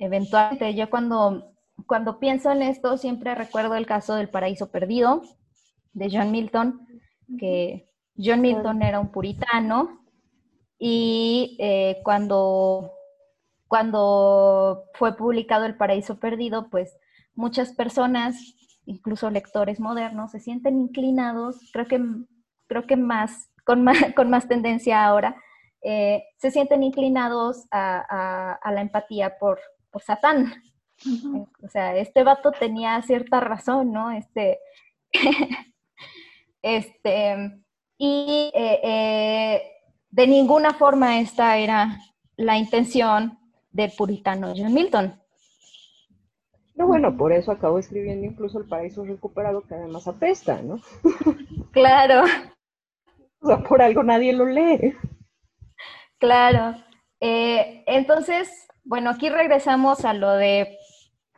eventualmente, 0.00 0.74
yo 0.74 0.90
cuando, 0.90 1.52
cuando 1.86 2.18
pienso 2.18 2.50
en 2.50 2.62
esto 2.62 2.98
siempre 2.98 3.36
recuerdo 3.36 3.76
el 3.76 3.86
caso 3.86 4.16
del 4.16 4.28
paraíso 4.28 4.68
perdido, 4.72 5.22
de 5.92 6.08
John 6.10 6.32
Milton, 6.32 6.88
que 7.38 7.88
John 8.18 8.40
Milton 8.40 8.82
era 8.82 8.98
un 8.98 9.12
puritano 9.12 10.04
y 10.76 11.56
eh, 11.60 12.00
cuando, 12.02 12.90
cuando 13.68 14.86
fue 14.94 15.16
publicado 15.16 15.66
El 15.66 15.76
Paraíso 15.76 16.18
Perdido, 16.18 16.68
pues 16.68 16.98
muchas 17.36 17.74
personas, 17.74 18.56
incluso 18.86 19.30
lectores 19.30 19.80
modernos, 19.80 20.30
se 20.30 20.40
sienten 20.40 20.80
inclinados, 20.80 21.58
creo 21.72 21.86
que, 21.86 22.00
creo 22.66 22.86
que 22.86 22.96
más, 22.96 23.50
con, 23.64 23.84
más, 23.84 23.98
con 24.16 24.30
más 24.30 24.48
tendencia 24.48 25.04
ahora, 25.04 25.36
eh, 25.82 26.24
se 26.38 26.50
sienten 26.50 26.82
inclinados 26.82 27.66
a, 27.70 28.58
la 28.64 28.80
empatía 28.80 29.38
por, 29.38 29.60
por 29.90 30.02
Satán. 30.02 30.52
O 31.62 31.68
sea, 31.68 31.94
este 31.96 32.24
vato 32.24 32.50
tenía 32.52 33.00
cierta 33.02 33.38
razón, 33.40 33.92
¿no? 33.92 34.10
Este, 34.10 34.58
Este, 36.66 37.60
y 37.96 38.50
eh, 38.52 38.80
eh, 38.82 39.62
de 40.10 40.26
ninguna 40.26 40.74
forma 40.74 41.20
esta 41.20 41.58
era 41.58 42.00
la 42.36 42.58
intención 42.58 43.38
del 43.70 43.92
puritano 43.92 44.52
John 44.56 44.74
Milton. 44.74 45.22
No, 46.76 46.86
bueno, 46.86 47.16
por 47.16 47.32
eso 47.32 47.50
acabo 47.50 47.78
escribiendo 47.78 48.26
incluso 48.26 48.58
El 48.58 48.68
Paraíso 48.68 49.04
Recuperado, 49.04 49.62
que 49.62 49.74
además 49.74 50.06
apesta, 50.06 50.62
¿no? 50.62 50.80
Claro. 51.72 52.22
o 53.40 53.46
sea, 53.46 53.62
por 53.62 53.82
algo 53.82 54.02
nadie 54.02 54.32
lo 54.32 54.46
lee. 54.46 54.94
Claro. 56.18 56.76
Eh, 57.20 57.82
entonces, 57.86 58.48
bueno, 58.84 59.10
aquí 59.10 59.28
regresamos 59.28 60.04
a 60.04 60.14
lo 60.14 60.32
de 60.32 60.78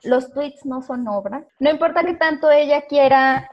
los 0.05 0.33
tweets 0.33 0.65
no 0.65 0.83
son 0.83 1.09
obra. 1.09 1.45
No 1.59 1.71
importa 1.71 2.05
que 2.05 2.15
tanto 2.15 2.51
ella 2.51 2.83
quiera 2.83 3.51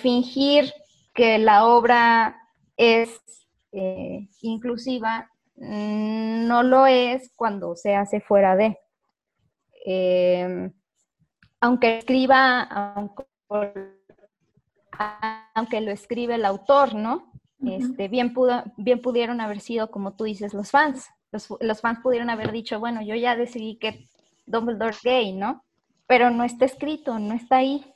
fingir 0.00 0.72
que 1.14 1.38
la 1.38 1.66
obra 1.66 2.42
es 2.76 3.20
eh, 3.72 4.28
inclusiva, 4.42 5.30
mm, 5.56 6.46
no 6.46 6.62
lo 6.62 6.86
es 6.86 7.30
cuando 7.36 7.74
se 7.76 7.94
hace 7.94 8.20
fuera 8.20 8.56
de. 8.56 8.78
Aunque 11.62 11.98
escriba, 11.98 12.62
aunque, 15.54 15.80
lo 15.80 15.92
escribe 15.92 16.34
el 16.34 16.44
autor, 16.44 16.94
¿no? 16.96 17.32
este, 17.64 18.08
bien, 18.08 18.34
pudo, 18.34 18.64
bien 18.76 19.00
pudieron 19.00 19.40
haber 19.40 19.60
sido, 19.60 19.88
como 19.92 20.16
tú 20.16 20.24
dices, 20.24 20.54
los 20.54 20.72
fans. 20.72 21.08
Los, 21.30 21.80
fans 21.80 22.00
pudieron 22.02 22.30
haber 22.30 22.50
dicho, 22.50 22.80
bueno, 22.80 23.00
yo 23.00 23.14
ya 23.14 23.36
decidí 23.36 23.76
que 23.76 24.08
Dumbledore 24.44 24.90
es 24.90 25.02
gay, 25.02 25.32
¿no? 25.32 25.64
Pero 26.08 26.30
no 26.30 26.42
está 26.42 26.64
escrito, 26.64 27.20
no 27.20 27.32
está 27.34 27.58
ahí. 27.58 27.86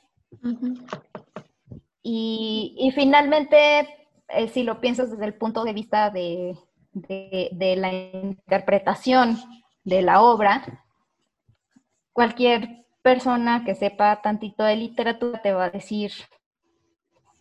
Y, 2.01 2.89
finalmente, 2.95 3.81
eh, 4.29 4.47
si 4.47 4.63
lo 4.63 4.79
piensas 4.79 5.11
desde 5.11 5.25
el 5.25 5.33
punto 5.33 5.65
de 5.65 5.73
vista 5.73 6.09
de, 6.09 6.57
la 7.59 7.93
interpretación 7.93 9.37
de 9.83 10.03
la 10.03 10.21
obra, 10.21 10.85
cualquier 12.13 12.86
persona 13.07 13.63
que 13.63 13.73
sepa 13.73 14.21
tantito 14.21 14.65
de 14.65 14.75
literatura 14.75 15.41
te 15.41 15.53
va 15.53 15.63
a 15.63 15.69
decir, 15.69 16.11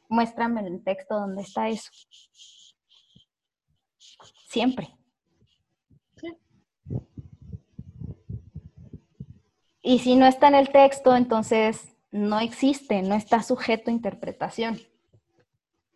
muéstrame 0.09 0.61
el 0.61 0.85
texto 0.85 1.19
donde 1.19 1.43
está 1.43 1.69
eso. 1.69 1.91
Siempre. 4.49 4.97
Y 9.83 9.99
si 9.99 10.14
no 10.14 10.27
está 10.29 10.47
en 10.47 10.55
el 10.55 10.69
texto, 10.71 11.17
entonces 11.17 11.97
no 12.12 12.39
existe, 12.39 13.03
no 13.03 13.17
está 13.17 13.43
sujeto 13.43 13.91
a 13.91 13.95
interpretación. 13.95 14.79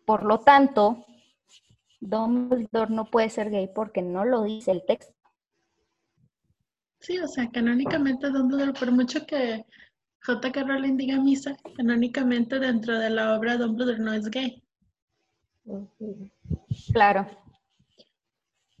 Por 0.05 0.23
lo 0.23 0.41
tanto, 0.41 1.05
Dumbledore 2.01 2.93
no 2.93 3.05
puede 3.05 3.29
ser 3.29 3.49
gay 3.49 3.69
porque 3.73 4.01
no 4.01 4.25
lo 4.25 4.43
dice 4.43 4.71
el 4.71 4.85
texto. 4.85 5.20
Sí, 7.01 7.17
o 7.17 7.27
sea, 7.27 7.49
canónicamente 7.49 8.29
Dumbledore, 8.29 8.73
por 8.73 8.91
mucho 8.91 9.25
que 9.25 9.65
J.K. 10.23 10.63
Rowling 10.63 10.97
diga 10.97 11.19
misa, 11.19 11.55
canónicamente 11.75 12.59
dentro 12.59 12.97
de 12.97 13.09
la 13.09 13.35
obra 13.35 13.57
Dumbledore 13.57 13.99
no 13.99 14.13
es 14.13 14.29
gay. 14.29 14.63
Claro. 16.93 17.27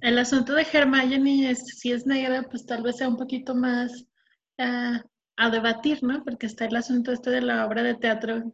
El 0.01 0.19
asunto 0.19 0.53
de 0.53 0.65
Hermione 0.71 1.49
es 1.49 1.79
si 1.79 1.91
es 1.91 2.05
negra, 2.05 2.43
pues 2.43 2.65
tal 2.65 2.83
vez 2.83 2.97
sea 2.97 3.07
un 3.07 3.17
poquito 3.17 3.55
más 3.55 4.05
ah, 4.57 5.03
a 5.37 5.49
debatir, 5.49 6.03
¿no? 6.03 6.23
Porque 6.23 6.45
está 6.45 6.65
el 6.65 6.75
asunto 6.75 7.11
este 7.11 7.31
de 7.31 7.41
la 7.41 7.65
obra 7.65 7.81
de 7.81 7.95
teatro 7.95 8.53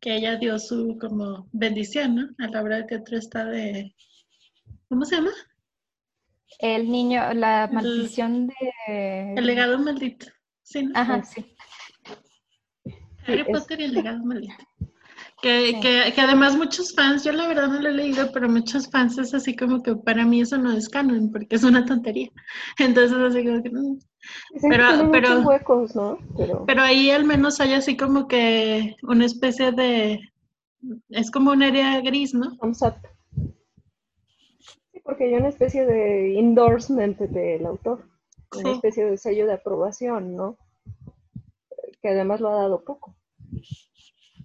que 0.00 0.16
ella 0.16 0.36
dio 0.36 0.58
su 0.58 0.96
como 0.98 1.48
bendición, 1.52 2.14
¿no? 2.14 2.28
A 2.38 2.48
la 2.48 2.62
obra 2.62 2.76
de 2.76 2.84
teatro 2.84 3.18
está 3.18 3.44
de 3.44 3.94
¿cómo 4.88 5.04
se 5.04 5.16
llama? 5.16 5.32
El 6.58 6.90
niño, 6.90 7.32
la 7.34 7.68
maldición 7.72 8.48
de 8.48 9.34
El 9.36 9.46
legado 9.46 9.78
maldito. 9.78 10.26
Sí, 10.62 10.84
¿no? 10.84 10.92
Ajá, 10.94 11.22
sí. 11.22 11.54
Harry 13.26 13.44
Potter 13.44 13.80
y 13.80 13.84
el 13.84 13.94
legado 13.94 14.24
maldito. 14.24 14.54
Que, 15.42 15.78
que, 15.80 16.12
que, 16.12 16.20
además 16.20 16.54
muchos 16.54 16.94
fans, 16.94 17.24
yo 17.24 17.32
la 17.32 17.48
verdad 17.48 17.68
no 17.68 17.80
lo 17.80 17.88
he 17.88 17.92
leído, 17.92 18.30
pero 18.30 18.46
muchos 18.48 18.90
fans 18.90 19.16
es 19.16 19.32
así 19.32 19.56
como 19.56 19.82
que 19.82 19.96
para 19.96 20.26
mí 20.26 20.42
eso 20.42 20.58
no 20.58 20.70
es 20.72 20.88
canon, 20.88 21.32
porque 21.32 21.56
es 21.56 21.64
una 21.64 21.86
tontería. 21.86 22.28
Entonces 22.78 23.16
así 23.16 23.44
como 23.44 23.62
que... 23.62 23.70
No. 23.70 23.98
Pero, 24.68 25.10
pero, 25.10 25.40
huecos, 25.40 25.96
¿no? 25.96 26.18
pero, 26.36 26.64
pero 26.66 26.82
ahí 26.82 27.10
al 27.10 27.24
menos 27.24 27.58
hay 27.58 27.72
así 27.72 27.96
como 27.96 28.28
que 28.28 28.96
una 29.02 29.24
especie 29.24 29.72
de... 29.72 30.20
Es 31.08 31.30
como 31.30 31.52
un 31.52 31.62
área 31.62 32.00
gris, 32.02 32.34
¿no? 32.34 32.50
Sí, 32.50 32.84
porque 35.10 35.24
hay 35.24 35.34
una 35.34 35.48
especie 35.48 35.84
de 35.86 36.38
endorsement 36.38 37.18
del 37.18 37.66
autor, 37.66 38.08
una 38.56 38.70
especie 38.70 39.04
de 39.04 39.16
sello 39.16 39.44
de 39.44 39.54
aprobación, 39.54 40.36
¿no? 40.36 40.56
Que 42.00 42.10
además 42.10 42.40
lo 42.40 42.50
ha 42.50 42.62
dado 42.62 42.84
poco. 42.84 43.16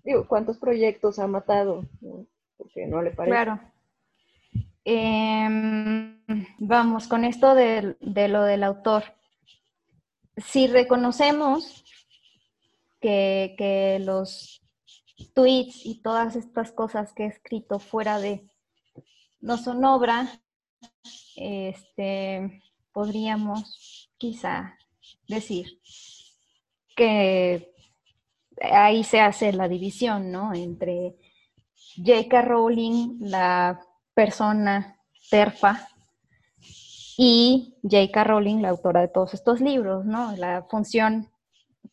Digo, 0.04 0.28
¿cuántos 0.28 0.58
proyectos 0.58 1.20
ha 1.20 1.28
matado? 1.28 1.86
Porque 2.58 2.88
no 2.88 3.04
le 3.04 3.12
parece. 3.12 3.32
Claro. 3.32 3.60
Em, 4.84 6.20
vamos, 6.58 7.08
con 7.08 7.26
esto 7.26 7.54
de, 7.54 7.96
lo 8.02 8.44
del 8.44 8.64
autor. 8.64 9.04
Si 10.38 10.66
reconocemos 10.66 11.86
que, 13.00 14.02
los 14.04 14.64
tweets 15.36 15.86
y 15.86 16.02
todas 16.02 16.36
estas 16.36 16.72
cosas 16.72 17.14
que 17.14 17.26
he 17.26 17.28
escrito 17.28 17.78
fuera 17.78 18.18
de 18.18 18.50
no 19.42 19.58
son 19.58 19.86
obra, 19.86 20.42
este, 21.36 22.62
podríamos 22.92 24.10
quizá 24.18 24.78
decir 25.28 25.80
que 26.96 27.74
ahí 28.62 29.04
se 29.04 29.20
hace 29.20 29.52
la 29.54 29.68
división, 29.68 30.32
¿no? 30.32 30.54
Entre 30.54 31.16
J.K. 31.98 32.42
Rowling, 32.42 33.18
la 33.20 33.80
persona 34.14 35.00
terfa, 35.30 35.90
y 37.18 37.78
J.K. 37.84 38.24
Rowling, 38.24 38.62
la 38.62 38.70
autora 38.70 39.02
de 39.02 39.08
todos 39.08 39.34
estos 39.34 39.62
libros, 39.62 40.06
¿no? 40.06 40.36
La 40.36 40.64
función 40.64 41.30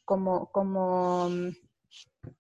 como, 0.05 0.51
como, 0.51 1.29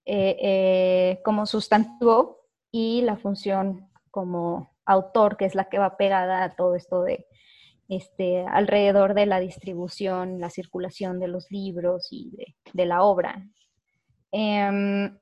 eh, 0.04 0.36
eh, 0.42 1.20
como 1.24 1.46
sustantivo 1.46 2.48
y 2.72 3.02
la 3.02 3.16
función 3.16 3.88
como 4.10 4.71
autor, 4.84 5.36
que 5.36 5.44
es 5.44 5.54
la 5.54 5.68
que 5.68 5.78
va 5.78 5.96
pegada 5.96 6.44
a 6.44 6.54
todo 6.54 6.74
esto 6.74 7.02
de 7.02 7.26
este, 7.88 8.44
alrededor 8.46 9.14
de 9.14 9.26
la 9.26 9.40
distribución, 9.40 10.40
la 10.40 10.50
circulación 10.50 11.20
de 11.20 11.28
los 11.28 11.50
libros 11.50 12.08
y 12.10 12.32
de, 12.72 12.86
la 12.86 13.02
obra. 13.02 13.46
Em, 14.30 15.18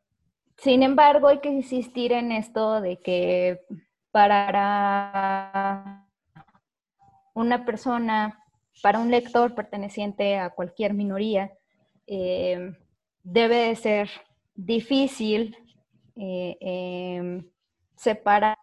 sin 0.57 0.83
embargo, 0.83 1.29
hay 1.29 1.41
que 1.41 1.49
insistir 1.49 2.13
en 2.13 2.33
esto 2.33 2.81
de 2.81 3.01
que 3.01 3.61
para 4.11 6.07
una 7.35 7.65
persona, 7.65 8.39
para 8.83 8.99
un 9.01 9.11
lector 9.11 9.55
perteneciente 9.55 10.39
a 10.39 10.51
cualquier 10.51 10.95
minoría, 10.95 11.53
em, 12.07 12.77
debe 13.23 13.57
de 13.69 13.77
ser 13.77 14.11
difícil 14.55 15.57
eh, 16.17 16.57
em, 16.61 17.51
separar 17.97 18.59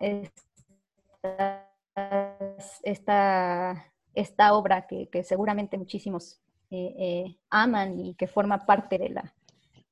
esta, 2.84 3.92
esta, 4.14 4.54
obra 4.54 4.88
que, 4.88 5.10
seguramente 5.24 5.78
muchísimos 5.78 6.42
eh, 6.70 6.96
eh, 6.98 7.38
aman 7.50 8.00
y 8.00 8.16
que 8.16 8.28
forma 8.28 8.66
parte 8.66 8.98
de 8.98 9.10
la, 9.10 9.34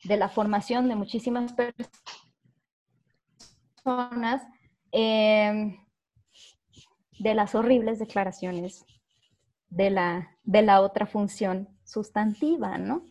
de 0.04 0.18
la 0.18 0.30
formación 0.30 0.88
de 0.88 0.96
muchísimas 0.96 1.54
personas, 3.84 4.44
em, 4.92 5.78
de 7.20 7.34
las 7.34 7.56
horribles 7.56 8.00
declaraciones 8.00 8.86
de 9.70 9.90
la, 9.90 10.38
de 10.44 10.62
la 10.62 10.82
otra 10.82 11.06
función 11.06 11.70
sustantiva, 11.84 12.78
¿no? 12.78 13.06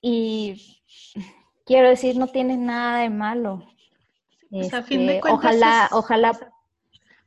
Y 0.00 0.82
quiero 1.64 1.88
decir, 1.88 2.16
no 2.16 2.26
tiene 2.26 2.56
nada 2.56 3.00
de 3.02 3.10
malo. 3.10 3.64
A 4.72 4.82
fin 4.82 5.06
de 5.06 5.16
este, 5.16 5.30
ojalá, 5.30 5.88
ojalá 5.92 6.32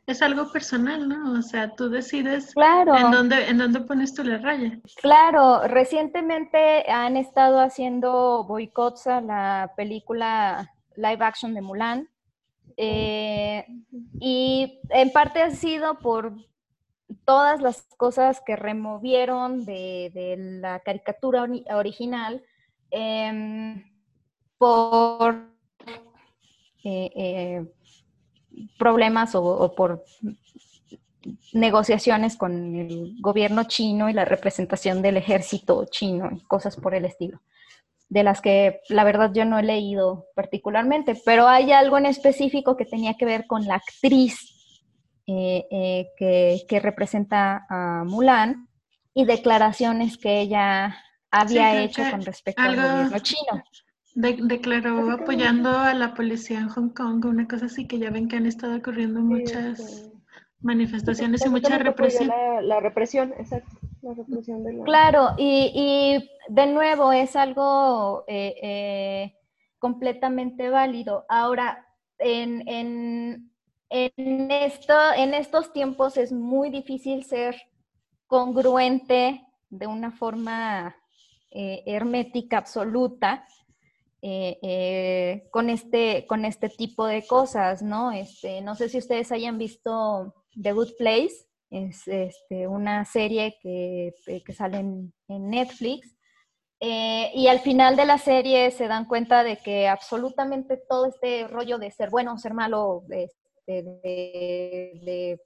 es 0.08 0.22
algo 0.22 0.52
personal, 0.52 1.08
¿no? 1.08 1.40
O 1.40 1.42
sea, 1.42 1.76
tú 1.76 1.90
decides 1.90 2.54
en, 2.56 3.12
dónde, 3.12 3.48
en 3.48 3.58
dónde 3.58 3.82
pones 3.82 4.14
tú 4.14 4.24
la 4.24 4.38
raya. 4.38 4.80
Claro, 5.02 5.68
recientemente 5.68 6.90
han 6.90 7.18
estado 7.18 7.60
haciendo 7.60 8.44
boicots 8.44 9.08
a 9.08 9.22
la 9.22 9.74
película 9.76 10.72
live 10.96 11.26
action 11.26 11.54
de 11.54 11.62
Mulan. 11.62 12.10
Eh, 12.78 13.66
y 14.20 14.80
en 14.90 15.12
parte 15.12 15.42
ha 15.42 15.50
sido 15.50 15.98
por 16.00 16.34
todas 17.24 17.62
las 17.62 17.88
cosas 17.98 18.42
que 18.46 18.56
removieron 18.56 19.66
de, 19.66 20.36
la 20.62 20.80
caricatura 20.82 21.48
original 21.70 22.44
em, 22.92 23.84
por 24.58 25.55
eh, 26.86 27.12
eh, 27.16 27.66
problemas 28.78 29.34
o, 29.34 29.74
por 29.76 30.06
negociaciones 31.52 32.38
con 32.38 32.76
el 32.76 33.16
gobierno 33.20 33.64
chino 33.64 34.08
y 34.08 34.14
la 34.14 34.24
representación 34.24 35.02
del 35.02 35.18
ejército 35.18 35.86
chino 35.90 36.30
y 36.32 36.42
cosas 36.42 36.76
por 36.76 36.94
el 36.94 37.06
estilo, 37.06 37.42
de 38.08 38.22
las 38.22 38.40
que 38.40 38.82
la 38.90 39.04
verdad 39.04 39.32
yo 39.34 39.46
no 39.46 39.58
he 39.58 39.64
leído 39.64 40.28
particularmente, 40.36 41.20
pero 41.26 41.48
hay 41.48 41.72
algo 41.72 41.98
en 41.98 42.06
específico 42.06 42.78
que 42.78 42.86
tenía 42.86 43.16
que 43.16 43.26
ver 43.26 43.48
con 43.48 43.66
la 43.66 43.76
actriz 43.76 44.38
eh, 45.26 45.66
eh, 45.72 46.62
que, 46.70 46.80
representa 46.80 47.66
a 47.68 48.04
Mulan 48.04 48.68
y 49.12 49.26
declaraciones 49.26 50.20
que 50.20 50.42
ella 50.42 50.96
había 51.32 51.82
hecho 51.82 52.04
con 52.12 52.22
respecto 52.22 52.62
al 52.62 52.76
gobierno 52.76 53.18
chino 53.18 53.64
declaró 54.16 55.12
apoyando 55.12 55.70
a 55.70 55.94
la 55.94 56.14
policía 56.14 56.60
en 56.60 56.70
Hong 56.70 56.90
Kong, 56.90 57.26
una 57.26 57.48
cosa 57.48 57.66
así 57.66 57.86
que 57.86 58.00
ya 58.00 58.10
ven 58.10 58.30
que 58.30 58.38
han 58.38 58.46
estado 58.46 58.78
ocurriendo 58.78 59.20
muchas 59.20 60.10
manifestaciones 60.62 61.46
y 61.46 61.50
mucha 61.50 61.78
represión. 61.78 62.32
La, 62.62 62.80
represión, 62.80 63.34
exacto. 63.38 63.78
La 64.02 64.14
represión 64.14 64.64
de 64.64 64.74
la... 64.74 64.84
Claro, 64.86 65.36
y, 65.38 66.30
de 66.48 66.68
nuevo 66.68 67.12
es 67.12 67.36
algo 67.36 68.24
eh, 68.28 68.56
eh, 68.64 69.36
completamente 69.80 70.70
válido. 70.70 71.26
Ahora, 71.28 71.86
en, 72.18 72.68
en, 72.70 73.52
en, 73.90 74.52
esto, 74.52 74.94
en 75.16 75.34
estos 75.34 75.74
tiempos 75.74 76.16
es 76.16 76.32
muy 76.32 76.70
difícil 76.70 77.26
ser 77.26 77.56
congruente 78.28 79.46
de 79.70 79.88
una 79.88 80.12
forma 80.12 80.96
eh, 81.52 81.84
hermética 81.86 82.60
absoluta 82.60 83.46
eh, 84.28 84.58
eh, 84.64 85.48
con, 85.52 85.70
este, 85.70 86.26
con 86.26 86.46
este 86.46 86.68
tipo 86.68 87.06
de 87.06 87.28
cosas, 87.28 87.84
¿no? 87.84 88.12
Este, 88.12 88.60
no 88.62 88.74
sé 88.74 88.90
si 88.90 88.98
ustedes 88.98 89.32
hayan 89.32 89.60
visto 89.60 90.34
The 90.60 90.72
Good 90.72 90.94
Place, 90.98 91.46
es 91.70 92.08
este, 92.08 92.68
una 92.68 93.06
serie 93.06 93.60
que, 93.62 94.16
eh, 94.26 94.44
que 94.44 94.52
sale 94.52 94.80
en, 94.80 95.14
Netflix. 95.28 96.18
y 96.80 97.48
al 97.48 97.60
final 97.60 97.96
de 97.96 98.06
la 98.08 98.18
serie 98.18 98.72
se 98.72 98.88
dan 98.88 99.06
cuenta 99.06 99.44
de 99.44 99.58
que 99.58 99.88
absolutamente 99.88 100.78
todo 100.90 101.06
este 101.06 101.48
rollo 101.48 101.78
de 101.78 101.92
ser 101.92 102.10
bueno 102.10 102.34
o 102.34 102.40
ser 102.40 102.56
malo, 102.56 103.04
este, 103.12 103.84
de, 103.84 105.40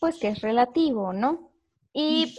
pues 0.00 0.18
que 0.18 0.28
es 0.28 0.40
relativo, 0.40 1.12
¿no? 1.12 1.52
Y 1.92 2.34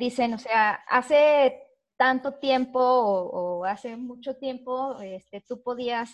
dicen, 0.00 0.34
o 0.34 0.38
sea, 0.38 0.80
hace 0.88 1.65
tanto 1.96 2.34
tiempo 2.34 2.78
o, 2.80 3.64
hace 3.64 3.96
mucho 3.96 4.36
tiempo 4.36 5.00
este, 5.00 5.40
tú 5.40 5.62
podías 5.62 6.10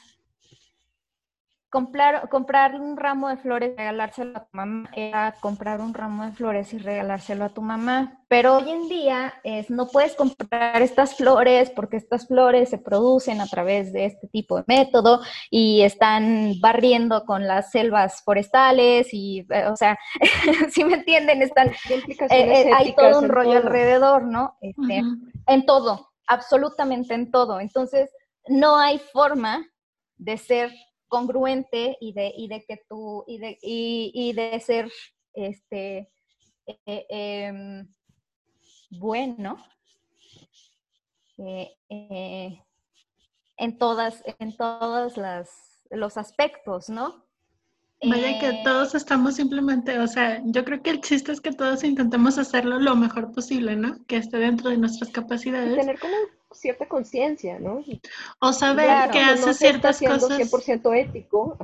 comprar, 1.73 2.29
comprar 2.29 2.75
un 2.75 2.99
ramo 2.99 3.31
de 3.31 3.39
flores 3.39 3.73
y 3.73 3.77
regalárselo 3.79 4.37
a 4.37 4.45
tu 4.45 4.51
mamá 4.53 4.91
era 4.95 5.35
comprar 5.41 5.81
un 5.81 5.95
ramo 5.95 6.27
de 6.27 6.33
flores 6.33 6.75
y 6.75 6.79
regalárselo 6.79 7.47
a 7.47 7.49
tu 7.49 7.62
mamá. 7.62 8.20
Pero 8.29 8.57
hoy 8.57 8.70
en 8.70 8.89
día 8.91 9.33
es, 9.43 9.70
no 9.70 9.89
puedes 9.89 10.14
comprar 10.14 10.83
estas 10.83 11.16
flores 11.16 11.70
porque 11.70 11.97
estas 11.97 12.29
flores 12.29 12.68
se 12.68 12.77
producen 12.77 13.41
a 13.41 13.47
través 13.47 13.91
de 13.95 14.05
este 14.05 14.29
tipo 14.29 14.59
de 14.59 14.64
método 14.66 15.23
y 15.51 15.81
están 15.81 16.53
barriendo 16.61 17.25
con 17.25 17.49
las 17.49 17.70
selvas 17.70 18.23
forestales 18.23 19.09
y, 19.12 19.47
eh, 19.49 19.66
o 19.68 19.77
sea, 19.77 19.99
si 20.70 20.85
me 20.85 20.97
entienden, 20.97 21.41
están, 21.41 21.68
eh, 21.68 22.03
eh, 22.29 22.70
hay 22.77 22.95
todo 22.95 23.18
un 23.18 23.31
rollo 23.31 23.57
alrededor, 23.57 24.25
¿no? 24.25 24.59
Este, 24.61 25.03
en 25.47 25.64
todo, 25.64 26.11
absolutamente 26.27 27.14
en 27.14 27.31
todo. 27.31 27.61
Entonces, 27.61 28.11
no 28.47 28.77
hay 28.77 28.99
forma 28.99 29.66
de 30.18 30.37
ser 30.37 30.70
congruente 31.13 31.99
y 32.01 32.15
de, 32.15 32.33
y 32.35 32.49
de 32.49 32.65
que 32.65 32.83
tú, 32.89 33.23
y 33.27 33.37
de, 33.37 33.59
y, 33.61 34.33
de 34.33 34.59
ser 34.61 34.91
este, 35.35 36.11
eh, 36.67 37.07
em, 37.11 37.87
bueno 38.89 39.63
eh, 41.37 41.77
eh, 41.91 42.63
en 43.59 43.77
todas, 43.77 44.23
en 44.39 44.57
todos 44.57 45.19
las, 45.19 45.85
los 45.91 46.17
aspectos, 46.17 46.89
¿no? 46.89 47.27
Vaya 48.03 48.41
que 48.41 48.63
todos 48.65 48.95
estamos 48.95 49.37
simplemente, 49.37 49.99
o 49.99 50.07
sea, 50.09 50.43
yo 50.47 50.65
creo 50.65 50.83
que 50.83 50.91
el 50.91 51.03
chiste 51.03 51.31
es 51.31 51.43
que 51.43 51.53
todos 51.53 51.85
intentemos 51.85 52.39
hacerlo 52.39 52.81
lo 52.81 52.97
mejor 52.97 53.33
posible, 53.33 53.77
¿no? 53.77 54.03
Que 54.07 54.17
esté 54.17 54.39
dentro 54.39 54.71
de 54.71 54.79
nuestras 54.79 55.11
capacidades. 55.11 55.77
tener 55.77 56.01
como 56.01 56.17
cierta 56.55 56.86
conciencia, 56.88 57.59
¿no? 57.59 57.82
O 58.40 58.53
saber 58.53 59.11
que 59.11 59.20
hace 59.20 59.55
ciertas 59.55 60.00
cosas. 60.00 60.38
100% 60.38 60.94
ético. 60.94 61.57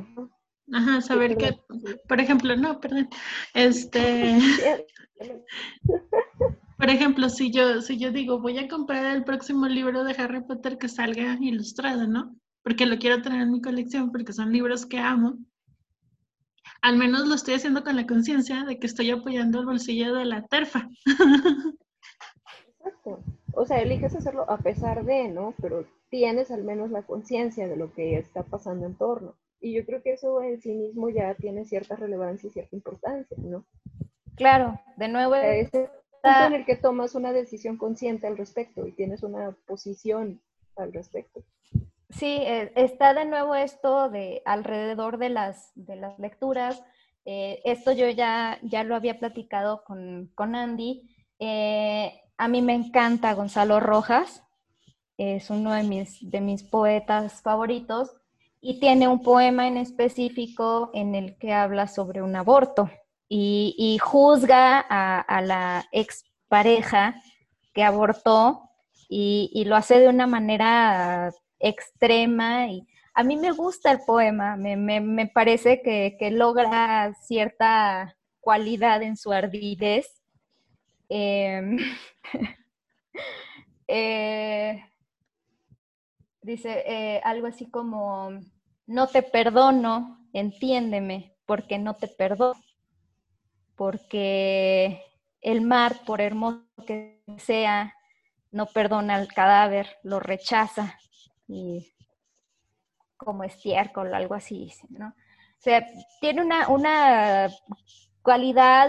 Ajá. 0.72 1.00
saber 1.00 1.36
que, 1.36 1.58
por 2.06 2.20
ejemplo, 2.20 2.54
no, 2.56 2.78
perdón, 2.78 3.08
este, 3.54 4.36
por 6.78 6.90
ejemplo, 6.90 7.30
si 7.30 7.50
yo, 7.50 7.80
si 7.80 7.98
yo 7.98 8.12
digo, 8.12 8.40
voy 8.40 8.58
a 8.58 8.68
comprar 8.68 9.16
el 9.16 9.24
próximo 9.24 9.66
libro 9.66 10.04
de 10.04 10.12
Harry 10.12 10.42
Potter 10.44 10.76
que 10.76 10.88
salga 10.88 11.38
ilustrado, 11.40 12.06
¿no? 12.06 12.36
Porque 12.62 12.84
lo 12.84 12.98
quiero 12.98 13.22
tener 13.22 13.40
en 13.42 13.52
mi 13.52 13.62
colección, 13.62 14.12
porque 14.12 14.34
son 14.34 14.52
libros 14.52 14.84
que 14.84 14.98
amo. 14.98 15.38
Al 16.82 16.98
menos 16.98 17.26
lo 17.26 17.34
estoy 17.34 17.54
haciendo 17.54 17.82
con 17.82 17.96
la 17.96 18.06
conciencia 18.06 18.64
de 18.64 18.78
que 18.78 18.86
estoy 18.86 19.10
apoyando 19.10 19.60
el 19.60 19.66
bolsillo 19.66 20.14
de 20.14 20.26
la 20.26 20.46
terfa. 20.46 20.86
Exacto 22.84 23.24
o 23.58 23.66
sea, 23.66 23.80
eliges 23.80 24.14
hacerlo 24.14 24.48
a 24.48 24.58
pesar 24.58 25.04
de, 25.04 25.28
¿no? 25.28 25.54
Pero 25.60 25.84
tienes 26.10 26.50
al 26.50 26.62
menos 26.62 26.90
la 26.90 27.02
conciencia 27.02 27.66
de 27.66 27.76
lo 27.76 27.92
que 27.92 28.16
está 28.16 28.44
pasando 28.44 28.86
en 28.86 28.94
torno. 28.94 29.34
Y 29.60 29.74
yo 29.74 29.84
creo 29.84 30.02
que 30.02 30.12
eso 30.12 30.40
en 30.42 30.60
sí 30.60 30.72
mismo 30.72 31.08
ya 31.08 31.34
tiene 31.34 31.64
cierta 31.64 31.96
relevancia 31.96 32.46
y 32.46 32.52
cierta 32.52 32.76
importancia, 32.76 33.36
¿no? 33.40 33.64
Claro, 34.36 34.80
de 34.96 35.08
nuevo. 35.08 35.34
Es 35.34 35.74
el 35.74 35.88
punto 36.22 36.46
en 36.46 36.54
el 36.54 36.64
que 36.64 36.76
tomas 36.76 37.16
una 37.16 37.32
decisión 37.32 37.76
consciente 37.76 38.28
al 38.28 38.36
respecto 38.36 38.86
y 38.86 38.92
tienes 38.92 39.24
una 39.24 39.56
posición 39.66 40.40
al 40.76 40.92
respecto. 40.92 41.42
Sí, 42.10 42.38
eh, 42.40 42.72
está 42.76 43.12
de 43.12 43.24
nuevo 43.24 43.56
esto 43.56 44.08
de 44.08 44.40
alrededor 44.44 45.18
de 45.18 45.30
las, 45.30 45.72
de 45.74 45.96
las 45.96 46.18
lecturas. 46.20 46.82
Eh, 47.24 47.60
esto 47.64 47.90
yo 47.92 48.08
ya, 48.08 48.58
ya 48.62 48.84
lo 48.84 48.94
había 48.94 49.18
platicado 49.18 49.82
con, 49.84 50.30
con 50.36 50.54
Andy. 50.54 51.02
Eh, 51.40 52.22
a 52.38 52.48
mí 52.48 52.62
me 52.62 52.74
encanta 52.74 53.34
Gonzalo 53.34 53.80
Rojas, 53.80 54.44
es 55.16 55.50
uno 55.50 55.72
de 55.72 55.82
mis, 55.82 56.30
de 56.30 56.40
mis 56.40 56.62
poetas 56.62 57.42
favoritos 57.42 58.12
y 58.60 58.78
tiene 58.78 59.08
un 59.08 59.22
poema 59.22 59.66
en 59.66 59.76
específico 59.76 60.90
en 60.94 61.16
el 61.16 61.36
que 61.38 61.52
habla 61.52 61.88
sobre 61.88 62.22
un 62.22 62.36
aborto 62.36 62.88
y, 63.28 63.98
juzga 64.00 64.78
a, 64.78 65.40
la 65.42 65.84
expareja 65.92 67.20
que 67.74 67.82
abortó 67.82 68.70
y, 69.08 69.64
lo 69.66 69.76
hace 69.76 69.98
de 69.98 70.08
una 70.08 70.26
manera 70.26 71.32
extrema 71.58 72.68
y 72.68 72.86
a 73.14 73.24
mí 73.24 73.36
me 73.36 73.50
gusta 73.50 73.90
el 73.90 73.98
poema, 74.06 74.56
me, 74.56 75.26
parece 75.34 75.82
que, 75.82 76.16
que, 76.18 76.30
logra 76.30 77.12
cierta 77.14 78.16
cualidad 78.40 79.02
en 79.02 79.16
su 79.16 79.32
ardidez. 79.32 80.17
Em, 81.08 81.78
Eh, 83.88 84.84
dice 86.42 86.82
eh, 86.86 87.20
algo 87.24 87.46
así 87.46 87.70
como, 87.70 88.30
no 88.86 89.06
te 89.08 89.22
perdono, 89.22 90.26
entiéndeme, 90.32 91.34
porque 91.46 91.78
no 91.78 91.94
te 91.94 92.08
perdono, 92.08 92.60
porque 93.76 95.02
el 95.40 95.60
mar, 95.60 95.96
por 96.06 96.20
hermoso 96.20 96.64
que 96.86 97.22
sea, 97.38 97.94
no 98.50 98.66
perdona 98.66 99.14
al 99.16 99.28
cadáver, 99.28 99.86
lo 100.02 100.20
rechaza, 100.20 100.98
y 101.46 101.92
como 103.16 103.44
estiércol, 103.44 104.14
algo 104.14 104.34
así 104.34 104.72
¿no? 104.90 105.08
O 105.08 105.60
sea, 105.60 105.84
tiene 106.20 106.42
una, 106.42 106.68
una 106.68 107.48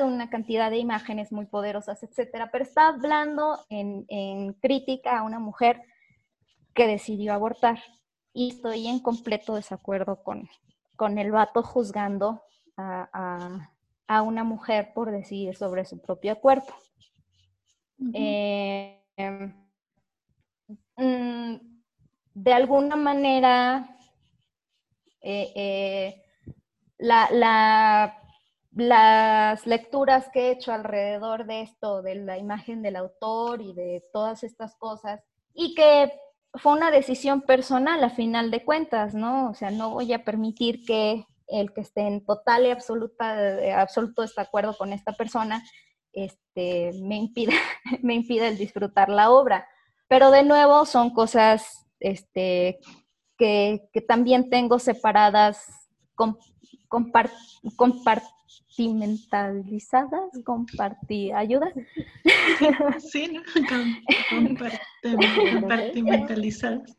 una 0.04 0.30
cantidad 0.30 0.70
de 0.70 0.78
imágenes 0.78 1.32
muy 1.32 1.46
poderosas, 1.46 2.04
etcétera, 2.04 2.50
pero 2.52 2.64
está 2.64 2.90
hablando 2.90 3.60
en, 3.70 4.54
crítica 4.62 5.20
a 5.20 5.24
una 5.24 5.40
mujer 5.40 5.82
que 6.74 6.88
decidió 6.88 7.34
abortar. 7.34 7.80
Y 8.34 8.50
estoy 8.50 8.88
en 8.88 9.00
completo 9.00 9.56
desacuerdo 9.56 10.22
con, 10.24 10.48
con 10.96 11.18
el 11.18 11.32
vato 11.32 11.64
juzgando 11.64 12.44
a, 12.78 14.22
una 14.24 14.44
mujer 14.44 14.92
por 14.94 15.12
decidir 15.12 15.56
sobre 15.56 15.86
su 15.86 16.02
propio 16.02 16.40
cuerpo. 16.40 16.74
Eh, 18.14 19.02
mm, 20.98 21.56
de 22.34 22.54
alguna 22.54 22.96
manera, 22.96 23.96
eh, 25.22 25.52
eh, 25.56 26.24
la, 26.98 28.20
las 28.72 29.66
lecturas 29.66 30.30
que 30.32 30.48
he 30.48 30.52
hecho 30.52 30.72
alrededor 30.72 31.46
de 31.46 31.62
esto, 31.62 32.02
de 32.02 32.16
la 32.16 32.38
imagen 32.38 32.82
del 32.82 32.96
autor 32.96 33.62
y 33.62 33.74
de 33.74 34.04
todas 34.14 34.44
estas 34.44 34.76
cosas, 34.76 35.22
y 35.54 35.74
que 35.74 36.12
fue 36.54 36.74
una 36.74 36.92
decisión 36.92 37.42
personal 37.42 38.04
a 38.04 38.10
final 38.10 38.52
de 38.52 38.64
cuentas, 38.64 39.14
¿no? 39.14 39.50
O 39.50 39.54
sea, 39.54 39.72
no 39.72 39.92
voy 39.92 40.14
a 40.14 40.24
permitir 40.24 40.86
que 40.86 41.26
el 41.48 41.74
que 41.74 41.82
esté 41.82 42.02
en 42.02 42.26
total 42.26 42.66
y 42.66 42.72
absoluta, 42.72 43.36
absoluto 43.80 44.22
desacuerdo 44.22 44.78
con 44.78 44.94
esta 44.94 45.14
persona, 45.14 45.64
este, 46.14 46.92
me 47.02 47.18
impida, 47.18 47.54
me 48.04 48.16
impida 48.16 48.48
el 48.48 48.58
disfrutar 48.58 49.10
la 49.10 49.32
obra. 49.32 49.68
Pero 50.08 50.32
de 50.32 50.44
nuevo 50.44 50.86
son 50.86 51.12
cosas 51.12 51.86
este, 52.00 52.80
que, 53.38 53.90
que 53.94 54.02
también 54.02 54.50
tengo 54.50 54.80
separadas, 54.80 55.66
compartimentalizadas, 58.80 60.32
compartir, 60.46 61.36
¿ayuda? 61.36 61.72
Sí, 63.00 63.28
¿no? 63.28 63.42
compartimentalizadas. 65.60 66.96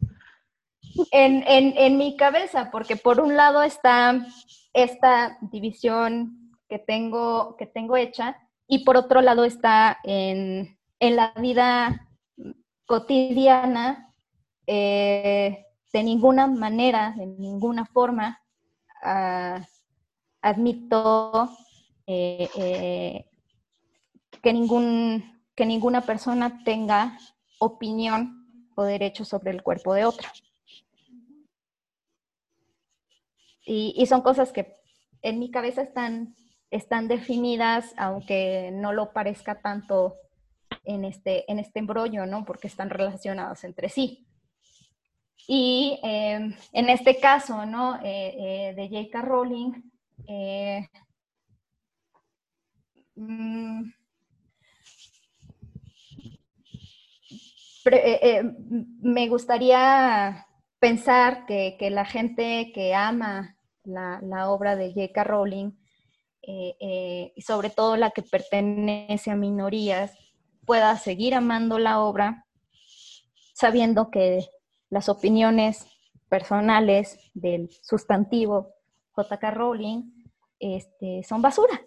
En, 1.13 1.45
en, 1.47 1.75
en 1.77 1.97
mi 1.97 2.17
cabeza, 2.17 2.71
porque 2.71 2.97
por 2.97 3.21
un 3.21 3.37
lado 3.37 3.63
está 3.63 4.27
esta 4.75 5.39
división 5.41 6.53
que 6.69 6.79
tengo, 6.79 7.57
que 7.57 7.67
tengo 7.67 7.97
hecha 7.97 8.37
y 8.67 8.85
por 8.85 8.97
otro 8.97 9.21
lado 9.21 9.45
está 9.45 9.99
en, 10.05 10.79
en 10.99 11.17
la 11.17 11.33
vida 11.41 12.09
cotidiana, 12.87 14.13
eh, 14.67 15.65
de 15.93 16.03
ninguna 16.03 16.47
manera, 16.47 17.15
de 17.17 17.27
ninguna 17.27 17.87
forma, 17.87 18.41
uh, 19.03 19.61
admito 20.43 21.51
eh, 22.13 22.51
eh, 22.57 23.25
que, 24.43 24.53
ningún, 24.53 25.41
que 25.55 25.65
ninguna 25.65 26.01
persona 26.01 26.65
tenga 26.65 27.17
opinión 27.61 28.67
o 28.75 28.83
derecho 28.83 29.25
sobre 29.25 29.53
el 29.53 29.63
cuerpo 29.63 29.95
de 29.95 30.05
otra. 30.05 30.33
Y, 33.65 34.05
son 34.07 34.23
cosas 34.23 34.51
que 34.51 34.75
en 35.23 35.39
mi 35.39 35.53
cabeza 35.53 35.83
están, 35.83 36.35
están 36.73 37.07
definidas, 37.07 37.95
aunque 37.97 38.73
no 38.73 38.93
lo 38.93 39.13
parezca 39.13 39.61
tanto 39.61 40.17
en 40.83 41.05
este, 41.05 41.49
en 41.49 41.61
este 41.61 41.79
embrollo, 41.79 42.27
¿no? 42.27 42.45
Porque 42.45 42.67
están 42.67 42.91
relacionados 42.91 43.63
entre 43.63 43.89
sí. 43.89 44.27
Y 45.47 46.01
eh, 46.03 46.57
en 46.73 46.89
este 46.89 47.21
caso, 47.21 47.67
¿no? 47.67 47.99
de 47.99 48.89
J.K. 48.91 49.23
Rowling, 49.23 49.85
mm, 53.21 53.93
eh, 57.87 58.19
eh, 58.23 58.43
me 59.01 59.29
gustaría 59.29 60.47
pensar 60.79 61.47
que, 61.47 61.77
la 61.91 62.05
gente 62.05 62.73
que 62.75 62.95
ama 62.95 63.57
la, 63.85 64.51
obra 64.51 64.77
de 64.77 64.93
J.K. 64.93 65.25
Rowling, 65.25 65.73
eh, 66.43 67.33
y 67.35 67.43
sobre 67.43 67.71
todo 67.71 67.97
la 67.97 68.11
que 68.11 68.23
pertenece 68.23 69.31
a 69.31 69.37
minorías, 69.37 70.13
pueda 70.67 70.97
seguir 70.97 71.35
amando 71.35 71.79
la 71.79 72.01
obra, 72.01 72.47
sabiendo 73.55 74.11
que 74.11 74.47
las 74.89 75.09
opiniones 75.09 75.87
personales 76.29 77.19
del 77.35 77.71
sustantivo 77.83 78.75
J.K. 79.13 79.51
Rowling 79.51 80.13
este, 80.59 81.23
son 81.25 81.43
basura 81.43 81.81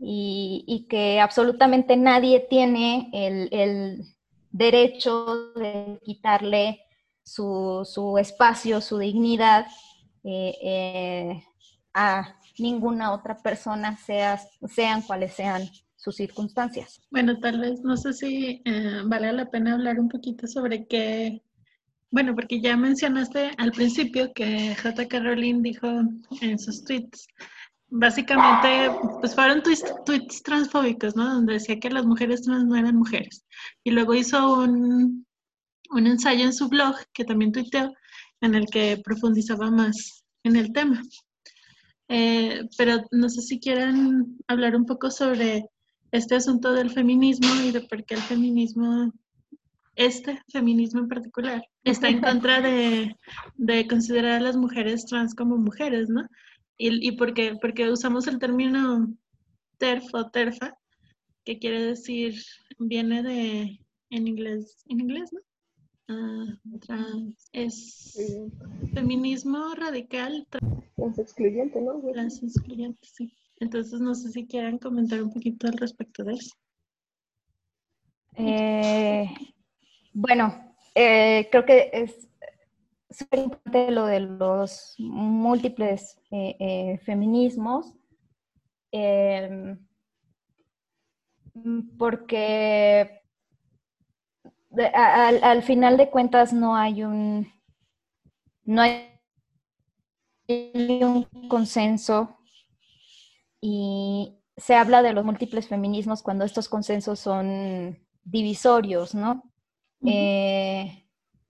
y, 0.00 0.86
que 0.88 1.20
absolutamente 1.20 1.96
nadie 1.96 2.46
tiene 2.48 3.10
el, 3.12 4.04
derecho 4.50 5.52
de 5.54 6.00
quitarle 6.02 6.80
su, 7.22 8.16
espacio, 8.18 8.80
su 8.80 8.98
dignidad 8.98 9.66
eh, 10.24 10.54
eh, 10.62 11.42
a 11.92 12.34
ninguna 12.58 13.12
otra 13.12 13.36
persona, 13.36 13.96
sean 13.98 15.02
cuales 15.02 15.34
sean 15.34 15.68
sus 15.96 16.16
circunstancias. 16.16 17.00
Bueno, 17.10 17.38
tal 17.38 17.60
vez, 17.60 17.80
no 17.82 17.96
sé 17.96 18.12
si 18.12 18.62
eh, 18.64 19.02
vale 19.04 19.32
la 19.32 19.50
pena 19.50 19.74
hablar 19.74 20.00
un 20.00 20.08
poquito 20.08 20.46
sobre 20.46 20.86
qué, 20.86 21.42
bueno, 22.10 22.34
porque 22.34 22.60
ya 22.60 22.76
mencionaste 22.76 23.50
al 23.58 23.72
principio 23.72 24.32
que 24.32 24.74
J.K. 24.76 25.20
Rowling 25.20 25.62
dijo 25.62 25.86
en 26.40 26.58
sus 26.58 26.84
tweets 26.84 27.28
básicamente, 27.90 28.90
pues 29.20 29.34
fueron 29.34 29.62
tweets, 29.62 30.42
transfóbicos, 30.42 31.16
¿no? 31.16 31.34
Donde 31.34 31.54
decía 31.54 31.80
que 31.80 31.90
las 31.90 32.06
mujeres 32.06 32.42
trans 32.42 32.66
no 32.66 32.76
eran 32.76 32.96
mujeres. 32.96 33.44
Y 33.84 33.90
luego 33.90 34.14
hizo 34.14 34.60
un, 34.60 35.26
un 35.90 36.06
ensayo 36.06 36.44
en 36.44 36.52
su 36.52 36.68
blog, 36.68 36.96
que 37.12 37.24
también 37.24 37.52
tuiteó, 37.52 37.92
en 38.40 38.54
el 38.54 38.66
que 38.66 39.00
profundizaba 39.04 39.70
más 39.70 40.24
en 40.44 40.56
el 40.56 40.72
tema. 40.72 41.02
Eh, 42.08 42.62
pero 42.76 43.02
no 43.10 43.28
sé 43.28 43.42
si 43.42 43.60
quieren 43.60 44.38
hablar 44.46 44.76
un 44.76 44.86
poco 44.86 45.10
sobre 45.10 45.66
este 46.10 46.36
asunto 46.36 46.72
del 46.72 46.90
feminismo 46.90 47.48
y 47.62 47.70
de 47.70 47.82
por 47.82 48.04
qué 48.04 48.14
el 48.14 48.22
feminismo, 48.22 49.12
este 49.94 50.40
feminismo 50.50 51.00
en 51.00 51.08
particular, 51.08 51.62
está 51.84 52.08
en 52.08 52.22
contra 52.22 52.62
de, 52.62 53.14
de 53.56 53.86
considerar 53.86 54.32
a 54.32 54.40
las 54.40 54.56
mujeres 54.56 55.04
trans 55.04 55.34
como 55.34 55.58
mujeres, 55.58 56.08
¿no? 56.08 56.26
¿Y, 56.78 57.08
y 57.08 57.12
por 57.12 57.34
qué? 57.34 57.56
Porque 57.60 57.90
usamos 57.90 58.26
el 58.28 58.38
término 58.38 59.12
TERF 59.78 60.14
o 60.14 60.30
TERFA, 60.30 60.78
que 61.44 61.58
quiere 61.58 61.82
decir, 61.82 62.34
viene 62.78 63.22
de, 63.22 63.80
en 64.10 64.28
inglés, 64.28 64.84
en 64.88 65.00
inglés, 65.00 65.30
¿no? 65.32 65.40
Uh, 66.10 66.78
trans, 66.78 67.50
es 67.52 68.16
feminismo 68.94 69.74
radical. 69.74 70.46
Trans 70.96 71.18
excluyente, 71.18 71.80
¿no? 71.80 72.00
Trans 72.12 72.42
excluyente, 72.42 73.06
sí. 73.12 73.32
Entonces, 73.60 74.00
no 74.00 74.14
sé 74.14 74.30
si 74.30 74.46
quieran 74.46 74.78
comentar 74.78 75.22
un 75.22 75.32
poquito 75.32 75.66
al 75.66 75.76
respecto 75.76 76.24
de 76.24 76.34
eso. 76.34 76.54
Eh, 78.36 79.26
bueno, 80.12 80.74
eh, 80.94 81.48
creo 81.50 81.66
que 81.66 81.90
es 81.92 82.27
súper 83.10 83.40
importante 83.40 83.90
lo 83.90 84.06
de 84.06 84.20
los 84.20 84.94
múltiples 84.98 86.20
eh, 86.30 86.56
eh, 86.58 86.98
feminismos, 86.98 87.94
em, 88.92 89.78
porque 91.98 93.22
al, 94.94 95.62
final 95.62 95.96
de 95.96 96.10
cuentas 96.10 96.52
no 96.52 96.76
hay 96.76 97.02
un 97.02 97.50
no 98.64 98.82
hay 98.82 99.08
un 100.46 101.26
consenso 101.48 102.38
y 103.60 104.38
se 104.56 104.74
habla 104.74 105.02
de 105.02 105.12
los 105.12 105.24
múltiples 105.24 105.68
feminismos 105.68 106.22
cuando 106.22 106.44
estos 106.44 106.68
consensos 106.68 107.18
son 107.18 107.98
divisorios, 108.24 109.14
¿no? 109.14 109.42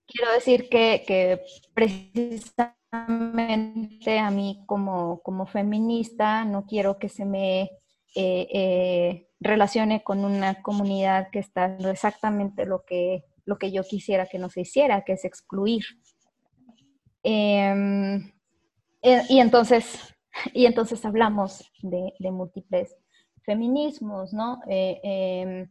Quiero 0.09 0.33
decir 0.33 0.69
que, 0.69 1.41
precisamente 1.73 4.19
a 4.19 4.31
mí 4.31 4.63
como, 4.65 5.21
feminista 5.51 6.45
no 6.45 6.65
quiero 6.65 6.97
que 6.97 7.09
se 7.09 7.25
me 7.25 7.63
eh, 8.15 8.47
eh, 8.51 9.27
relacione 9.39 10.03
con 10.03 10.25
una 10.25 10.61
comunidad 10.61 11.29
que 11.31 11.39
está 11.39 11.65
haciendo 11.65 11.91
exactamente 11.91 12.65
lo 12.65 12.83
que, 12.83 13.23
lo 13.45 13.57
que 13.57 13.71
yo 13.71 13.83
quisiera 13.83 14.27
que 14.27 14.39
no 14.39 14.49
se 14.49 14.61
hiciera, 14.61 15.03
que 15.03 15.13
es 15.13 15.25
excluir. 15.25 15.83
Em, 17.23 18.31
eh, 19.01 19.23
y, 19.29 19.39
entonces, 19.39 19.99
y 20.53 20.65
entonces 20.65 21.03
hablamos 21.05 21.71
de, 21.81 22.13
de 22.19 22.31
múltiples 22.31 22.95
feminismos, 23.43 24.33
¿no? 24.33 24.61
Em, 24.67 25.69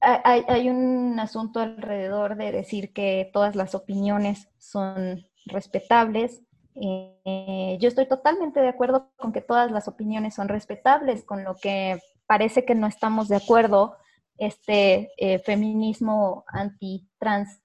hay, 0.00 0.68
un 0.68 1.18
asunto 1.18 1.60
alrededor 1.60 2.36
de 2.36 2.52
decir 2.52 2.92
que 2.92 3.30
todas 3.32 3.56
las 3.56 3.74
opiniones 3.74 4.48
son 4.58 5.26
respetables. 5.46 6.42
Eh, 6.74 7.78
yo 7.80 7.88
estoy 7.88 8.06
totalmente 8.06 8.60
de 8.60 8.68
acuerdo 8.68 9.10
con 9.16 9.32
que 9.32 9.40
todas 9.40 9.70
las 9.70 9.88
opiniones 9.88 10.34
son 10.34 10.48
respetables, 10.48 11.24
con 11.24 11.44
lo 11.44 11.56
que 11.56 11.98
parece 12.26 12.64
que 12.64 12.74
no 12.74 12.86
estamos 12.86 13.28
de 13.28 13.36
acuerdo 13.36 13.96
este 14.38 15.10
eh, 15.18 15.38
feminismo 15.40 16.44
anti-trans 16.48 17.60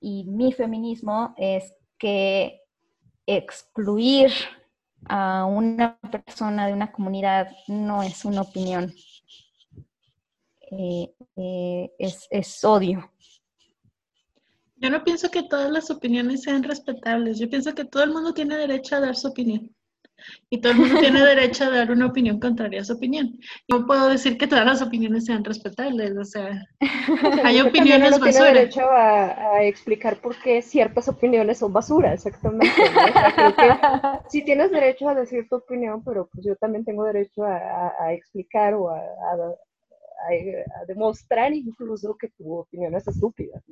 y 0.00 0.24
mi 0.24 0.52
feminismo 0.52 1.34
es 1.38 1.72
que 1.98 2.60
excluir 3.26 4.30
a 5.06 5.44
una 5.46 5.98
persona 6.10 6.66
de 6.66 6.72
una 6.72 6.92
comunidad 6.92 7.48
no 7.68 8.02
es 8.02 8.24
una 8.24 8.42
opinión, 8.42 8.92
eh, 10.72 11.12
eh, 11.36 11.90
es, 11.98 12.64
odio. 12.64 13.10
Yo 14.76 14.90
no 14.90 15.04
pienso 15.04 15.30
que 15.30 15.42
todas 15.42 15.70
las 15.70 15.90
opiniones 15.90 16.42
sean 16.42 16.62
respetables. 16.62 17.38
Yo 17.38 17.48
pienso 17.48 17.74
que 17.74 17.84
todo 17.84 18.02
el 18.02 18.10
mundo 18.10 18.32
tiene 18.32 18.56
derecho 18.56 18.96
a 18.96 19.00
dar 19.00 19.16
su 19.16 19.28
opinión. 19.28 19.70
Y 20.50 20.60
todo 20.60 20.72
el 20.72 20.78
mundo 20.78 21.00
tiene 21.00 21.20
derecho 21.24 21.64
a 21.64 21.70
dar 21.70 21.90
una 21.90 22.06
opinión 22.06 22.40
contraria 22.40 22.80
a 22.80 22.84
su 22.84 22.94
opinión. 22.94 23.38
No 23.68 23.86
puedo 23.86 24.08
decir 24.08 24.38
que 24.38 24.46
todas 24.46 24.64
las 24.64 24.80
opiniones 24.80 25.26
sean 25.26 25.44
respetables, 25.44 26.16
o 26.16 26.24
sea, 26.24 26.64
hay 27.44 27.60
opiniones 27.60 28.12
basura. 28.12 28.30
Tiene 28.30 28.60
derecho 28.60 28.90
a, 28.90 29.62
explicar 29.62 30.16
por 30.20 30.40
qué 30.40 30.62
ciertas 30.62 31.08
opiniones 31.08 31.58
son 31.58 31.72
basura, 31.72 32.14
exactamente. 32.14 32.66
sí 34.28 34.42
tienes 34.42 34.70
derecho 34.70 35.08
a 35.08 35.14
decir 35.14 35.48
tu 35.48 35.56
opinión, 35.56 36.02
pero 36.02 36.28
pues 36.32 36.44
yo 36.44 36.56
también 36.56 36.84
tengo 36.84 37.04
derecho 37.04 37.44
a, 37.44 38.12
explicar 38.12 38.74
o 38.74 38.90
a, 38.90 39.00
a, 40.28 40.84
demostrar 40.86 41.52
incluso 41.52 42.16
que 42.16 42.28
tu 42.28 42.52
opinión 42.58 42.94
es 42.94 43.06
estúpida. 43.08 43.62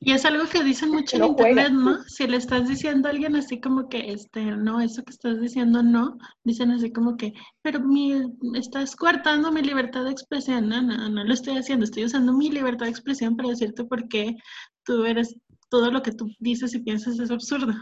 Y 0.00 0.12
es 0.12 0.24
algo 0.24 0.48
que 0.48 0.62
dicen 0.62 0.90
mucho 0.90 1.16
en 1.16 1.24
internet, 1.24 1.72
¿no? 1.72 2.02
Si 2.04 2.26
le 2.26 2.36
estás 2.36 2.68
diciendo 2.68 3.08
a 3.08 3.10
alguien 3.10 3.34
así 3.34 3.60
como 3.60 3.88
que, 3.88 4.12
este, 4.12 4.42
no, 4.42 4.80
eso 4.80 5.02
que 5.02 5.10
estás 5.10 5.40
diciendo 5.40 5.82
no, 5.82 6.18
dicen 6.44 6.70
así 6.70 6.92
como 6.92 7.16
que, 7.16 7.32
pero 7.62 7.80
mi, 7.80 8.14
estás 8.54 8.94
coartando 8.94 9.50
mi 9.50 9.60
libertad 9.60 10.04
de 10.04 10.12
expresión. 10.12 10.68
No, 10.68 10.80
no, 10.80 11.08
no 11.08 11.24
lo 11.24 11.34
estoy 11.34 11.56
haciendo, 11.58 11.84
estoy 11.84 12.04
usando 12.04 12.32
mi 12.32 12.48
libertad 12.48 12.86
de 12.86 12.92
expresión 12.92 13.36
para 13.36 13.48
decirte 13.48 13.84
por 13.84 14.08
qué 14.08 14.36
tú 14.84 15.04
eres, 15.04 15.34
todo 15.68 15.90
lo 15.90 16.00
que 16.00 16.12
tú 16.12 16.30
dices 16.38 16.74
y 16.74 16.78
piensas 16.78 17.18
es 17.18 17.30
absurdo. 17.30 17.74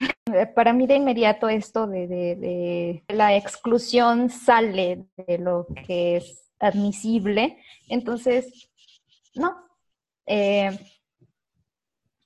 Eh, 0.00 0.46
para 0.46 0.72
mí 0.72 0.86
de 0.86 0.96
inmediato 0.96 1.48
esto 1.48 1.86
de, 1.86 3.02
la 3.08 3.36
exclusión 3.36 4.30
sale 4.30 5.06
de 5.16 5.38
lo 5.38 5.66
que 5.86 6.16
es 6.16 6.50
admisible. 6.58 7.58
Entonces, 7.88 8.70
no. 9.34 9.56
Eh, 10.26 10.78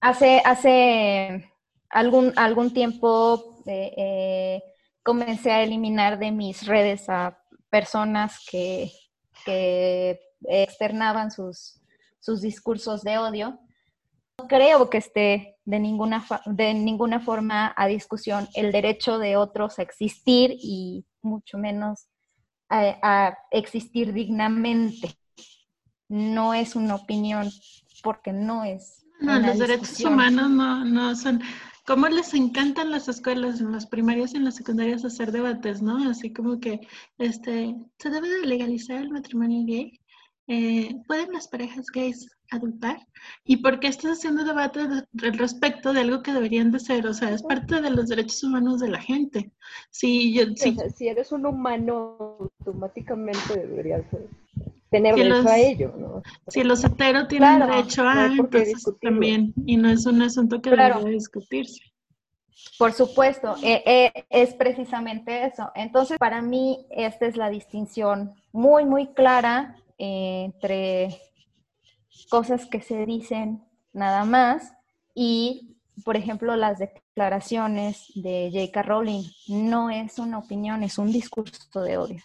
hace, 0.01 0.43
hace 0.45 1.51
algún, 1.89 2.33
algún 2.37 2.73
tiempo 2.73 3.63
eh, 3.67 4.63
comencé 5.03 5.53
a 5.53 5.63
eliminar 5.63 6.19
de 6.19 6.31
mis 6.31 6.67
redes 6.67 7.09
a 7.09 7.39
personas 7.71 8.45
que, 8.51 8.93
que 9.45 10.21
externaban 10.47 11.31
sus, 11.31 11.81
sus 12.21 12.43
discursos 12.43 13.03
de 13.03 13.19
odio 13.19 13.59
creo 14.49 14.91
que 14.91 14.99
esté 14.99 15.57
de 15.65 15.79
ninguna, 15.79 16.25
de 16.47 16.75
ninguna 16.75 17.21
forma 17.21 17.73
a 17.77 17.87
discusión 17.87 18.49
el 18.55 18.73
derecho 18.73 19.19
de 19.19 19.37
otros 19.37 19.79
a 19.79 19.83
existir 19.83 20.55
y 20.59 21.05
mucho 21.23 21.59
menos 21.59 22.09
a, 22.69 23.37
existir 23.51 24.13
dignamente. 24.13 25.17
No 26.09 26.55
es 26.55 26.77
una 26.77 26.97
opinión 26.97 27.51
porque 28.03 28.33
no 28.33 28.65
es. 28.65 29.07
No, 29.21 29.39
los 29.39 29.59
derechos 29.59 30.01
humanos 30.01 30.51
no, 30.51 30.85
no 30.85 31.17
son. 31.17 31.41
¿Cómo 31.87 32.09
les 32.09 32.33
encantan 32.33 32.91
las 32.91 33.09
escuelas, 33.09 33.61
en 33.61 33.73
las 33.73 33.87
primarias 33.87 34.33
y 34.33 34.39
en 34.39 34.45
las 34.45 34.57
secundarias 34.57 35.05
hacer 35.05 35.33
debates, 35.33 35.83
no? 35.83 36.09
Así 36.09 36.33
como 36.33 36.59
que, 36.59 36.81
este, 37.19 37.75
¿se 37.99 38.11
debe 38.11 38.29
de 38.29 38.47
legalizar 38.47 39.03
el 39.03 39.11
matrimonio 39.11 39.65
gay? 39.67 40.01
Eh, 40.47 40.95
¿pueden 41.07 41.33
las 41.33 41.49
parejas 41.49 41.87
gays 41.87 42.29
adoptar? 42.51 42.99
¿Y 43.45 43.59
por 43.59 43.81
qué 43.81 43.89
estás 43.89 44.19
haciendo 44.19 44.45
debate 44.45 44.81
al 44.81 45.39
respecto 45.39 45.93
de 45.93 46.01
algo 46.01 46.23
que 46.23 46.33
deberían 46.33 46.71
de 46.71 46.81
ser? 46.81 47.07
O 47.07 47.15
sea, 47.15 47.31
es 47.31 47.43
parte 47.43 47.81
de 47.81 47.91
los 47.91 48.09
derechos 48.09 48.43
humanos 48.45 48.81
de 48.81 48.89
la 48.89 49.01
gente. 49.01 49.51
Si, 49.91 50.35
yo, 50.35 50.45
si, 50.57 50.77
si 50.95 51.09
eres 51.09 51.33
un 51.33 51.47
humano, 51.47 52.51
automáticamente 52.59 53.67
deberías 53.67 54.05
tener 54.91 55.15
derecho 55.15 55.49
a 55.49 55.59
ello, 55.59 55.95
¿no? 55.99 56.23
Si 56.49 56.63
los 56.63 56.85
heteros 56.85 57.29
tienen 57.29 57.61
derecho 57.61 58.07
a, 58.07 58.27
entonces 58.27 58.85
también, 59.01 59.55
y 59.65 59.77
no 59.77 59.89
es 59.89 60.07
un 60.07 60.23
asunto 60.23 60.61
que 60.61 60.71
debería 60.71 61.05
discutirse. 61.05 61.81
Por 62.79 62.93
supuesto, 62.93 63.57
eh, 63.63 63.83
eh, 63.85 64.25
es 64.31 64.55
precisamente 64.55 65.47
eso. 65.47 65.71
Entonces, 65.75 66.19
para 66.19 66.43
mí, 66.43 66.87
esta 66.91 67.27
es 67.27 67.37
la 67.37 67.51
distinción 67.51 68.35
muy, 68.53 68.85
muy 68.85 69.09
clara 69.09 69.77
entre 69.99 71.21
cosas 72.31 72.67
que 72.67 72.81
se 72.81 73.07
dicen 73.07 73.65
nada 73.93 74.25
más 74.25 74.73
y, 75.15 75.77
por 76.05 76.17
ejemplo, 76.17 76.57
las 76.57 76.79
declaraciones 76.79 78.11
de 78.15 78.51
J.K. 78.53 78.83
Rowling. 78.83 79.23
No 79.49 79.91
es 79.91 80.19
una 80.19 80.39
opinión, 80.39 80.83
es 80.83 80.99
un 80.99 81.13
discurso 81.13 81.83
de 81.83 81.97
odio. 81.97 82.23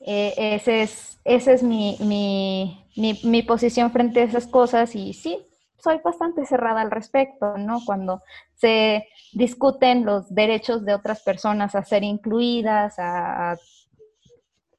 Eh, 0.00 0.54
ese 0.54 0.82
es, 0.82 1.18
esa 1.24 1.52
es 1.52 1.62
mi, 1.62 1.96
mi, 2.00 2.86
mi, 3.24 3.42
posición 3.42 3.90
frente 3.90 4.20
a 4.20 4.24
esas 4.24 4.46
cosas 4.46 4.94
y 4.94 5.12
sí, 5.12 5.44
soy 5.76 5.98
bastante 6.04 6.46
cerrada 6.46 6.82
al 6.82 6.92
respecto, 6.92 7.58
¿no? 7.58 7.80
Cuando 7.84 8.22
se 8.54 9.08
discuten 9.32 10.04
los 10.04 10.32
derechos 10.32 10.84
de 10.84 10.94
otras 10.94 11.22
personas 11.22 11.74
a 11.74 11.84
ser 11.84 12.04
incluidas, 12.04 12.94
a 12.98 13.56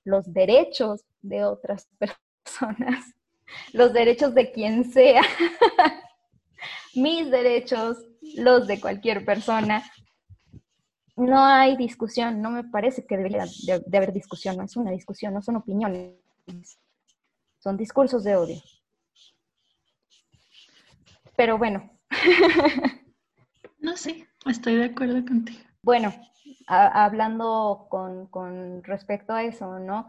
los 0.05 0.31
derechos 0.33 1.03
de 1.21 1.43
otras 1.43 1.87
personas, 1.97 2.28
los 3.73 3.93
derechos 3.93 4.33
de 4.33 4.51
quien 4.51 4.91
sea, 4.91 5.21
mis 6.95 7.29
derechos, 7.29 7.97
los 8.35 8.67
de 8.67 8.79
cualquier 8.79 9.25
persona. 9.25 9.83
No 11.15 11.43
hay 11.43 11.75
discusión, 11.75 12.41
no 12.41 12.49
me 12.49 12.63
parece 12.63 13.05
que 13.05 13.17
debería 13.17 13.45
de, 13.65 13.97
haber 13.97 14.13
discusión, 14.13 14.55
no 14.57 14.63
es 14.63 14.77
una 14.77 14.91
discusión, 14.91 15.33
no 15.33 15.41
son 15.41 15.57
opiniones, 15.57 16.15
son 17.59 17.75
discursos 17.75 18.23
de 18.23 18.35
odio. 18.37 18.61
Pero 21.35 21.57
bueno. 21.57 21.91
no 23.79 23.97
sé, 23.97 24.27
estoy 24.45 24.75
de 24.75 24.85
acuerdo 24.85 25.25
contigo. 25.25 25.59
Bueno, 25.81 26.13
hablando 26.67 27.87
con, 27.89 28.83
respecto 28.83 29.33
a 29.33 29.43
eso, 29.43 29.79
¿no? 29.79 30.07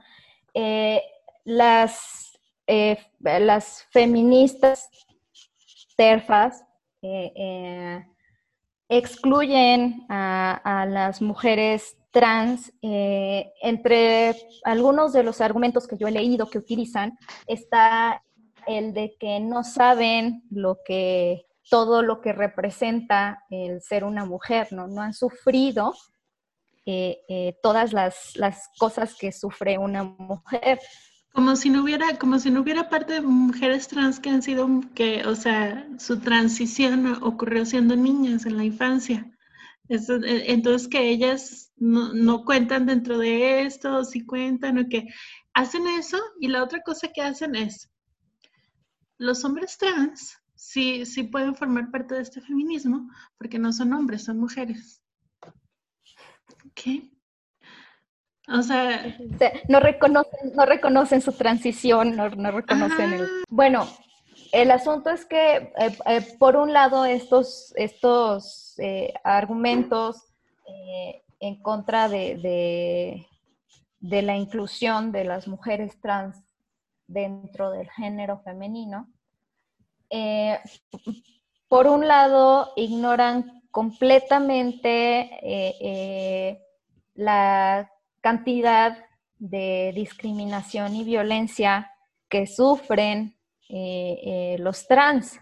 Eh, 0.54 1.02
las, 1.44 2.29
eh, 2.70 2.98
las 3.18 3.84
feministas 3.90 4.88
terfas 5.96 6.64
eh, 7.02 8.04
excluyen 8.88 10.06
a, 10.08 10.86
las 10.88 11.20
mujeres 11.20 11.96
trans. 12.10 12.72
entre 12.80 14.36
algunos 14.64 15.12
de 15.12 15.22
los 15.22 15.40
argumentos 15.40 15.86
que 15.86 15.96
yo 15.96 16.08
he 16.08 16.12
leído 16.12 16.48
que 16.48 16.58
utilizan 16.58 17.18
está 17.46 18.22
el 18.66 18.92
de 18.94 19.16
que 19.18 19.40
no 19.40 19.64
saben 19.64 20.42
lo 20.50 20.78
que 20.84 21.46
todo 21.70 22.02
lo 22.02 22.20
que 22.20 22.32
representa 22.32 23.44
el 23.50 23.80
ser 23.80 24.04
una 24.04 24.24
mujer, 24.24 24.68
¿no? 24.72 24.88
No 24.88 25.02
han 25.02 25.14
sufrido 25.14 25.94
eh, 26.86 27.22
eh, 27.28 27.56
todas 27.62 27.92
las, 27.92 28.34
cosas 28.78 29.14
que 29.14 29.30
sufre 29.32 29.78
una 29.78 30.02
mujer. 30.02 30.80
Como 31.32 31.54
si 31.56 31.70
no 31.70 31.82
hubiera, 31.82 32.18
como 32.18 32.38
si 32.38 32.50
no 32.50 32.60
hubiera 32.60 32.88
parte 32.88 33.14
de 33.14 33.20
mujeres 33.20 33.88
trans 33.88 34.18
que 34.18 34.30
han 34.30 34.42
sido, 34.42 34.68
que, 34.94 35.24
o 35.26 35.36
sea, 35.36 35.88
su 35.98 36.18
transición 36.20 37.06
ocurrió 37.22 37.64
siendo 37.64 37.94
niñas 37.96 38.46
en 38.46 38.56
la 38.56 38.64
infancia. 38.64 39.30
Eh, 39.90 40.44
entonces 40.46 40.86
que 40.86 41.10
ellas 41.10 41.72
no, 41.76 42.44
cuentan 42.44 42.86
dentro 42.86 43.18
de 43.18 43.62
esto, 43.62 44.04
si 44.04 44.24
cuentan 44.24 44.78
o 44.78 44.88
que 44.88 45.08
hacen 45.52 45.86
eso 45.88 46.16
y 46.38 46.46
la 46.46 46.62
otra 46.62 46.80
cosa 46.82 47.08
que 47.12 47.22
hacen 47.22 47.56
es, 47.56 47.90
los 49.18 49.44
hombres 49.44 49.76
trans 49.78 50.38
sí, 50.54 51.04
sí 51.06 51.24
pueden 51.24 51.56
formar 51.56 51.90
parte 51.90 52.14
de 52.14 52.22
este 52.22 52.40
feminismo 52.40 53.10
porque 53.36 53.58
no 53.58 53.72
son 53.72 53.92
hombres, 53.92 54.22
son 54.24 54.38
mujeres. 54.38 55.02
¿Qué? 56.74 57.10
O 58.52 58.62
sea... 58.62 59.16
No 59.68 59.80
reconocen, 59.80 60.52
no 60.54 60.66
reconocen 60.66 61.20
su 61.20 61.32
transición, 61.32 62.16
no, 62.16 62.28
reconocen 62.50 63.12
el... 63.12 63.28
Bueno, 63.48 63.86
el 64.52 64.70
asunto 64.70 65.10
es 65.10 65.24
que, 65.24 65.56
eh, 65.56 65.98
eh, 66.06 66.36
por 66.38 66.56
un 66.56 66.72
lado, 66.72 67.04
estos, 67.04 67.72
estos 67.76 68.74
eh, 68.78 69.12
argumentos 69.22 70.26
en 71.40 71.60
contra 71.62 72.08
de, 72.08 73.26
de, 73.98 74.22
la 74.22 74.36
inclusión 74.36 75.10
de 75.10 75.24
las 75.24 75.48
mujeres 75.48 76.00
trans 76.00 76.36
dentro 77.08 77.70
del 77.72 77.90
género 77.90 78.38
femenino, 78.44 79.08
por 81.68 81.88
un 81.88 82.06
lado, 82.06 82.72
ignoran 82.76 83.62
completamente 83.72 85.30
la 87.14 87.90
cantidad 88.20 89.04
de 89.38 89.92
discriminación 89.94 90.94
y 90.94 91.04
violencia 91.04 91.90
que 92.28 92.46
sufren 92.46 93.36
eh, 93.68 94.56
los 94.58 94.86
trans. 94.86 95.38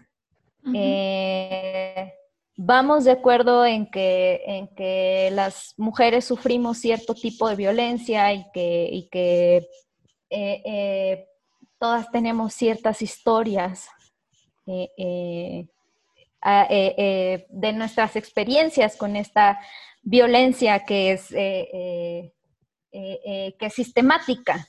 vamos 2.55 3.05
de 3.05 3.11
acuerdo 3.11 3.65
en 3.65 3.89
que, 3.89 4.41
en 4.45 4.67
que 4.75 5.29
las 5.31 5.73
mujeres 5.77 6.25
sufrimos 6.25 6.77
cierto 6.77 7.13
tipo 7.13 7.47
de 7.49 7.55
violencia 7.55 8.33
y 8.33 8.45
que, 8.51 8.89
y 8.91 9.09
que 9.09 9.67
todas 11.79 12.11
tenemos 12.11 12.53
ciertas 12.53 13.01
historias 13.01 13.87
eh, 14.67 15.67
eh, 16.45 17.45
de 17.49 17.73
nuestras 17.73 18.15
experiencias 18.15 18.95
con 18.95 19.17
esta 19.17 19.59
violencia 20.03 20.85
que 20.85 21.11
es, 21.11 21.33
eh, 21.33 22.31
que 22.91 23.55
es 23.59 23.73
sistemática. 23.73 24.67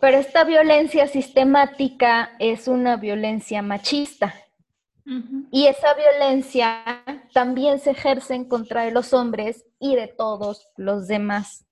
pero 0.00 0.16
esta 0.16 0.44
violencia 0.44 1.06
sistemática 1.06 2.30
es 2.38 2.68
una 2.68 2.96
violencia 2.96 3.62
machista. 3.62 4.34
Y 5.50 5.66
esa 5.66 5.94
violencia 5.94 7.02
también 7.32 7.78
se 7.78 7.92
ejerce 7.92 8.34
en 8.34 8.44
contra 8.44 8.82
de 8.82 8.90
los 8.90 9.14
hombres 9.14 9.64
y 9.80 9.96
de 9.96 10.06
todos 10.06 10.68
los 10.76 11.08
demás. 11.08 11.64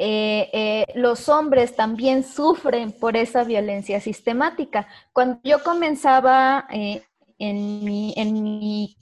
Eh, 0.00 0.48
eh, 0.52 0.86
los 0.94 1.28
hombres 1.28 1.74
también 1.74 2.22
sufren 2.22 2.92
por 2.92 3.16
esa 3.16 3.42
violencia 3.42 4.00
sistemática. 4.00 4.86
Cuando 5.12 5.40
yo 5.42 5.64
comenzaba 5.64 6.68
eh, 6.70 7.02
en, 7.38 7.84
mi, 7.84 8.96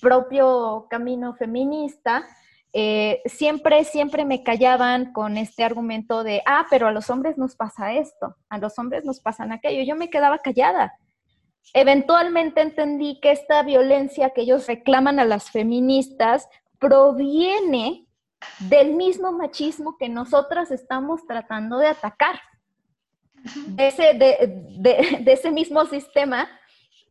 propio 0.00 0.86
camino 0.90 1.34
feminista, 1.34 2.26
siempre, 3.24 3.84
siempre 3.84 4.24
me 4.26 4.42
callaban 4.42 5.12
con 5.12 5.38
este 5.38 5.64
argumento 5.64 6.24
de, 6.24 6.42
ah, 6.44 6.66
pero 6.68 6.86
a 6.86 6.92
los 6.92 7.08
hombres 7.08 7.38
nos 7.38 7.56
pasa 7.56 7.94
esto, 7.94 8.36
a 8.50 8.58
los 8.58 8.78
hombres 8.78 9.04
nos 9.04 9.20
pasan 9.20 9.52
aquello. 9.52 9.82
Yo 9.82 9.96
me 9.96 10.10
quedaba 10.10 10.38
callada. 10.38 10.92
Eventualmente 11.72 12.60
entendí 12.60 13.18
que 13.20 13.32
esta 13.32 13.62
violencia 13.62 14.30
que 14.30 14.42
ellos 14.42 14.66
reclaman 14.66 15.18
a 15.18 15.24
las 15.24 15.50
feministas 15.50 16.48
proviene 16.78 18.06
del 18.60 18.94
mismo 18.94 19.32
machismo 19.32 19.96
que 19.98 20.08
nosotras 20.08 20.70
estamos 20.70 21.26
tratando 21.26 21.78
de 21.78 21.88
atacar, 21.88 22.40
de 23.66 23.88
ese, 23.88 24.14
de, 24.14 25.22
ese 25.26 25.50
mismo 25.50 25.84
sistema 25.86 26.48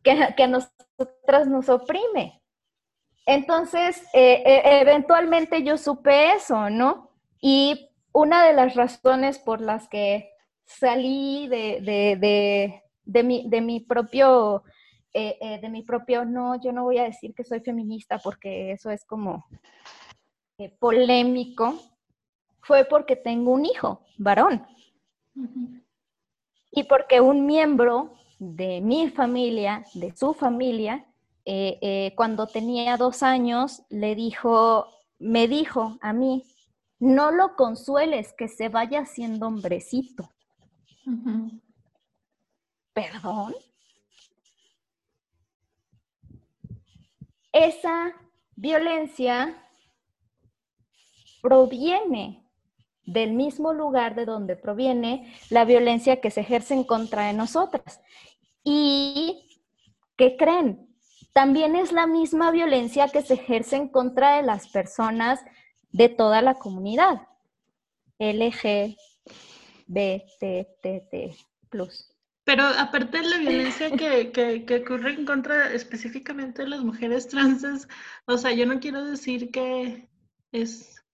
que, 0.02 0.34
que, 0.36 0.42
a 0.44 0.48
nosotras 0.48 1.46
nos 1.46 1.68
oprime. 1.68 2.42
Entonces, 3.26 4.02
eh, 4.14 4.42
eh, 4.46 4.80
eventualmente 4.80 5.64
yo 5.64 5.76
supe 5.76 6.32
eso, 6.32 6.70
¿no? 6.70 7.10
Y 7.40 7.90
una 8.12 8.46
de 8.46 8.52
las 8.54 8.74
razones 8.74 9.38
por 9.38 9.60
las 9.60 9.88
que 9.88 10.30
salí 10.64 11.48
de, 11.48 12.82
mi, 13.24 13.48
de 13.48 13.60
mi 13.60 13.80
propio 13.80 14.62
eh, 15.12 15.58
de 15.62 15.68
mi 15.70 15.82
propio, 15.82 16.26
no, 16.26 16.60
yo 16.60 16.72
no 16.72 16.84
voy 16.84 16.98
a 16.98 17.04
decir 17.04 17.34
que 17.34 17.42
soy 17.42 17.60
feminista 17.60 18.18
porque 18.18 18.72
eso 18.72 18.90
es 18.90 19.04
como 19.06 19.46
polémico 20.78 21.80
fue 22.60 22.84
porque 22.84 23.16
tengo 23.16 23.52
un 23.52 23.64
hijo, 23.64 24.02
varón. 24.18 24.66
Y 26.70 26.84
porque 26.84 27.20
un 27.20 27.46
miembro 27.46 28.12
de 28.38 28.80
mi 28.80 29.08
familia, 29.08 29.84
de 29.94 30.14
su 30.16 30.34
familia, 30.34 31.06
eh, 31.46 31.78
eh, 31.80 32.12
cuando 32.16 32.46
tenía 32.46 32.96
dos 32.96 33.22
años, 33.22 33.82
le 33.88 34.14
dijo, 34.14 34.86
me 35.18 35.48
dijo 35.48 35.96
a 36.02 36.12
mí 36.12 36.44
no 36.98 37.30
lo 37.30 37.56
consueles, 37.56 38.32
que 38.32 38.48
se 38.48 38.68
vaya 38.68 39.00
haciendo 39.00 39.46
hombrecito. 39.46 40.30
¿Perdón? 42.92 43.54
Esa 47.52 48.12
violencia 48.54 49.62
proviene 51.42 52.44
del 53.04 53.32
mismo 53.32 53.72
lugar 53.72 54.14
de 54.14 54.24
donde 54.24 54.56
proviene 54.56 55.32
la 55.50 55.64
violencia 55.64 56.20
que 56.20 56.30
se 56.30 56.40
ejerce 56.40 56.74
en 56.74 56.84
contra 56.84 57.26
de 57.26 57.34
nosotras. 57.34 58.00
¿Y 58.64 59.60
qué 60.16 60.36
creen? 60.36 60.85
También 61.36 61.76
es 61.76 61.92
la 61.92 62.06
misma 62.06 62.50
violencia 62.50 63.08
que 63.08 63.20
se 63.20 63.34
ejerce 63.34 63.76
en 63.76 63.88
contra 63.88 64.36
de 64.36 64.42
las 64.42 64.68
personas 64.68 65.38
de 65.92 66.08
toda 66.08 66.40
la 66.40 66.54
comunidad. 66.54 67.28
LGBTT+. 68.18 68.96
Pero 72.44 72.64
aparte 72.64 73.18
de 73.18 73.28
la 73.28 73.36
violencia 73.36 73.90
que, 73.90 74.32
que, 74.32 74.76
ocurre 74.76 75.12
en 75.12 75.26
contra 75.26 75.74
específicamente 75.74 76.62
de 76.62 76.70
las 76.70 76.80
mujeres 76.80 77.28
trans, 77.28 77.86
o 78.24 78.38
sea, 78.38 78.52
yo 78.52 78.64
no 78.64 78.80
quiero 78.80 79.04
decir 79.04 79.50
que 79.50 80.08
es 80.52 81.04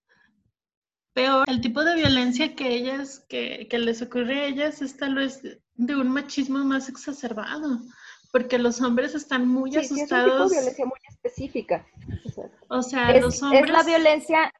peor. 1.11 1.43
El 1.49 1.59
tipo 1.59 1.83
de 1.83 1.95
violencia 1.95 2.55
que 2.55 2.73
ellas, 2.73 3.25
que, 3.27 3.67
que 3.69 3.77
les 3.77 4.01
ocurre 4.01 4.39
a 4.39 4.45
ellas 4.45 4.81
es 4.81 4.95
tal 4.95 5.15
vez 5.15 5.41
de 5.73 5.95
un 5.97 6.07
machismo 6.07 6.59
más 6.59 6.87
exacerbado, 6.87 7.81
porque 8.33 8.57
los 8.57 8.81
hombres 8.81 9.13
están 9.13 9.47
muy 9.47 9.69
asustados. 9.77 9.89
Sí, 9.89 10.01
es 10.01 10.11
un 10.11 10.17
tipo 10.17 10.43
de 10.49 10.55
violencia 10.55 10.85
muy 10.85 10.99
específica. 11.07 11.85
O 12.67 12.81
sea, 12.81 13.15
los 13.19 13.43
hombres... 13.43 13.63
Es 13.63 13.69
la 13.69 13.83
violencia 13.83 14.51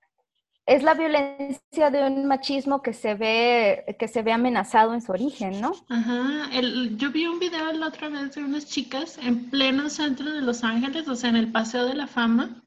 es 0.66 0.82
la 0.82 0.94
violencia 0.94 1.90
de 1.90 2.08
un 2.08 2.26
machismo 2.26 2.82
que 2.82 2.94
se 2.94 3.16
ve, 3.16 3.98
que 4.00 4.08
se 4.08 4.22
ve 4.22 4.32
amenazado 4.32 4.94
en 4.94 5.02
su 5.02 5.12
origen, 5.12 5.60
¿no? 5.60 5.74
Ajá. 5.90 6.50
El, 6.54 6.96
yo 6.98 7.12
vi 7.12 7.26
un 7.26 7.40
video 7.40 7.74
la 7.74 7.88
otra 7.88 8.08
vez 8.08 8.36
de 8.36 8.44
unas 8.44 8.68
chicas 8.68 9.18
en 9.18 9.50
pleno 9.50 9.90
centro 9.90 10.32
de 10.32 10.42
Los 10.42 10.64
Ángeles, 10.64 11.08
o 11.10 11.16
sea, 11.16 11.32
en 11.32 11.36
el 11.36 11.52
Paseo 11.52 11.86
de 11.86 11.96
la 11.96 12.08
Fama. 12.08 12.64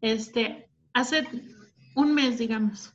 Este, 0.00 0.70
hace 0.92 1.26
un 1.96 2.14
mes, 2.14 2.38
digamos. 2.38 2.92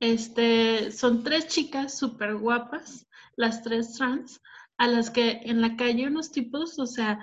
Este, 0.00 0.90
son 0.90 1.22
tres 1.22 1.46
chicas 1.46 1.96
súper 1.96 2.36
guapas, 2.36 3.06
las 3.36 3.62
tres 3.62 3.94
trans, 3.94 4.42
a 4.78 4.86
las 4.86 5.10
que 5.10 5.40
en 5.44 5.60
la 5.60 5.76
calle 5.76 6.06
unos 6.06 6.30
tipos, 6.30 6.78
o 6.78 6.86
sea, 6.86 7.18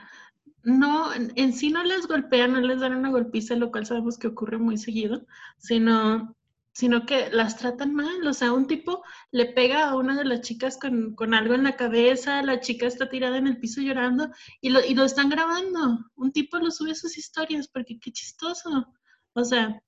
no, 0.63 1.11
en 1.13 1.53
sí 1.53 1.71
no 1.71 1.83
les 1.83 2.07
golpean, 2.07 2.53
no 2.53 2.61
les 2.61 2.79
dan 2.79 2.95
una 2.95 3.09
golpiza, 3.09 3.55
lo 3.55 3.71
cual 3.71 3.85
sabemos 3.85 4.17
que 4.17 4.27
ocurre 4.27 4.57
muy 4.57 4.77
seguido, 4.77 5.25
sino, 5.57 6.35
sino 6.73 7.05
que 7.05 7.29
las 7.29 7.57
tratan 7.57 7.93
mal. 7.93 8.27
O 8.27 8.33
sea, 8.33 8.51
un 8.51 8.67
tipo 8.67 9.03
le 9.31 9.45
pega 9.45 9.89
a 9.89 9.95
una 9.95 10.17
de 10.17 10.25
las 10.25 10.41
chicas 10.41 10.77
con, 10.77 11.33
algo 11.33 11.53
en 11.53 11.63
la 11.63 11.75
cabeza, 11.75 12.41
la 12.41 12.59
chica 12.59 12.87
está 12.87 13.09
tirada 13.09 13.37
en 13.37 13.47
el 13.47 13.59
piso 13.59 13.79
llorando 13.79 14.29
y 14.59 14.69
lo, 14.69 14.83
y 14.83 14.95
lo 14.95 15.05
están 15.05 15.29
grabando. 15.29 15.99
Un 16.15 16.31
tipo 16.31 16.57
lo 16.57 16.71
sube 16.71 16.91
a 16.91 16.95
sus 16.95 17.17
historias 17.17 17.67
porque 17.67 17.99
qué 17.99 18.11
chistoso. 18.11 18.87
O 19.33 19.43
sea, 19.45 19.81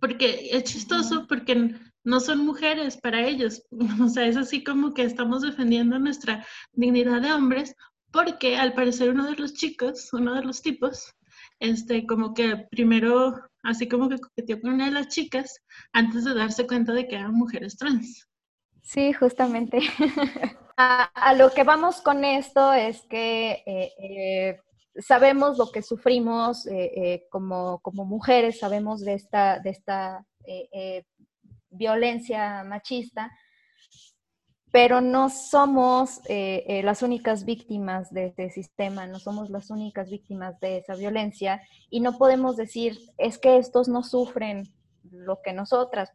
porque 0.00 0.48
es 0.50 0.64
chistoso 0.64 1.26
porque 1.28 1.74
no 2.08 2.20
son 2.20 2.44
mujeres 2.44 2.96
para 2.96 3.26
ellos. 3.26 3.62
O 4.02 4.08
sea, 4.08 4.26
es 4.26 4.36
así 4.36 4.64
como 4.64 4.94
que 4.94 5.02
estamos 5.02 5.42
defendiendo 5.42 5.98
nuestra 5.98 6.44
dignidad 6.72 7.20
de 7.20 7.32
hombres 7.32 7.74
porque 8.10 8.56
al 8.56 8.72
parecer 8.72 9.10
uno 9.10 9.26
de 9.26 9.36
los 9.36 9.52
chicos, 9.52 10.08
uno 10.14 10.34
de 10.34 10.42
los 10.42 10.62
tipos, 10.62 11.12
este, 11.60 12.06
como 12.06 12.32
que 12.32 12.66
primero, 12.70 13.34
así 13.62 13.86
como 13.86 14.08
que 14.08 14.18
coqueteó 14.18 14.60
con 14.60 14.74
una 14.74 14.86
de 14.86 14.92
las 14.92 15.08
chicas 15.08 15.58
antes 15.92 16.24
de 16.24 16.34
darse 16.34 16.66
cuenta 16.66 16.94
de 16.94 17.06
que 17.06 17.16
eran 17.16 17.34
mujeres 17.34 17.76
trans. 17.76 18.26
Sí, 18.82 19.12
justamente. 19.12 19.80
a, 20.78 21.34
lo 21.34 21.50
que 21.50 21.64
vamos 21.64 22.00
con 22.00 22.24
esto 22.24 22.72
es 22.72 23.02
que 23.10 23.62
eh, 23.66 23.92
eh, 23.98 24.60
sabemos 25.02 25.58
lo 25.58 25.70
que 25.70 25.82
sufrimos 25.82 26.66
eh, 26.66 27.26
como, 27.30 27.80
como, 27.80 28.06
mujeres, 28.06 28.60
sabemos 28.60 29.02
de 29.02 29.12
esta, 29.12 29.58
de 29.58 29.70
esta 29.70 30.24
violencia 31.70 32.64
machista, 32.64 33.30
pero 34.70 35.00
no 35.00 35.30
somos 35.30 36.20
eh, 36.28 36.64
eh, 36.66 36.82
las 36.82 37.02
únicas 37.02 37.44
víctimas 37.44 38.12
de 38.12 38.26
este 38.26 38.50
sistema, 38.50 39.06
no 39.06 39.18
somos 39.18 39.50
las 39.50 39.70
únicas 39.70 40.10
víctimas 40.10 40.60
de 40.60 40.78
esa 40.78 40.94
violencia 40.94 41.62
y 41.90 42.00
no 42.00 42.18
podemos 42.18 42.56
decir, 42.56 42.98
es 43.16 43.38
que 43.38 43.56
estos 43.56 43.88
no 43.88 44.02
sufren 44.02 44.64
lo 45.10 45.40
que 45.42 45.52
nosotras, 45.52 46.12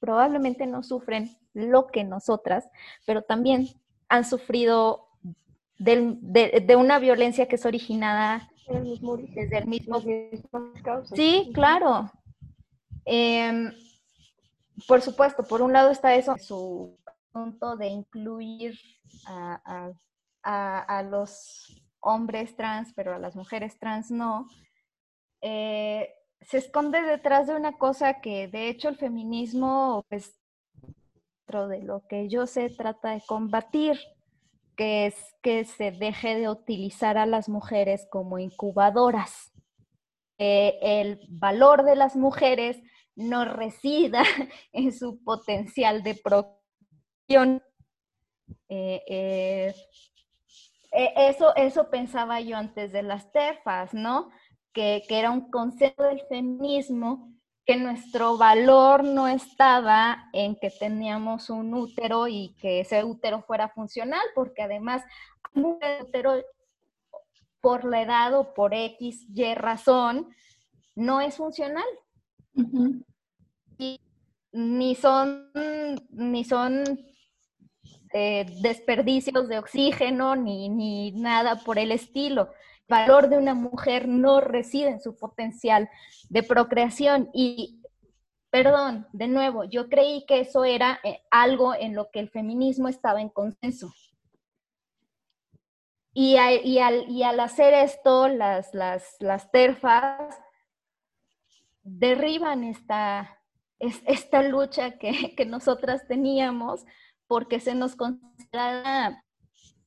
probablemente 0.00 0.66
no 0.66 0.82
sufren 0.82 1.36
lo 1.52 1.86
que 1.86 2.04
nosotras, 2.04 2.68
pero 3.06 3.22
también 3.22 3.68
han 4.08 4.24
sufrido 4.24 5.08
de, 5.78 6.76
una 6.76 6.98
violencia 6.98 7.46
que 7.46 7.56
es 7.56 7.66
originada 7.66 8.50
desde 8.66 9.58
el 9.58 9.66
mismo... 9.66 10.00
Sí, 11.14 11.50
claro. 11.54 12.10
Em, 13.04 13.72
por 14.86 15.00
supuesto, 15.00 15.44
por 15.44 15.62
un 15.62 15.72
lado 15.72 15.90
está 15.90 16.14
eso, 16.14 16.36
su 16.38 16.98
punto 17.32 17.76
de 17.76 17.86
incluir 17.88 18.78
a, 19.26 21.02
los 21.02 21.82
hombres 22.00 22.54
trans, 22.56 22.92
pero 22.94 23.14
a 23.14 23.18
las 23.18 23.34
mujeres 23.34 23.78
trans 23.78 24.10
no, 24.10 24.48
eh, 25.40 26.14
se 26.40 26.58
esconde 26.58 27.02
detrás 27.02 27.46
de 27.46 27.56
una 27.56 27.72
cosa 27.72 28.20
que 28.20 28.48
de 28.48 28.68
hecho 28.68 28.88
el 28.88 28.96
feminismo, 28.96 30.04
pues, 30.08 30.38
dentro 31.46 31.68
de 31.68 31.82
lo 31.82 32.06
que 32.06 32.28
yo 32.28 32.46
sé, 32.46 32.70
trata 32.70 33.10
de 33.10 33.22
combatir, 33.26 33.98
que 34.76 35.06
es 35.06 35.34
que 35.42 35.64
se 35.64 35.92
deje 35.92 36.36
de 36.36 36.48
utilizar 36.48 37.16
a 37.16 37.26
las 37.26 37.48
mujeres 37.48 38.06
como 38.10 38.38
incubadoras. 38.38 39.52
el 40.36 41.20
valor 41.28 41.84
de 41.84 41.94
las 41.94 42.16
mujeres 42.16 42.82
no 43.16 43.44
resida 43.44 44.22
en 44.72 44.92
su 44.92 45.22
potencial 45.22 46.02
de 46.02 46.14
procreación. 46.14 47.62
Eh, 48.68 49.02
eh, 49.08 49.74
e, 50.92 51.28
eso, 51.28 51.54
eso 51.56 51.90
pensaba 51.90 52.40
yo 52.40 52.56
antes 52.56 52.92
de 52.92 53.02
las 53.02 53.30
terfas, 53.32 53.94
¿no? 53.94 54.30
Que, 54.72 55.02
que, 55.08 55.18
era 55.18 55.30
un 55.30 55.50
concepto 55.50 56.02
del 56.02 56.20
feminismo, 56.28 57.32
que 57.64 57.76
nuestro 57.76 58.36
valor 58.36 59.04
no 59.04 59.28
estaba 59.28 60.28
en 60.32 60.56
que 60.56 60.70
teníamos 60.70 61.48
un 61.48 61.72
útero 61.74 62.28
y 62.28 62.54
que 62.56 62.80
ese 62.80 63.04
útero 63.04 63.42
fuera 63.42 63.68
funcional, 63.68 64.24
porque 64.34 64.62
además 64.62 65.02
un 65.54 65.78
útero 66.02 66.34
por 67.60 67.84
la 67.84 68.02
edad 68.02 68.34
o 68.34 68.52
por 68.52 68.74
X, 68.74 69.26
Y 69.32 69.54
razón, 69.54 70.34
no 70.94 71.20
es 71.20 71.36
funcional 71.36 71.86
ni 74.52 74.94
son, 74.94 75.50
ni 76.10 76.44
son 76.44 76.84
eh, 78.12 78.46
desperdicios 78.62 79.48
de 79.48 79.58
oxígeno, 79.58 80.36
ni, 80.36 80.68
ni 80.68 81.10
nada 81.12 81.56
por 81.56 81.78
el 81.78 81.90
estilo. 81.90 82.52
Valor 82.88 83.28
de 83.28 83.38
una 83.38 83.54
mujer 83.54 84.06
no 84.06 84.40
reside 84.40 84.90
en 84.90 85.00
su 85.00 85.16
potencial 85.16 85.88
de 86.28 86.42
procreación 86.42 87.30
y 87.32 87.80
perdón, 88.50 89.08
de 89.12 89.26
nuevo, 89.26 89.64
yo 89.64 89.88
creí 89.88 90.24
que 90.26 90.38
eso 90.38 90.64
era 90.64 91.00
eh, 91.02 91.22
algo 91.28 91.74
en 91.74 91.96
lo 91.96 92.12
que 92.12 92.20
el 92.20 92.30
feminismo 92.30 92.86
estaba 92.86 93.20
en 93.20 93.30
consenso. 93.30 93.92
Y, 96.12 96.36
y, 96.36 96.78
al, 96.78 97.10
y 97.10 97.24
al, 97.24 97.40
hacer 97.40 97.74
esto, 97.74 98.28
las, 98.28 98.72
las, 98.72 99.16
las 99.18 99.50
terfas 99.50 100.38
derriban 101.84 102.64
esta, 102.64 103.38
esta 103.78 104.42
lucha 104.42 104.98
que, 104.98 105.34
que, 105.36 105.46
nosotras 105.46 106.06
teníamos 106.08 106.84
porque 107.26 107.60
se 107.60 107.74
nos 107.74 107.94
considera 107.94 109.22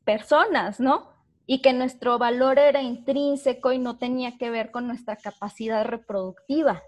personas, 0.05 0.79
¿no? 0.79 1.09
Y 1.45 1.61
que 1.61 1.73
nuestro 1.73 2.17
valor 2.17 2.59
era 2.59 2.81
intrínseco 2.81 3.71
y 3.71 3.79
no 3.79 3.97
tenía 3.97 4.37
que 4.37 4.49
ver 4.49 4.71
con 4.71 4.87
nuestra 4.87 5.15
capacidad 5.15 5.85
reproductiva. 5.85 6.83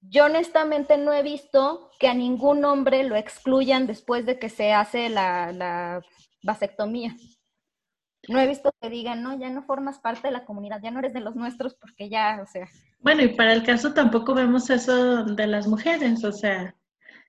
Yo 0.00 0.24
honestamente 0.24 0.98
no 0.98 1.12
he 1.12 1.22
visto 1.22 1.90
que 1.98 2.08
a 2.08 2.14
ningún 2.14 2.64
hombre 2.64 3.04
lo 3.04 3.16
excluyan 3.16 3.86
después 3.86 4.26
de 4.26 4.38
que 4.38 4.48
se 4.48 4.72
hace 4.72 5.08
la, 5.08 5.52
la 5.52 6.02
vasectomía 6.42 7.16
no 8.28 8.40
he 8.40 8.46
visto 8.46 8.72
que 8.80 8.90
digan, 8.90 9.22
no, 9.22 9.38
ya 9.38 9.50
no 9.50 9.62
formas 9.62 9.98
parte 9.98 10.28
de 10.28 10.32
la 10.32 10.44
comunidad, 10.44 10.80
ya 10.82 10.90
no 10.90 10.98
eres 11.00 11.12
de 11.12 11.20
los 11.20 11.36
nuestros 11.36 11.74
porque 11.74 12.08
ya, 12.08 12.40
o 12.42 12.46
sea. 12.46 12.66
Bueno, 13.00 13.22
y 13.22 13.28
para 13.28 13.52
el 13.52 13.62
caso 13.62 13.92
tampoco 13.92 14.34
vemos 14.34 14.70
eso 14.70 15.24
de 15.24 15.46
las 15.46 15.66
mujeres, 15.66 16.24
o 16.24 16.32
sea, 16.32 16.74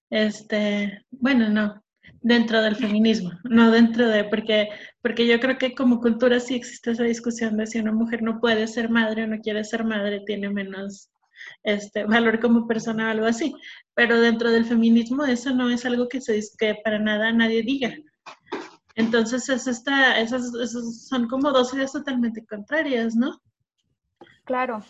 este, 0.10 1.06
bueno, 1.12 1.50
no. 1.50 1.84
dentro 2.22 2.62
del 2.62 2.76
feminismo, 2.76 3.32
no 3.44 3.72
dentro 3.72 4.08
de, 4.08 4.24
porque, 4.26 4.70
porque 5.02 5.28
yo 5.28 5.40
creo 5.40 5.58
que 5.58 5.76
como 5.76 6.00
cultura 6.02 6.40
sí 6.40 6.56
existe 6.56 6.92
esa 6.92 7.04
discusión 7.04 7.58
de 7.58 7.68
si 7.68 7.80
una 7.80 7.92
mujer 7.92 8.22
no 8.24 8.40
puede 8.40 8.68
ser 8.68 8.90
madre 8.90 9.24
o 9.24 9.28
no 9.28 9.40
quiere 9.40 9.64
ser 9.64 9.84
madre, 9.84 10.22
tiene 10.26 10.50
menos 10.50 11.10
este, 11.64 12.06
valor 12.06 12.40
como 12.40 12.68
persona 12.68 13.08
o 13.08 13.12
algo 13.12 13.26
así. 13.26 13.54
Pero 13.94 14.20
dentro 14.20 14.52
del 14.52 14.66
feminismo 14.66 15.26
eso 15.26 15.54
no 15.54 15.70
es 15.70 15.86
algo 15.86 16.08
que, 16.08 16.22
se, 16.22 16.40
que 16.58 16.76
para 16.84 17.00
nada 17.00 17.32
nadie 17.32 17.64
diga. 17.64 17.96
Entonces 18.96 19.48
es 19.50 19.68
esta, 19.68 20.20
esas, 20.20 20.52
son 21.08 21.28
como 21.28 21.52
dos 21.52 21.74
ideas 21.74 21.92
totalmente 21.92 22.46
contrarias, 22.46 23.16
¿no? 23.16 23.42
Claro, 24.46 24.82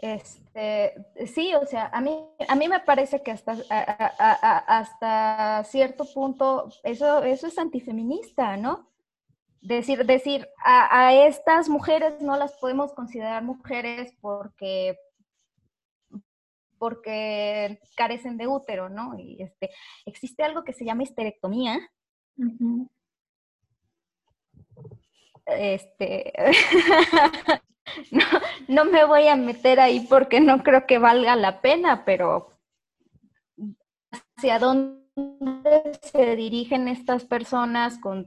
este, 0.00 0.94
sí, 1.26 1.54
o 1.54 1.66
sea, 1.66 1.90
a 1.92 2.00
mí, 2.00 2.24
a 2.48 2.54
mí 2.54 2.68
me 2.68 2.80
parece 2.80 3.22
que 3.22 3.32
hasta, 3.32 3.52
hasta 4.18 5.62
cierto 5.64 6.06
punto 6.14 6.70
eso, 6.82 7.22
eso 7.22 7.46
es 7.46 7.58
antifeminista, 7.58 8.56
¿no? 8.56 8.88
Decir, 9.60 10.06
decir 10.06 10.48
a, 10.64 11.12
estas 11.12 11.68
mujeres 11.68 12.22
no 12.22 12.38
las 12.38 12.56
podemos 12.56 12.94
considerar 12.94 13.42
mujeres 13.44 14.14
porque, 14.22 14.98
porque 16.78 17.78
carecen 17.94 18.38
de 18.38 18.46
útero, 18.46 18.88
¿no? 18.88 19.18
Y 19.18 19.42
este, 19.42 19.68
existe 20.06 20.42
algo 20.44 20.64
que 20.64 20.72
se 20.72 20.86
llama 20.86 21.02
histerectomía. 21.02 21.78
Este, 25.46 26.32
no, 28.10 28.24
no 28.68 28.84
me 28.84 29.04
voy 29.04 29.28
a 29.28 29.36
meter 29.36 29.80
ahí 29.80 30.06
porque 30.08 30.40
no 30.40 30.62
creo 30.62 30.86
que 30.86 30.98
valga 30.98 31.36
la 31.36 31.60
pena, 31.60 32.04
pero 32.04 32.52
¿hacia 34.36 34.58
dónde 34.58 35.00
se 36.02 36.36
dirigen 36.36 36.88
estas 36.88 37.24
personas 37.24 37.98
con, 37.98 38.26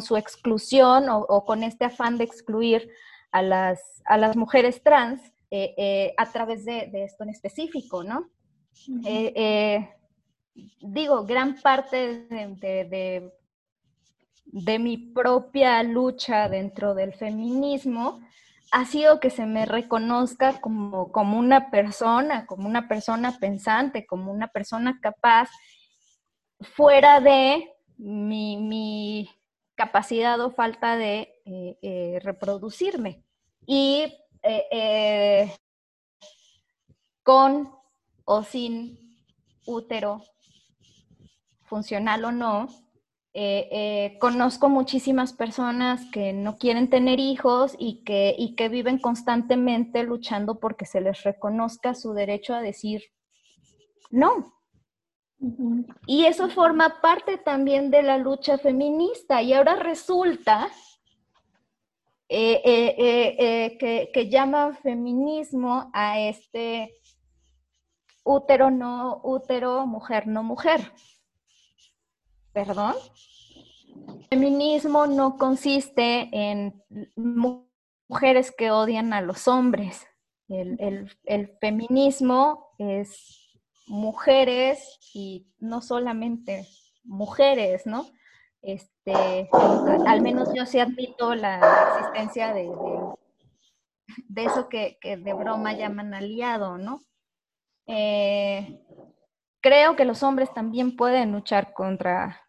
su 0.00 0.16
exclusión 0.16 1.06
o, 1.08 1.44
con 1.44 1.62
este 1.62 1.86
afán 1.86 2.18
de 2.18 2.24
excluir 2.24 2.88
a 3.32 3.42
las, 3.42 4.02
a 4.04 4.16
las 4.16 4.36
mujeres 4.36 4.82
trans 4.82 5.20
eh, 5.50 5.74
eh, 5.76 6.14
a 6.16 6.30
través 6.30 6.64
de, 6.64 6.90
esto 7.04 7.24
en 7.24 7.30
específico, 7.30 8.04
¿no? 8.04 8.28
Eh, 9.06 9.88
digo, 10.80 11.24
gran 11.24 11.60
parte 11.60 12.26
de, 12.28 13.32
de 14.44 14.78
mi 14.78 14.96
propia 14.96 15.82
lucha 15.82 16.48
dentro 16.48 16.94
del 16.94 17.12
feminismo 17.12 18.20
ha 18.74 18.84
sido 18.86 19.20
que 19.20 19.30
se 19.30 19.46
me 19.46 19.66
reconozca 19.66 20.60
como, 20.60 21.12
como 21.12 21.38
una 21.38 21.70
persona, 21.70 22.44
como 22.44 22.66
una 22.68 22.88
persona 22.88 23.38
pensante, 23.38 24.04
como 24.04 24.32
una 24.32 24.48
persona 24.48 24.98
capaz, 25.00 25.48
fuera 26.60 27.20
de 27.20 27.72
mi, 27.98 29.30
capacidad 29.76 30.40
o 30.40 30.50
falta 30.50 30.96
de 30.96 31.40
eh, 31.44 31.78
eh, 31.82 32.18
reproducirme. 32.22 33.22
Y 33.66 34.12
eh, 34.42 35.52
con 37.22 37.72
o 38.24 38.42
sin 38.42 38.98
útero, 39.66 40.22
funcional 41.64 42.24
o 42.24 42.32
no, 42.32 42.68
eh, 43.36 43.68
eh, 43.72 44.18
conozco 44.20 44.68
muchísimas 44.68 45.32
personas 45.32 46.08
que 46.12 46.32
no 46.32 46.56
quieren 46.56 46.88
tener 46.88 47.18
hijos 47.18 47.74
y 47.80 48.04
que, 48.04 48.32
y 48.38 48.54
que 48.54 48.68
viven 48.68 48.98
constantemente 48.98 50.04
luchando 50.04 50.60
porque 50.60 50.86
se 50.86 51.00
les 51.00 51.24
reconozca 51.24 51.94
su 51.94 52.12
derecho 52.12 52.54
a 52.54 52.60
decir 52.60 53.02
no. 54.12 54.54
Y 56.06 56.26
eso 56.26 56.48
forma 56.48 57.00
parte 57.00 57.36
también 57.36 57.90
de 57.90 58.04
la 58.04 58.18
lucha 58.18 58.56
feminista. 58.56 59.42
Y 59.42 59.52
ahora 59.52 59.74
resulta 59.74 60.70
eh, 62.28 63.76
que, 63.80 64.10
que 64.14 64.30
llaman 64.30 64.76
feminismo 64.76 65.90
a 65.92 66.20
este 66.20 66.94
útero 68.22 68.70
no 68.70 69.20
útero, 69.24 69.88
mujer 69.88 70.28
no 70.28 70.44
mujer. 70.44 70.80
¿Perdón? 72.54 72.94
feminismo 74.34 75.06
no 75.06 75.36
consiste 75.36 76.28
en 76.32 76.82
mujeres 78.08 78.52
que 78.56 78.70
odian 78.70 79.12
a 79.12 79.20
los 79.20 79.48
hombres. 79.48 80.06
El, 80.48 81.08
feminismo 81.60 82.74
es 82.78 83.60
mujeres 83.86 84.98
y 85.14 85.46
no 85.58 85.80
solamente 85.80 86.66
mujeres, 87.04 87.86
¿no? 87.86 88.06
Este, 88.62 89.48
al 90.06 90.22
menos 90.22 90.48
yo 90.54 90.66
sí 90.66 90.80
admito 90.80 91.34
la 91.34 91.60
existencia 91.98 92.54
de, 92.54 92.70
de, 94.28 94.44
eso 94.44 94.68
que, 94.68 94.98
de 95.02 95.32
broma 95.32 95.74
llaman 95.74 96.14
aliado, 96.14 96.78
¿no? 96.78 97.00
Eh, 97.86 98.80
creo 99.60 99.96
que 99.96 100.06
los 100.06 100.22
hombres 100.22 100.52
también 100.54 100.96
pueden 100.96 101.32
luchar 101.32 101.72
contra 101.74 102.43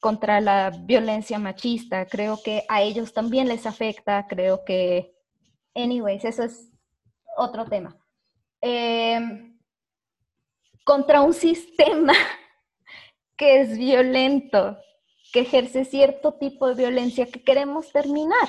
contra 0.00 0.40
la 0.40 0.70
violencia 0.70 1.38
machista. 1.38 2.06
Creo 2.06 2.40
que 2.42 2.64
a 2.68 2.82
ellos 2.82 3.12
también 3.12 3.48
les 3.48 3.66
afecta, 3.66 4.26
creo 4.26 4.64
que, 4.64 5.14
anyways, 5.74 6.24
eso 6.24 6.42
es 6.42 6.70
otro 7.36 7.66
tema. 7.66 7.96
Em, 8.60 9.58
contra 10.84 11.22
un 11.22 11.34
sistema 11.34 12.12
que 13.36 13.60
es 13.60 13.78
violento, 13.78 14.76
que 15.32 15.40
ejerce 15.40 15.84
cierto 15.84 16.34
tipo 16.34 16.68
de 16.68 16.74
violencia 16.74 17.26
que 17.26 17.42
queremos 17.42 17.92
terminar. 17.92 18.48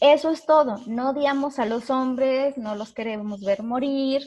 Eso 0.00 0.30
es 0.30 0.44
todo. 0.46 0.78
No 0.86 1.10
odiamos 1.10 1.58
a 1.58 1.66
los 1.66 1.90
hombres, 1.90 2.56
no 2.56 2.74
los 2.74 2.92
queremos 2.92 3.40
ver 3.40 3.62
morir. 3.62 4.22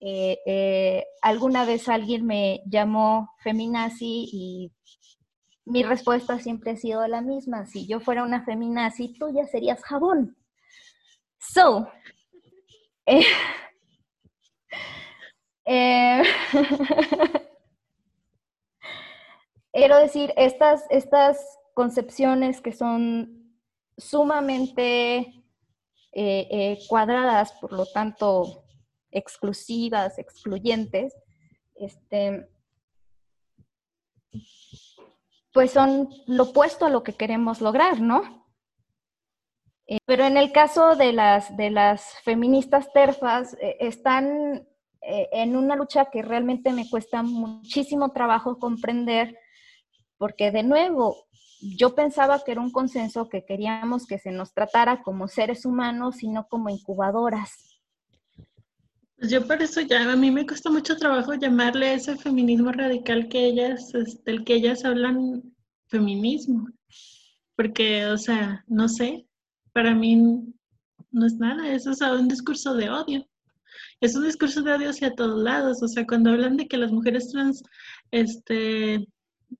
Eh, 0.00 0.38
eh, 0.46 1.06
alguna 1.22 1.64
vez 1.64 1.88
alguien 1.88 2.24
me 2.24 2.62
llamó 2.66 3.30
feminazi 3.42 4.28
y 4.32 4.72
mi 5.68 5.82
respuesta 5.82 6.38
siempre 6.40 6.72
ha 6.72 6.76
sido 6.76 7.06
la 7.06 7.20
misma. 7.20 7.66
Si 7.66 7.86
yo 7.86 8.00
fuera 8.00 8.24
una 8.24 8.44
feminazi, 8.44 9.12
tú 9.18 9.32
ya 9.32 9.46
serías 9.46 9.82
jabón. 9.84 10.36
So, 11.38 11.88
eh, 13.06 13.22
eh, 15.66 16.22
quiero 19.72 19.98
decir, 19.98 20.32
estas, 20.36 20.84
estas 20.90 21.38
concepciones 21.74 22.60
que 22.60 22.72
son 22.72 23.54
sumamente 23.96 25.44
eh, 26.12 26.78
cuadradas, 26.88 27.52
por 27.60 27.72
lo 27.72 27.84
tanto 27.86 28.64
exclusivas, 29.10 30.18
excluyentes, 30.18 31.14
este, 31.74 32.48
pues 35.58 35.72
son 35.72 36.08
lo 36.28 36.44
opuesto 36.44 36.86
a 36.86 36.88
lo 36.88 37.02
que 37.02 37.14
queremos 37.14 37.60
lograr, 37.60 38.00
¿no? 38.00 38.46
Eh, 39.88 39.98
pero 40.06 40.24
en 40.24 40.36
el 40.36 40.52
caso 40.52 40.94
de 40.94 41.12
las, 41.12 41.56
de 41.56 41.70
las 41.70 42.14
feministas 42.22 42.92
terfas, 42.92 43.54
eh, 43.54 43.76
están 43.80 44.68
eh, 45.02 45.28
en 45.32 45.56
una 45.56 45.74
lucha 45.74 46.10
que 46.12 46.22
realmente 46.22 46.72
me 46.72 46.88
cuesta 46.88 47.24
muchísimo 47.24 48.12
trabajo 48.12 48.60
comprender, 48.60 49.36
porque 50.16 50.52
de 50.52 50.62
nuevo, 50.62 51.26
yo 51.76 51.96
pensaba 51.96 52.38
que 52.44 52.52
era 52.52 52.60
un 52.60 52.70
consenso 52.70 53.28
que 53.28 53.44
queríamos 53.44 54.06
que 54.06 54.20
se 54.20 54.30
nos 54.30 54.54
tratara 54.54 55.02
como 55.02 55.26
seres 55.26 55.66
humanos 55.66 56.22
y 56.22 56.28
no 56.28 56.46
como 56.46 56.68
incubadoras. 56.68 57.67
Pues 59.18 59.32
yo 59.32 59.44
por 59.46 59.60
eso 59.60 59.80
ya, 59.80 60.12
a 60.12 60.16
mí 60.16 60.30
me 60.30 60.46
cuesta 60.46 60.70
mucho 60.70 60.96
trabajo 60.96 61.34
llamarle 61.34 61.94
ese 61.94 62.16
feminismo 62.16 62.70
radical 62.70 63.28
que 63.28 63.46
ellas, 63.46 63.90
del 64.24 64.44
que 64.44 64.54
ellas 64.54 64.84
hablan 64.84 65.42
feminismo. 65.88 66.68
Porque, 67.56 68.06
o 68.06 68.16
sea, 68.16 68.64
no 68.68 68.88
sé, 68.88 69.26
para 69.72 69.92
mí 69.92 70.54
no 71.10 71.26
es 71.26 71.34
nada, 71.34 71.68
eso 71.72 71.90
es 71.90 72.00
un 72.00 72.28
discurso 72.28 72.74
de 72.74 72.90
odio. 72.90 73.26
Es 74.00 74.14
un 74.14 74.24
discurso 74.24 74.62
de 74.62 74.74
odio 74.74 74.90
hacia 74.90 75.14
todos 75.16 75.42
lados. 75.42 75.82
O 75.82 75.88
sea, 75.88 76.06
cuando 76.06 76.30
hablan 76.30 76.56
de 76.56 76.68
que 76.68 76.76
las 76.76 76.92
mujeres 76.92 77.32
trans, 77.32 77.64
este, 78.12 79.04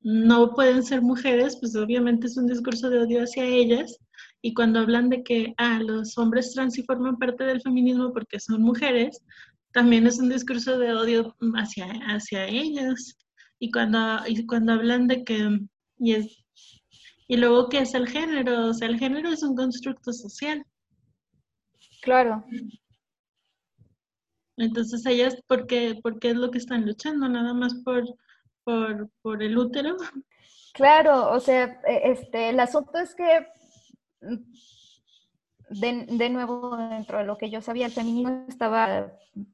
no 0.02 0.54
pueden 0.54 0.84
ser 0.84 1.02
mujeres, 1.02 1.56
pues 1.60 1.74
obviamente 1.74 2.28
es 2.28 2.36
un 2.36 2.46
discurso 2.46 2.90
de 2.90 3.00
odio 3.00 3.24
hacia 3.24 3.44
ellas. 3.44 3.98
Y 4.40 4.54
cuando 4.54 4.80
hablan 4.80 5.08
de 5.08 5.22
que 5.22 5.54
ah, 5.58 5.80
los 5.80 6.16
hombres 6.16 6.52
trans 6.52 6.74
sí 6.74 6.82
forman 6.84 7.18
parte 7.18 7.44
del 7.44 7.60
feminismo 7.60 8.12
porque 8.12 8.38
son 8.38 8.62
mujeres, 8.62 9.22
también 9.72 10.06
es 10.06 10.18
un 10.18 10.28
discurso 10.28 10.78
de 10.78 10.94
odio 10.94 11.36
hacia, 11.54 11.86
hacia 12.06 12.46
ellas. 12.46 13.16
Y 13.58 13.70
cuando, 13.70 14.20
y 14.26 14.46
cuando 14.46 14.72
hablan 14.72 15.08
de 15.08 15.24
que, 15.24 15.58
y, 15.98 16.14
es, 16.14 16.44
y 17.26 17.36
luego, 17.36 17.68
¿qué 17.68 17.80
es 17.80 17.94
el 17.94 18.08
género? 18.08 18.68
O 18.68 18.74
sea, 18.74 18.88
el 18.88 18.98
género 18.98 19.30
es 19.30 19.42
un 19.42 19.56
constructo 19.56 20.12
social. 20.12 20.64
Claro. 22.02 22.44
Entonces 24.56 25.04
ellas, 25.06 25.36
¿por 25.46 25.66
qué, 25.66 26.00
es 26.22 26.36
lo 26.36 26.50
que 26.50 26.58
están 26.58 26.86
luchando? 26.86 27.28
Nada 27.28 27.54
más 27.54 27.74
por, 27.84 28.04
por, 28.64 29.10
por 29.22 29.42
el 29.42 29.58
útero. 29.58 29.96
Claro, 30.74 31.30
o 31.30 31.40
sea, 31.40 31.80
e, 31.86 32.12
este, 32.12 32.50
el 32.50 32.60
asunto 32.60 32.98
es 32.98 33.14
que, 33.14 33.46
de, 34.20 36.06
de, 36.06 36.30
nuevo, 36.30 36.76
dentro 36.76 37.18
de 37.18 37.24
lo 37.24 37.38
que 37.38 37.50
yo 37.50 37.60
sabía, 37.60 37.86
el 37.86 37.92
feminismo 37.92 38.46
estaba 38.48 39.12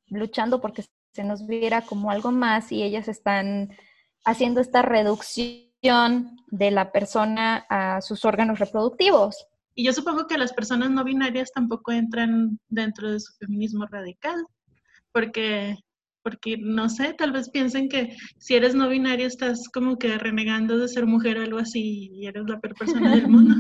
luchando 0.09 0.61
porque 0.61 0.85
se 1.12 1.24
nos 1.24 1.47
viera 1.47 1.82
como 1.82 2.11
algo 2.11 2.32
más 2.32 2.73
y 2.73 2.82
ellas 2.82 3.09
están 3.09 3.70
haciendo 4.24 4.61
esta 4.61 4.82
reducción 4.82 6.36
de 6.49 6.70
la 6.70 6.93
persona 6.93 7.66
a 7.69 8.01
sus 8.01 8.24
órganos 8.24 8.59
reproductivos. 8.59 9.47
Y 9.74 9.85
yo 9.85 9.93
supongo 9.93 10.27
que 10.27 10.39
las 10.39 10.53
personas 10.53 10.91
no 10.91 11.05
binarias 11.05 11.51
tampoco 11.53 11.93
entran 11.93 12.59
dentro 12.69 13.11
de 13.11 13.20
su 13.20 13.32
feminismo 13.35 13.86
radical, 13.86 14.45
porque 15.12 15.77
porque 16.23 16.57
no 16.57 16.89
sé, 16.89 17.12
tal 17.12 17.32
vez 17.32 17.51
piensen 17.51 17.86
que 17.86 18.16
si 18.39 18.55
eres 18.55 18.74
no 18.74 18.89
binario 18.89 19.27
estás 19.27 19.69
como 19.69 19.99
que 19.99 20.16
renegando 20.16 20.78
de 20.78 20.89
ser 20.89 21.05
mujer 21.05 21.36
o 21.36 21.43
algo 21.43 21.59
así 21.59 22.09
y 22.15 22.27
eres 22.27 22.45
la 22.49 22.61
peor 22.61 22.74
persona 22.74 23.15
del 23.15 23.28
mundo. 23.28 23.55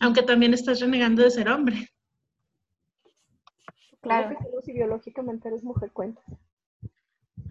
Aunque 0.00 0.22
también 0.22 0.54
estás 0.54 0.80
renegando 0.80 1.22
de 1.22 1.30
ser 1.30 1.48
hombre. 1.48 1.88
Claro. 4.00 4.36
que 4.38 4.62
si 4.62 4.72
biológicamente 4.72 5.48
eres 5.48 5.64
mujer, 5.64 5.92
cuentas. 5.92 6.24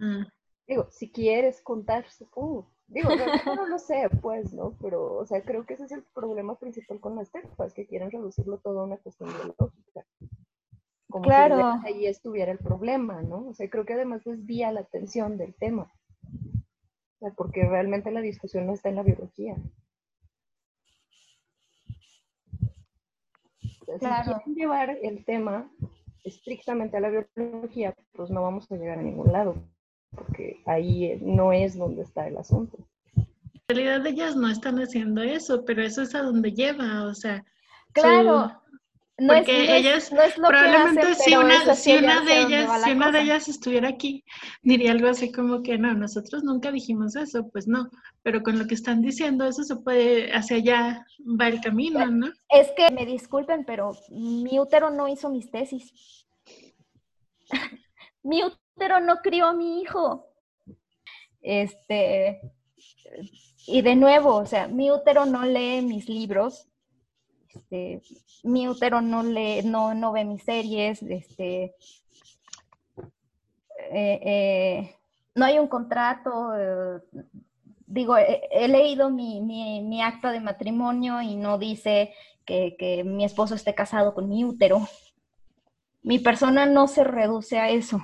Ah. 0.00 0.26
Digo, 0.66 0.88
si 0.90 1.10
quieres 1.10 1.60
contar, 1.62 2.06
uh, 2.34 2.64
digo, 2.88 3.10
no, 3.14 3.54
no, 3.54 3.66
lo 3.66 3.78
sé, 3.78 4.08
pues, 4.20 4.52
¿no? 4.52 4.76
Pero, 4.80 5.16
o 5.16 5.26
sea, 5.26 5.42
creo 5.42 5.64
que 5.64 5.74
ese 5.74 5.84
es 5.84 5.92
el 5.92 6.02
problema 6.14 6.58
principal 6.58 7.00
con 7.00 7.16
las 7.16 7.30
terpas, 7.30 7.72
que 7.74 7.86
quieren 7.86 8.10
reducirlo 8.10 8.58
todo 8.58 8.80
a 8.80 8.84
una 8.84 8.96
cuestión 8.96 9.30
biológica 9.30 10.04
como 11.08 11.24
claro. 11.24 11.80
ahí 11.84 12.06
estuviera 12.06 12.52
el 12.52 12.58
problema, 12.58 13.22
¿no? 13.22 13.48
O 13.48 13.54
sea, 13.54 13.68
creo 13.68 13.84
que 13.84 13.94
además 13.94 14.24
desvía 14.24 14.72
la 14.72 14.80
atención 14.80 15.38
del 15.38 15.54
tema. 15.54 15.90
O 17.16 17.18
sea, 17.20 17.30
porque 17.34 17.64
realmente 17.64 18.10
la 18.10 18.20
discusión 18.20 18.66
no 18.66 18.74
está 18.74 18.90
en 18.90 18.96
la 18.96 19.02
biología. 19.02 19.56
Si 23.94 23.98
quieren 23.98 24.54
llevar 24.54 24.98
el 25.02 25.24
tema 25.24 25.70
estrictamente 26.24 26.96
a 26.96 27.00
la 27.00 27.10
biología, 27.10 27.94
pues 28.12 28.30
no 28.30 28.42
vamos 28.42 28.70
a 28.70 28.76
llegar 28.76 28.98
a 28.98 29.02
ningún 29.02 29.32
lado, 29.32 29.56
porque 30.14 30.60
ahí 30.66 31.18
no 31.22 31.52
es 31.52 31.76
donde 31.76 32.02
está 32.02 32.28
el 32.28 32.36
asunto. 32.36 32.78
En 33.16 33.76
realidad 33.76 34.06
ellas 34.06 34.36
no 34.36 34.48
están 34.48 34.78
haciendo 34.78 35.22
eso, 35.22 35.64
pero 35.64 35.82
eso 35.82 36.02
es 36.02 36.14
a 36.14 36.22
donde 36.22 36.52
lleva, 36.52 37.04
o 37.04 37.14
sea. 37.14 37.44
Claro, 37.92 38.52
no 39.18 39.34
porque 39.34 39.64
es, 39.64 39.70
ellas 39.70 40.10
probablemente 40.36 41.14
si, 41.14 41.34
una, 41.34 41.74
si 41.74 41.96
una 41.96 42.20
de 42.22 42.40
ellas 42.40 42.82
si 42.84 42.90
una 42.92 43.10
de 43.10 43.20
ellas 43.22 43.48
estuviera 43.48 43.88
aquí 43.88 44.24
diría 44.62 44.92
algo 44.92 45.08
así 45.08 45.32
como 45.32 45.62
que 45.62 45.76
no 45.76 45.92
nosotros 45.94 46.44
nunca 46.44 46.70
dijimos 46.70 47.16
eso 47.16 47.48
pues 47.50 47.66
no 47.66 47.90
pero 48.22 48.42
con 48.42 48.58
lo 48.58 48.66
que 48.66 48.74
están 48.74 49.02
diciendo 49.02 49.44
eso 49.44 49.64
se 49.64 49.76
puede 49.76 50.32
hacia 50.32 50.58
allá 50.58 51.06
va 51.40 51.48
el 51.48 51.60
camino 51.60 52.06
no 52.06 52.28
es 52.48 52.70
que 52.76 52.90
me 52.92 53.04
disculpen 53.04 53.64
pero 53.64 53.92
mi 54.10 54.58
útero 54.58 54.90
no 54.90 55.08
hizo 55.08 55.30
mis 55.30 55.50
tesis. 55.50 56.26
Mi 58.22 58.42
útero 58.42 59.00
no 59.00 59.16
crió 59.18 59.46
a 59.46 59.54
mi 59.54 59.80
hijo. 59.80 60.26
Este 61.40 62.40
y 63.66 63.82
de 63.82 63.96
nuevo 63.96 64.34
o 64.36 64.46
sea 64.46 64.66
mi 64.66 64.90
útero 64.90 65.24
no 65.24 65.44
lee 65.44 65.82
mis 65.82 66.08
libros 66.08 66.68
este, 67.54 68.02
mi 68.44 68.68
útero 68.68 69.00
no, 69.00 69.22
le, 69.22 69.62
no, 69.62 69.94
no 69.94 70.12
ve 70.12 70.24
mis 70.24 70.42
series, 70.42 71.02
este, 71.02 71.74
eh, 73.90 74.20
eh, 74.22 74.96
no 75.34 75.44
hay 75.44 75.58
un 75.58 75.68
contrato, 75.68 76.52
eh, 76.56 77.00
digo, 77.86 78.16
he, 78.16 78.68
leído 78.68 79.10
mi, 79.10 79.40
mi, 79.40 80.02
acta 80.02 80.32
de 80.32 80.40
matrimonio 80.40 81.22
y 81.22 81.36
no 81.36 81.58
dice 81.58 82.12
que, 82.44 83.02
mi 83.04 83.24
esposo 83.24 83.54
esté 83.54 83.74
casado 83.74 84.14
con 84.14 84.28
mi 84.28 84.44
útero. 84.44 84.86
Mi 86.02 86.18
persona 86.18 86.66
no 86.66 86.86
se 86.88 87.04
reduce 87.04 87.58
a 87.58 87.70
eso. 87.70 88.00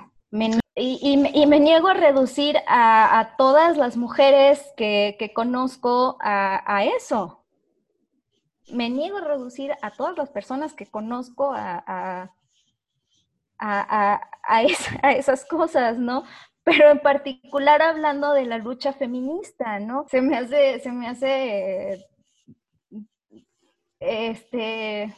y, 0.75 1.17
me 1.47 1.59
niego 1.59 1.87
a 1.87 1.93
reducir 1.93 2.57
a, 2.67 3.35
todas 3.37 3.77
las 3.77 3.97
mujeres 3.97 4.63
que, 4.77 5.31
conozco 5.33 6.17
a, 6.19 6.83
eso 6.97 7.44
me 8.71 8.89
niego 8.89 9.17
a 9.17 9.27
reducir 9.27 9.73
a 9.81 9.91
todas 9.91 10.17
las 10.17 10.29
personas 10.29 10.73
que 10.73 10.85
conozco 10.85 11.53
a, 11.53 12.31
a, 13.59 14.61
esas 15.13 15.45
cosas, 15.45 15.97
¿no? 15.97 16.23
Pero 16.63 16.89
en 16.89 16.99
particular 16.99 17.81
hablando 17.81 18.33
de 18.33 18.45
la 18.45 18.57
lucha 18.57 18.93
feminista, 18.93 19.79
¿no? 19.79 20.05
Se 20.09 20.21
me 20.21 20.37
hace, 20.37 20.79
se 20.79 20.91
me 20.91 21.07
hace, 21.07 22.05
este, 23.99 25.15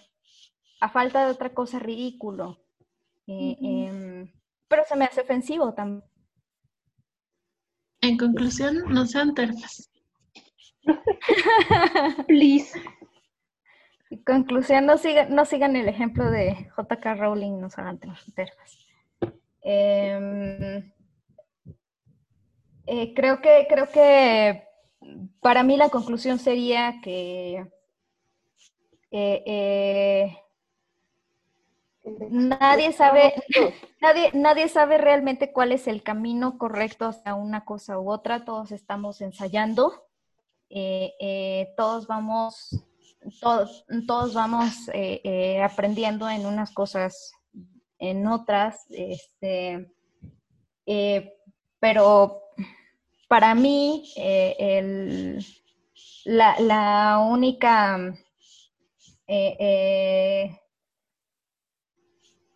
a 0.82 0.90
falta 0.90 1.26
de 1.26 1.32
otra 1.32 1.54
cosa 1.54 1.80
ridículo. 1.80 2.58
Eh, 3.28 3.58
em, 3.62 4.32
pero 4.68 4.84
se 4.88 4.96
me 4.96 5.06
hace 5.06 5.22
ofensivo 5.22 5.74
también. 5.74 6.04
En 8.02 8.18
conclusión, 8.18 8.84
no 8.90 9.06
sean 9.06 9.34
terfas. 9.34 9.90
Please. 12.28 12.80
Conclusión, 14.26 14.86
no 14.86 14.98
sigan, 14.98 15.36
no 15.36 15.44
sigan 15.44 15.76
el 15.76 15.90
ejemplo 15.90 16.32
de 16.32 16.70
JK 16.78 17.06
Rowling, 17.18 17.60
no 17.60 17.70
se 17.70 17.82
hagan 17.82 18.00
terfas. 18.00 18.78
Em, 19.62 20.94
eh, 22.86 23.14
creo 23.14 23.42
que, 23.42 23.68
creo 23.70 23.90
que 23.92 24.64
para 25.42 25.64
mí 25.64 25.76
la 25.76 25.90
conclusión 25.90 26.40
sería 26.40 27.02
que 27.04 27.68
eh, 29.12 29.44
eh, 29.46 30.38
nadie 32.30 32.94
sabe, 32.94 33.34
nadie, 34.02 34.32
nadie 34.34 34.70
sabe 34.70 34.98
realmente 34.98 35.52
cuál 35.52 35.74
es 35.74 35.86
el 35.88 36.02
camino 36.02 36.58
correcto 36.58 37.08
hacia 37.08 37.36
una 37.36 37.66
cosa 37.66 38.00
u 38.00 38.10
otra. 38.10 38.46
Todos 38.46 38.72
estamos 38.72 39.20
ensayando, 39.20 40.08
todos 41.76 42.08
vamos 42.08 42.87
todos, 43.40 43.86
todos 44.08 44.34
vamos 44.34 44.88
eh, 44.94 45.22
eh, 45.24 45.62
aprendiendo 45.62 46.30
en 46.30 46.46
unas 46.46 46.72
cosas, 46.72 47.32
en 48.00 48.28
otras, 48.28 48.86
este, 48.90 49.92
eh, 50.86 51.34
pero 51.80 52.42
para 53.28 53.56
mí 53.56 54.12
la, 56.26 57.20
única 57.30 58.14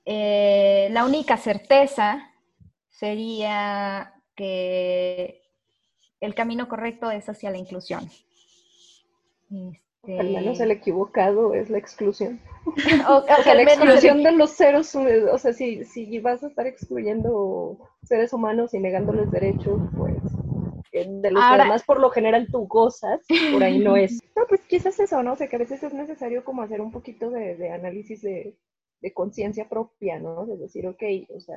la 0.03 1.05
única 1.05 1.37
certeza 1.37 2.31
sería 2.89 4.13
que 4.35 5.41
el 6.19 6.35
camino 6.35 6.67
correcto 6.67 7.09
es 7.11 7.27
hacia 7.27 7.51
la 7.51 7.57
inclusión. 7.57 8.09
Al 10.03 10.31
menos 10.31 10.59
el 10.59 10.71
equivocado 10.71 11.53
es 11.53 11.69
la 11.69 11.77
exclusión. 11.77 12.39
O, 13.07 13.21
sea, 13.23 13.55
la 13.55 13.63
exclusión 13.63 14.23
de 14.23 14.31
los 14.31 14.51
seres 14.51 14.95
o 14.95 15.37
sea, 15.37 15.53
si, 15.53 15.83
si 15.83 16.19
vas 16.19 16.43
a 16.43 16.47
estar 16.47 16.67
excluyendo 16.67 17.77
seres 18.03 18.33
humanos 18.33 18.73
y 18.73 18.79
negándoles 18.79 19.31
derechos, 19.31 19.81
pues 19.97 20.15
de 20.91 21.31
los 21.31 21.41
que 21.41 21.53
además 21.53 21.83
por 21.83 21.99
lo 21.99 22.09
general 22.09 22.47
tú 22.51 22.67
gozas, 22.67 23.21
por 23.51 23.63
ahí 23.63 23.79
no 23.79 23.95
es. 23.95 24.19
No, 24.35 24.47
pues 24.47 24.61
quizás 24.61 24.99
eso, 24.99 25.21
¿no? 25.21 25.33
O 25.33 25.35
sea, 25.35 25.47
que 25.47 25.55
a 25.55 25.59
veces 25.59 25.83
es 25.83 25.93
necesario 25.93 26.43
como 26.43 26.63
hacer 26.63 26.81
un 26.81 26.91
poquito 26.91 27.29
de, 27.29 27.55
de 27.57 27.71
análisis 27.71 28.21
de, 28.21 28.57
de 29.01 29.13
conciencia 29.13 29.69
propia, 29.69 30.19
¿no? 30.19 30.45
De 30.45 30.57
decir, 30.57 30.87
ok, 30.87 31.03
o 31.35 31.39
sea, 31.39 31.55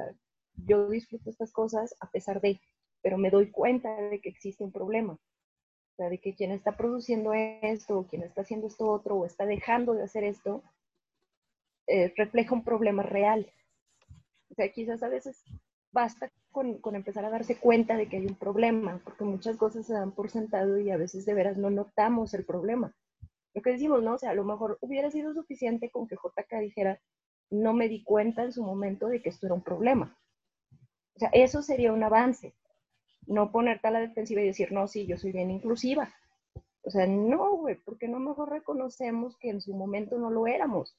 yo 0.67 0.89
disfruto 0.89 1.31
estas 1.31 1.53
cosas 1.53 1.97
a 2.01 2.11
pesar 2.11 2.41
de, 2.41 2.61
pero 3.01 3.17
me 3.17 3.31
doy 3.31 3.51
cuenta 3.51 3.95
de 3.95 4.21
que 4.21 4.29
existe 4.29 4.65
un 4.65 4.73
problema. 4.73 5.19
O 5.95 5.97
sea, 5.97 6.09
de 6.09 6.19
que 6.19 6.35
quien 6.35 6.51
está 6.51 6.77
produciendo 6.77 7.33
esto, 7.35 8.01
o 8.01 8.07
quien 8.09 8.23
está 8.25 8.41
haciendo 8.41 8.67
esto 8.67 8.91
otro, 8.91 9.15
o 9.15 9.27
está 9.27 9.47
dejando 9.47 9.95
de 9.95 10.03
hacer 10.03 10.25
esto, 10.25 10.65
eh, 11.87 12.13
refleja 12.17 12.53
un 12.53 12.65
problema 12.65 13.05
real. 13.05 13.47
O 14.51 14.55
sea, 14.55 14.73
quizás 14.73 15.05
a 15.05 15.09
veces 15.09 15.45
basta 15.93 16.33
con, 16.51 16.79
con, 16.79 16.97
empezar 16.97 17.25
a 17.25 17.31
darse 17.31 17.57
cuenta 17.61 17.97
de 17.97 18.09
que 18.09 18.17
hay 18.17 18.27
un 18.27 18.35
problema, 18.35 19.01
porque 19.05 19.23
muchas 19.23 19.57
cosas 19.57 19.87
se 19.87 19.93
dan 19.93 20.11
por 20.11 20.31
sentado 20.31 20.81
y 20.81 20.91
a 20.91 20.97
veces 20.97 21.25
de 21.27 21.35
veras 21.35 21.57
no 21.57 21.71
notamos 21.71 22.35
el 22.35 22.45
problema. 22.45 22.93
Lo 23.55 23.63
que 23.63 23.71
decimos, 23.71 24.03
¿no? 24.03 24.15
O 24.15 24.19
sea, 24.19 24.31
a 24.31 24.35
lo 24.35 24.43
mejor 24.43 24.79
hubiera 24.81 25.13
sido 25.13 25.33
suficiente 25.33 25.91
con 25.91 26.09
que 26.09 26.17
JK 26.17 26.59
dijera, 26.59 27.01
no 27.51 27.73
me 27.73 27.89
di 27.89 28.03
cuenta 28.03 28.43
en 28.43 28.53
su 28.53 28.65
momento 28.65 29.07
de 29.07 29.23
que 29.23 29.29
esto 29.29 29.47
era 29.47 29.55
un 29.55 29.63
problema. 29.63 30.19
O 31.15 31.19
sea, 31.21 31.31
eso 31.33 31.63
sería 31.63 31.93
un 31.93 32.03
avance 32.03 32.53
no 33.27 33.51
ponerte 33.51 33.89
a 33.89 33.91
la 33.91 34.01
defensiva 34.01 34.41
y 34.43 34.47
decir, 34.47 34.73
no, 34.73 34.87
sí, 34.89 35.07
yo 35.07 35.17
soy 35.17 35.33
bien 35.33 35.51
inclusiva. 35.51 36.13
O 36.83 36.91
sea, 36.91 37.07
no, 37.07 37.57
güey, 37.57 37.77
porque 37.77 38.09
no 38.09 38.19
mejor 38.21 38.51
reconocemos 38.51 39.37
que 39.39 39.51
en 39.51 39.61
su 39.61 39.75
momento 39.75 40.19
no 40.19 40.31
lo 40.31 40.47
éramos. 40.47 40.97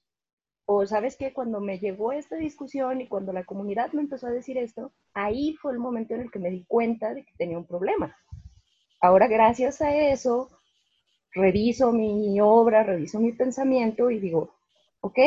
O 0.65 0.85
sabes 0.87 1.15
que 1.15 1.31
cuando 1.31 1.59
me 1.59 1.77
llegó 1.77 2.11
esta 2.11 2.37
discusión 2.37 3.01
y 3.01 3.07
cuando 3.07 3.31
la 3.31 3.45
comunidad 3.45 3.91
me 3.93 4.01
empezó 4.01 4.27
a 4.27 4.31
decir 4.31 4.57
esto, 4.57 4.91
ahí 5.13 5.53
fue 5.61 5.73
el 5.73 5.79
momento 5.79 6.15
en 6.15 6.21
el 6.21 6.31
que 6.31 6.39
me 6.39 6.49
di 6.49 6.65
cuenta 6.65 7.13
de 7.13 7.23
que 7.23 7.33
tenía 7.37 7.57
un 7.57 7.67
problema. 7.67 8.15
Ahora, 8.99 9.27
gracias 9.27 9.81
a 9.81 9.95
eso, 9.95 10.49
reviso 11.33 11.91
mi 11.91 12.39
obra, 12.41 12.81
reviso 12.83 13.19
mi 13.19 13.31
pensamiento 13.33 14.09
y 14.09 14.19
digo, 14.19 14.55
ok, 15.01 15.19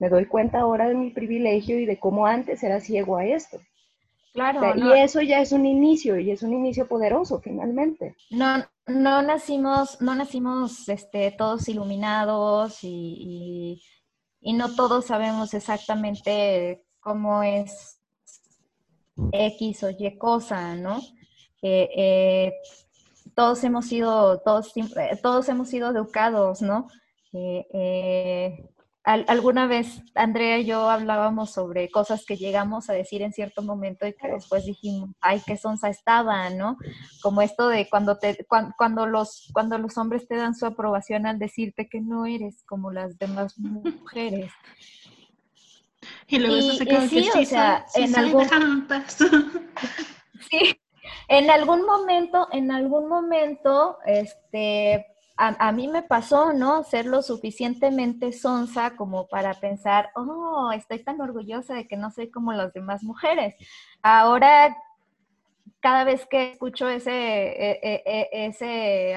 me 0.00 0.08
doy 0.08 0.26
cuenta 0.26 0.58
ahora 0.58 0.88
de 0.88 0.96
mi 0.96 1.10
privilegio 1.10 1.78
y 1.78 1.86
de 1.86 2.00
cómo 2.00 2.26
antes 2.26 2.64
era 2.64 2.80
ciego 2.80 3.18
a 3.18 3.24
esto. 3.24 3.60
Claro. 4.32 4.74
Y 4.74 4.98
eso 4.98 5.20
ya 5.20 5.40
es 5.40 5.52
un 5.52 5.66
inicio, 5.66 6.18
y 6.18 6.30
es 6.30 6.42
un 6.42 6.54
inicio 6.54 6.88
poderoso 6.88 7.40
finalmente. 7.40 8.16
No, 8.30 8.64
no 8.86 9.22
nacimos, 9.22 10.00
no 10.00 10.14
nacimos 10.14 10.88
este, 10.88 11.32
todos 11.32 11.68
iluminados 11.68 12.78
y, 12.82 13.82
no 14.40 14.74
todos 14.74 15.06
sabemos 15.06 15.52
exactamente 15.54 16.82
cómo 17.00 17.42
es 17.42 18.00
X 19.32 19.84
o 19.84 19.90
Y 19.90 20.16
cosa, 20.18 20.76
¿no? 20.76 21.00
Eh, 21.60 21.88
eh, 21.94 22.52
todos 23.34 23.62
hemos 23.64 23.86
sido, 23.86 24.40
todos, 24.40 24.74
eh, 24.76 25.18
todos 25.22 25.48
hemos 25.48 25.68
sido 25.68 25.90
educados, 25.90 26.62
¿no? 26.62 26.88
Alguna 29.04 29.66
vez 29.66 30.02
Andrea 30.14 30.58
y 30.58 30.64
yo 30.64 30.88
hablábamos 30.88 31.50
sobre 31.50 31.90
cosas 31.90 32.24
que 32.24 32.36
llegamos 32.36 32.88
a 32.88 32.92
decir 32.92 33.22
en 33.22 33.32
cierto 33.32 33.62
momento 33.62 34.06
y 34.06 34.14
que 34.14 34.28
después 34.28 34.64
dijimos, 34.64 35.10
ay, 35.20 35.42
qué 35.44 35.56
sonsa 35.56 35.88
estaba, 35.88 36.50
¿no? 36.50 36.76
Como 37.20 37.42
esto 37.42 37.68
de 37.68 37.88
cuando, 37.88 38.18
te, 38.18 38.46
cuando, 38.78 39.06
los, 39.06 39.50
cuando 39.52 39.78
los 39.78 39.98
hombres 39.98 40.28
te 40.28 40.36
dan 40.36 40.54
su 40.54 40.66
aprobación 40.66 41.26
al 41.26 41.38
decirte 41.38 41.88
que 41.88 42.00
no 42.00 42.26
eres 42.26 42.62
como 42.64 42.92
las 42.92 43.18
demás 43.18 43.58
mujeres. 43.58 44.52
Y 46.28 46.38
luego 46.38 46.56
eso 46.56 46.74
se 46.74 46.86
quedó 46.86 47.02
sí, 47.08 47.28
o 47.34 47.44
sea, 47.44 47.84
en 47.94 48.16
algún... 48.16 48.48
sí, 50.50 50.76
en 51.28 51.50
algún 51.50 51.84
momento, 51.84 52.48
en 52.52 52.70
algún 52.70 53.08
momento, 53.08 53.98
este, 54.06 55.11
a, 55.44 55.72
mí 55.72 55.88
me 55.88 56.02
pasó, 56.02 56.52
¿no? 56.52 56.84
Ser 56.84 57.06
lo 57.06 57.20
suficientemente 57.22 58.32
sonsa 58.32 58.96
como 58.96 59.26
para 59.26 59.54
pensar, 59.54 60.10
oh, 60.14 60.70
estoy 60.72 61.02
tan 61.02 61.20
orgullosa 61.20 61.74
de 61.74 61.88
que 61.88 61.96
no 61.96 62.10
soy 62.10 62.30
como 62.30 62.52
las 62.52 62.72
demás 62.72 63.02
mujeres. 63.02 63.54
Ahora, 64.02 64.76
cada 65.80 66.04
vez 66.04 66.24
que 66.26 66.52
escucho 66.52 66.88
ese, 66.88 67.10
e, 67.10 67.80
e, 67.82 68.02
e, 68.06 68.46
ese, 68.46 69.14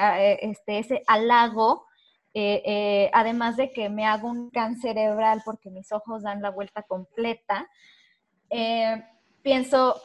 este, 0.50 0.80
ese 0.80 1.04
halago, 1.08 1.86
eh, 2.34 2.62
eh, 2.66 3.12
además 3.14 3.56
de 3.56 3.72
que 3.72 3.88
me 3.90 4.06
hago 4.06 4.28
un 4.28 4.50
cáncer 4.50 4.96
cerebral 4.96 5.44
porque 5.46 5.70
mis 5.70 5.92
ojos 5.92 6.24
dan 6.24 6.42
la 6.42 6.50
vuelta 6.50 6.82
completa, 6.84 7.70
eh, 8.50 9.04
pienso, 9.44 10.02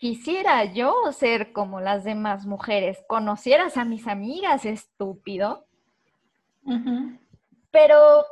quisiera 0.00 0.64
yo 0.64 1.12
ser 1.12 1.52
como 1.52 1.80
las 1.80 2.04
demás 2.04 2.46
mujeres, 2.46 2.98
conocieras 3.06 3.76
a 3.76 3.84
mis 3.84 4.08
amigas, 4.08 4.64
estúpido. 4.64 5.66
Pero, 7.70 8.24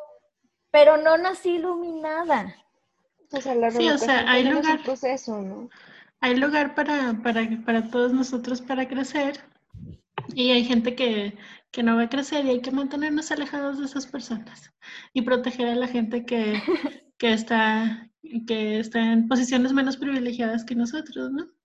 pero 0.71 0.97
no 0.97 1.19
nací 1.19 1.57
iluminada. 1.57 2.57
sí, 3.31 3.89
o 3.91 3.99
sea, 3.99 4.31
hay 4.31 4.45
lugar, 4.45 4.81
hay 6.21 6.37
lugar 6.37 6.75
para, 6.75 7.13
para, 7.23 7.47
para 7.65 7.91
todos 7.91 8.15
nosotros 8.15 8.63
para 8.63 8.89
crecer 8.89 9.45
y 10.35 10.51
hay 10.51 10.65
gente 10.65 10.95
que, 10.95 11.37
que 11.71 11.83
no 11.83 11.97
va 11.97 12.05
a 12.05 12.09
crecer 12.09 12.47
y 12.47 12.51
hay 12.51 12.61
que 12.63 12.71
mantenernos 12.71 13.31
alejados 13.31 13.79
de 13.79 13.85
esas 13.85 14.07
personas 14.07 14.73
y 15.13 15.21
proteger 15.21 15.69
a 15.69 15.75
la 15.75 15.87
gente 15.87 16.25
que, 16.25 16.63
que, 17.19 17.35
está, 17.35 18.11
que 18.47 18.81
está 18.81 19.13
en 19.13 19.29
posiciones 19.29 19.75
menos 19.75 19.99
privilegiadas 19.99 20.65
que 20.65 20.75
nosotros, 20.75 21.31
¿no? 21.31 21.58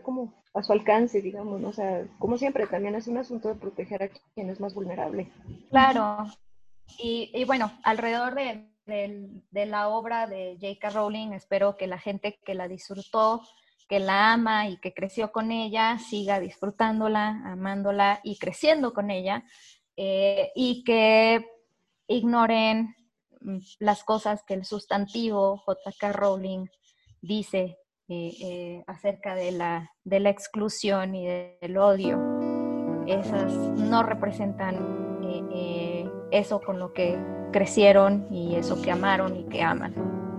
Como 0.00 0.34
a 0.54 0.62
su 0.62 0.72
alcance, 0.72 1.20
digamos, 1.20 1.62
o 1.62 1.72
sea, 1.72 2.06
como 2.18 2.38
siempre, 2.38 2.66
también 2.66 2.94
es 2.94 3.06
un 3.08 3.18
asunto 3.18 3.48
de 3.48 3.54
proteger 3.54 4.02
a 4.02 4.08
quien 4.34 4.50
es 4.50 4.60
más 4.60 4.74
vulnerable. 4.74 5.30
Claro, 5.70 6.26
y, 6.98 7.44
bueno, 7.44 7.72
alrededor 7.82 8.34
de, 8.34 8.70
de, 8.86 9.66
la 9.66 9.88
obra 9.88 10.26
de 10.26 10.56
J.K. 10.60 10.90
Rowling, 10.90 11.32
espero 11.32 11.76
que 11.76 11.86
la 11.86 11.98
gente 11.98 12.38
que 12.44 12.54
la 12.54 12.68
disfrutó, 12.68 13.42
que 13.88 14.00
la 14.00 14.32
ama 14.32 14.68
y 14.68 14.78
que 14.78 14.94
creció 14.94 15.30
con 15.32 15.52
ella, 15.52 15.98
siga 15.98 16.40
disfrutándola, 16.40 17.42
amándola 17.44 18.20
y 18.24 18.38
creciendo 18.38 18.92
con 18.94 19.10
ella, 19.10 19.44
eh, 19.96 20.52
y 20.54 20.84
que 20.84 21.44
ignoren 22.06 22.94
mm, 23.40 23.58
las 23.80 24.04
cosas 24.04 24.42
que 24.46 24.54
el 24.54 24.64
sustantivo 24.64 25.58
J.K. 25.58 26.12
Rowling 26.12 26.66
dice 27.20 27.78
eh, 28.08 28.32
eh, 28.40 28.84
acerca 28.86 29.34
de 29.34 29.50
la, 29.50 29.90
de 30.04 30.20
la 30.20 30.30
exclusión 30.30 31.14
y 31.14 31.26
del 31.26 31.76
odio. 31.76 32.18
Esas 33.06 33.52
no 33.52 34.02
representan 34.02 34.76
eh, 35.52 36.08
eso 36.30 36.60
con 36.60 36.78
lo 36.78 36.92
que 36.92 37.18
crecieron 37.52 38.26
y 38.30 38.54
eso 38.56 38.80
que 38.80 38.90
amaron 38.90 39.36
y 39.36 39.44
que 39.44 39.62
aman. 39.62 39.94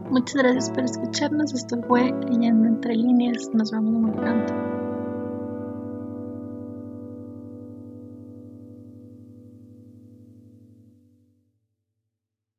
Muchas 0.10 0.36
gracias 0.36 0.70
por 0.70 0.86
escucharnos. 0.86 1.54
Esto 1.54 1.78
fue 1.88 2.14
Leyendo 2.30 2.68
Entre 2.68 2.96
Líneas. 2.96 3.50
Nos 3.54 3.72
vemos 3.72 3.94
muy 3.94 4.12
pronto. 4.12 4.54